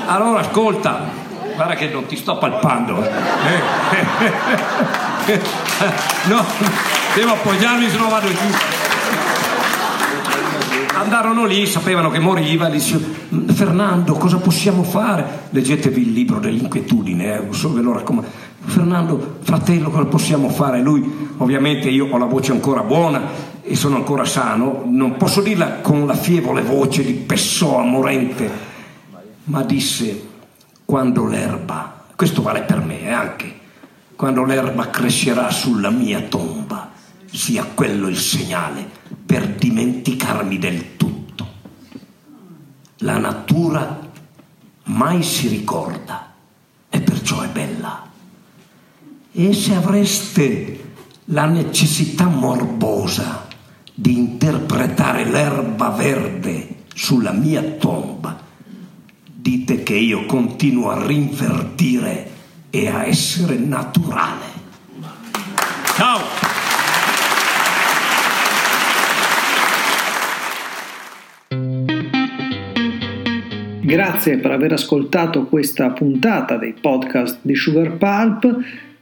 Allora 0.07 0.41
ascolta, 0.41 1.01
guarda 1.57 1.75
che 1.75 1.89
non 1.89 2.07
ti 2.07 2.15
sto 2.17 2.39
palpando. 2.39 3.03
eh. 3.05 3.11
Eh. 5.27 5.41
no, 6.29 6.45
devo 7.15 7.33
appoggiarmi 7.33 7.89
se 7.91 7.97
no 7.99 8.09
vado 8.09 8.29
giù 8.29 8.37
andarono 10.95 11.45
lì, 11.45 11.67
sapevano 11.67 12.11
che 12.11 12.19
moriva, 12.19 12.69
dicevano 12.69 13.53
Fernando 13.53 14.15
cosa 14.15 14.39
possiamo 14.39 14.83
fare? 14.83 15.47
Leggetevi 15.51 16.01
il 16.01 16.13
libro 16.13 16.39
dell'inquietudine, 16.39 17.49
eh, 17.49 17.53
solo 17.53 17.75
ve 17.75 17.81
lo 17.83 17.93
raccomando. 17.93 18.31
Fernando, 18.61 19.39
fratello, 19.41 19.91
cosa 19.91 20.05
possiamo 20.05 20.49
fare? 20.49 20.81
Lui, 20.81 21.29
ovviamente 21.39 21.89
io 21.89 22.09
ho 22.09 22.19
la 22.19 22.27
voce 22.27 22.53
ancora 22.53 22.83
buona 22.83 23.23
e 23.63 23.75
sono 23.77 23.97
ancora 23.97 24.25
sano, 24.25 24.83
non 24.87 25.17
posso 25.17 25.41
dirla 25.41 25.81
con 25.81 26.07
la 26.07 26.15
fievole 26.15 26.63
voce 26.63 27.05
di 27.05 27.13
Pessoa 27.13 27.83
morente, 27.83 28.51
ma 29.45 29.63
disse 29.63 30.27
quando 30.85 31.27
l'erba, 31.27 32.05
questo 32.17 32.43
vale 32.43 32.63
per 32.63 32.81
me 32.81 33.03
eh, 33.03 33.11
anche, 33.11 33.55
quando 34.17 34.45
l'erba 34.45 34.89
crescerà 34.89 35.51
sulla 35.51 35.91
mia 35.91 36.21
tomba, 36.23 36.88
sia 37.31 37.65
quello 37.65 38.09
il 38.09 38.17
segnale 38.17 38.89
per 39.25 39.55
dimenticarmi 39.55 40.59
del 40.59 40.97
tutto. 40.97 41.47
La 42.99 43.19
natura 43.19 44.11
mai 44.85 45.23
si 45.23 45.49
ricorda 45.49 46.33
e 46.89 47.01
perciò 47.01 47.41
è 47.43 47.49
bella. 47.49 48.07
E 49.33 49.53
se 49.53 49.75
avreste 49.75 50.93
la 51.27 51.45
necessità 51.45 52.27
morbosa 52.27 53.47
di 53.95 54.17
interpretare 54.17 55.25
l'erba 55.25 55.91
verde 55.91 56.85
sulla 56.95 57.33
mia 57.33 57.63
tomba, 57.63 58.41
dite 59.25 59.83
che 59.83 59.95
io 59.95 60.27
continuo 60.27 60.91
a 60.91 61.07
rinverdire 61.07 62.31
e 62.71 62.89
a 62.89 63.05
essere 63.05 63.57
naturale. 63.57 64.47
Ciao! 65.97 66.48
Grazie 73.89 74.37
per 74.37 74.51
aver 74.51 74.73
ascoltato 74.73 75.47
questa 75.47 75.89
puntata 75.93 76.59
dei 76.59 76.75
podcast 76.79 77.39
di 77.41 77.55
Sugar 77.55 77.97
Pulp. 77.97 78.59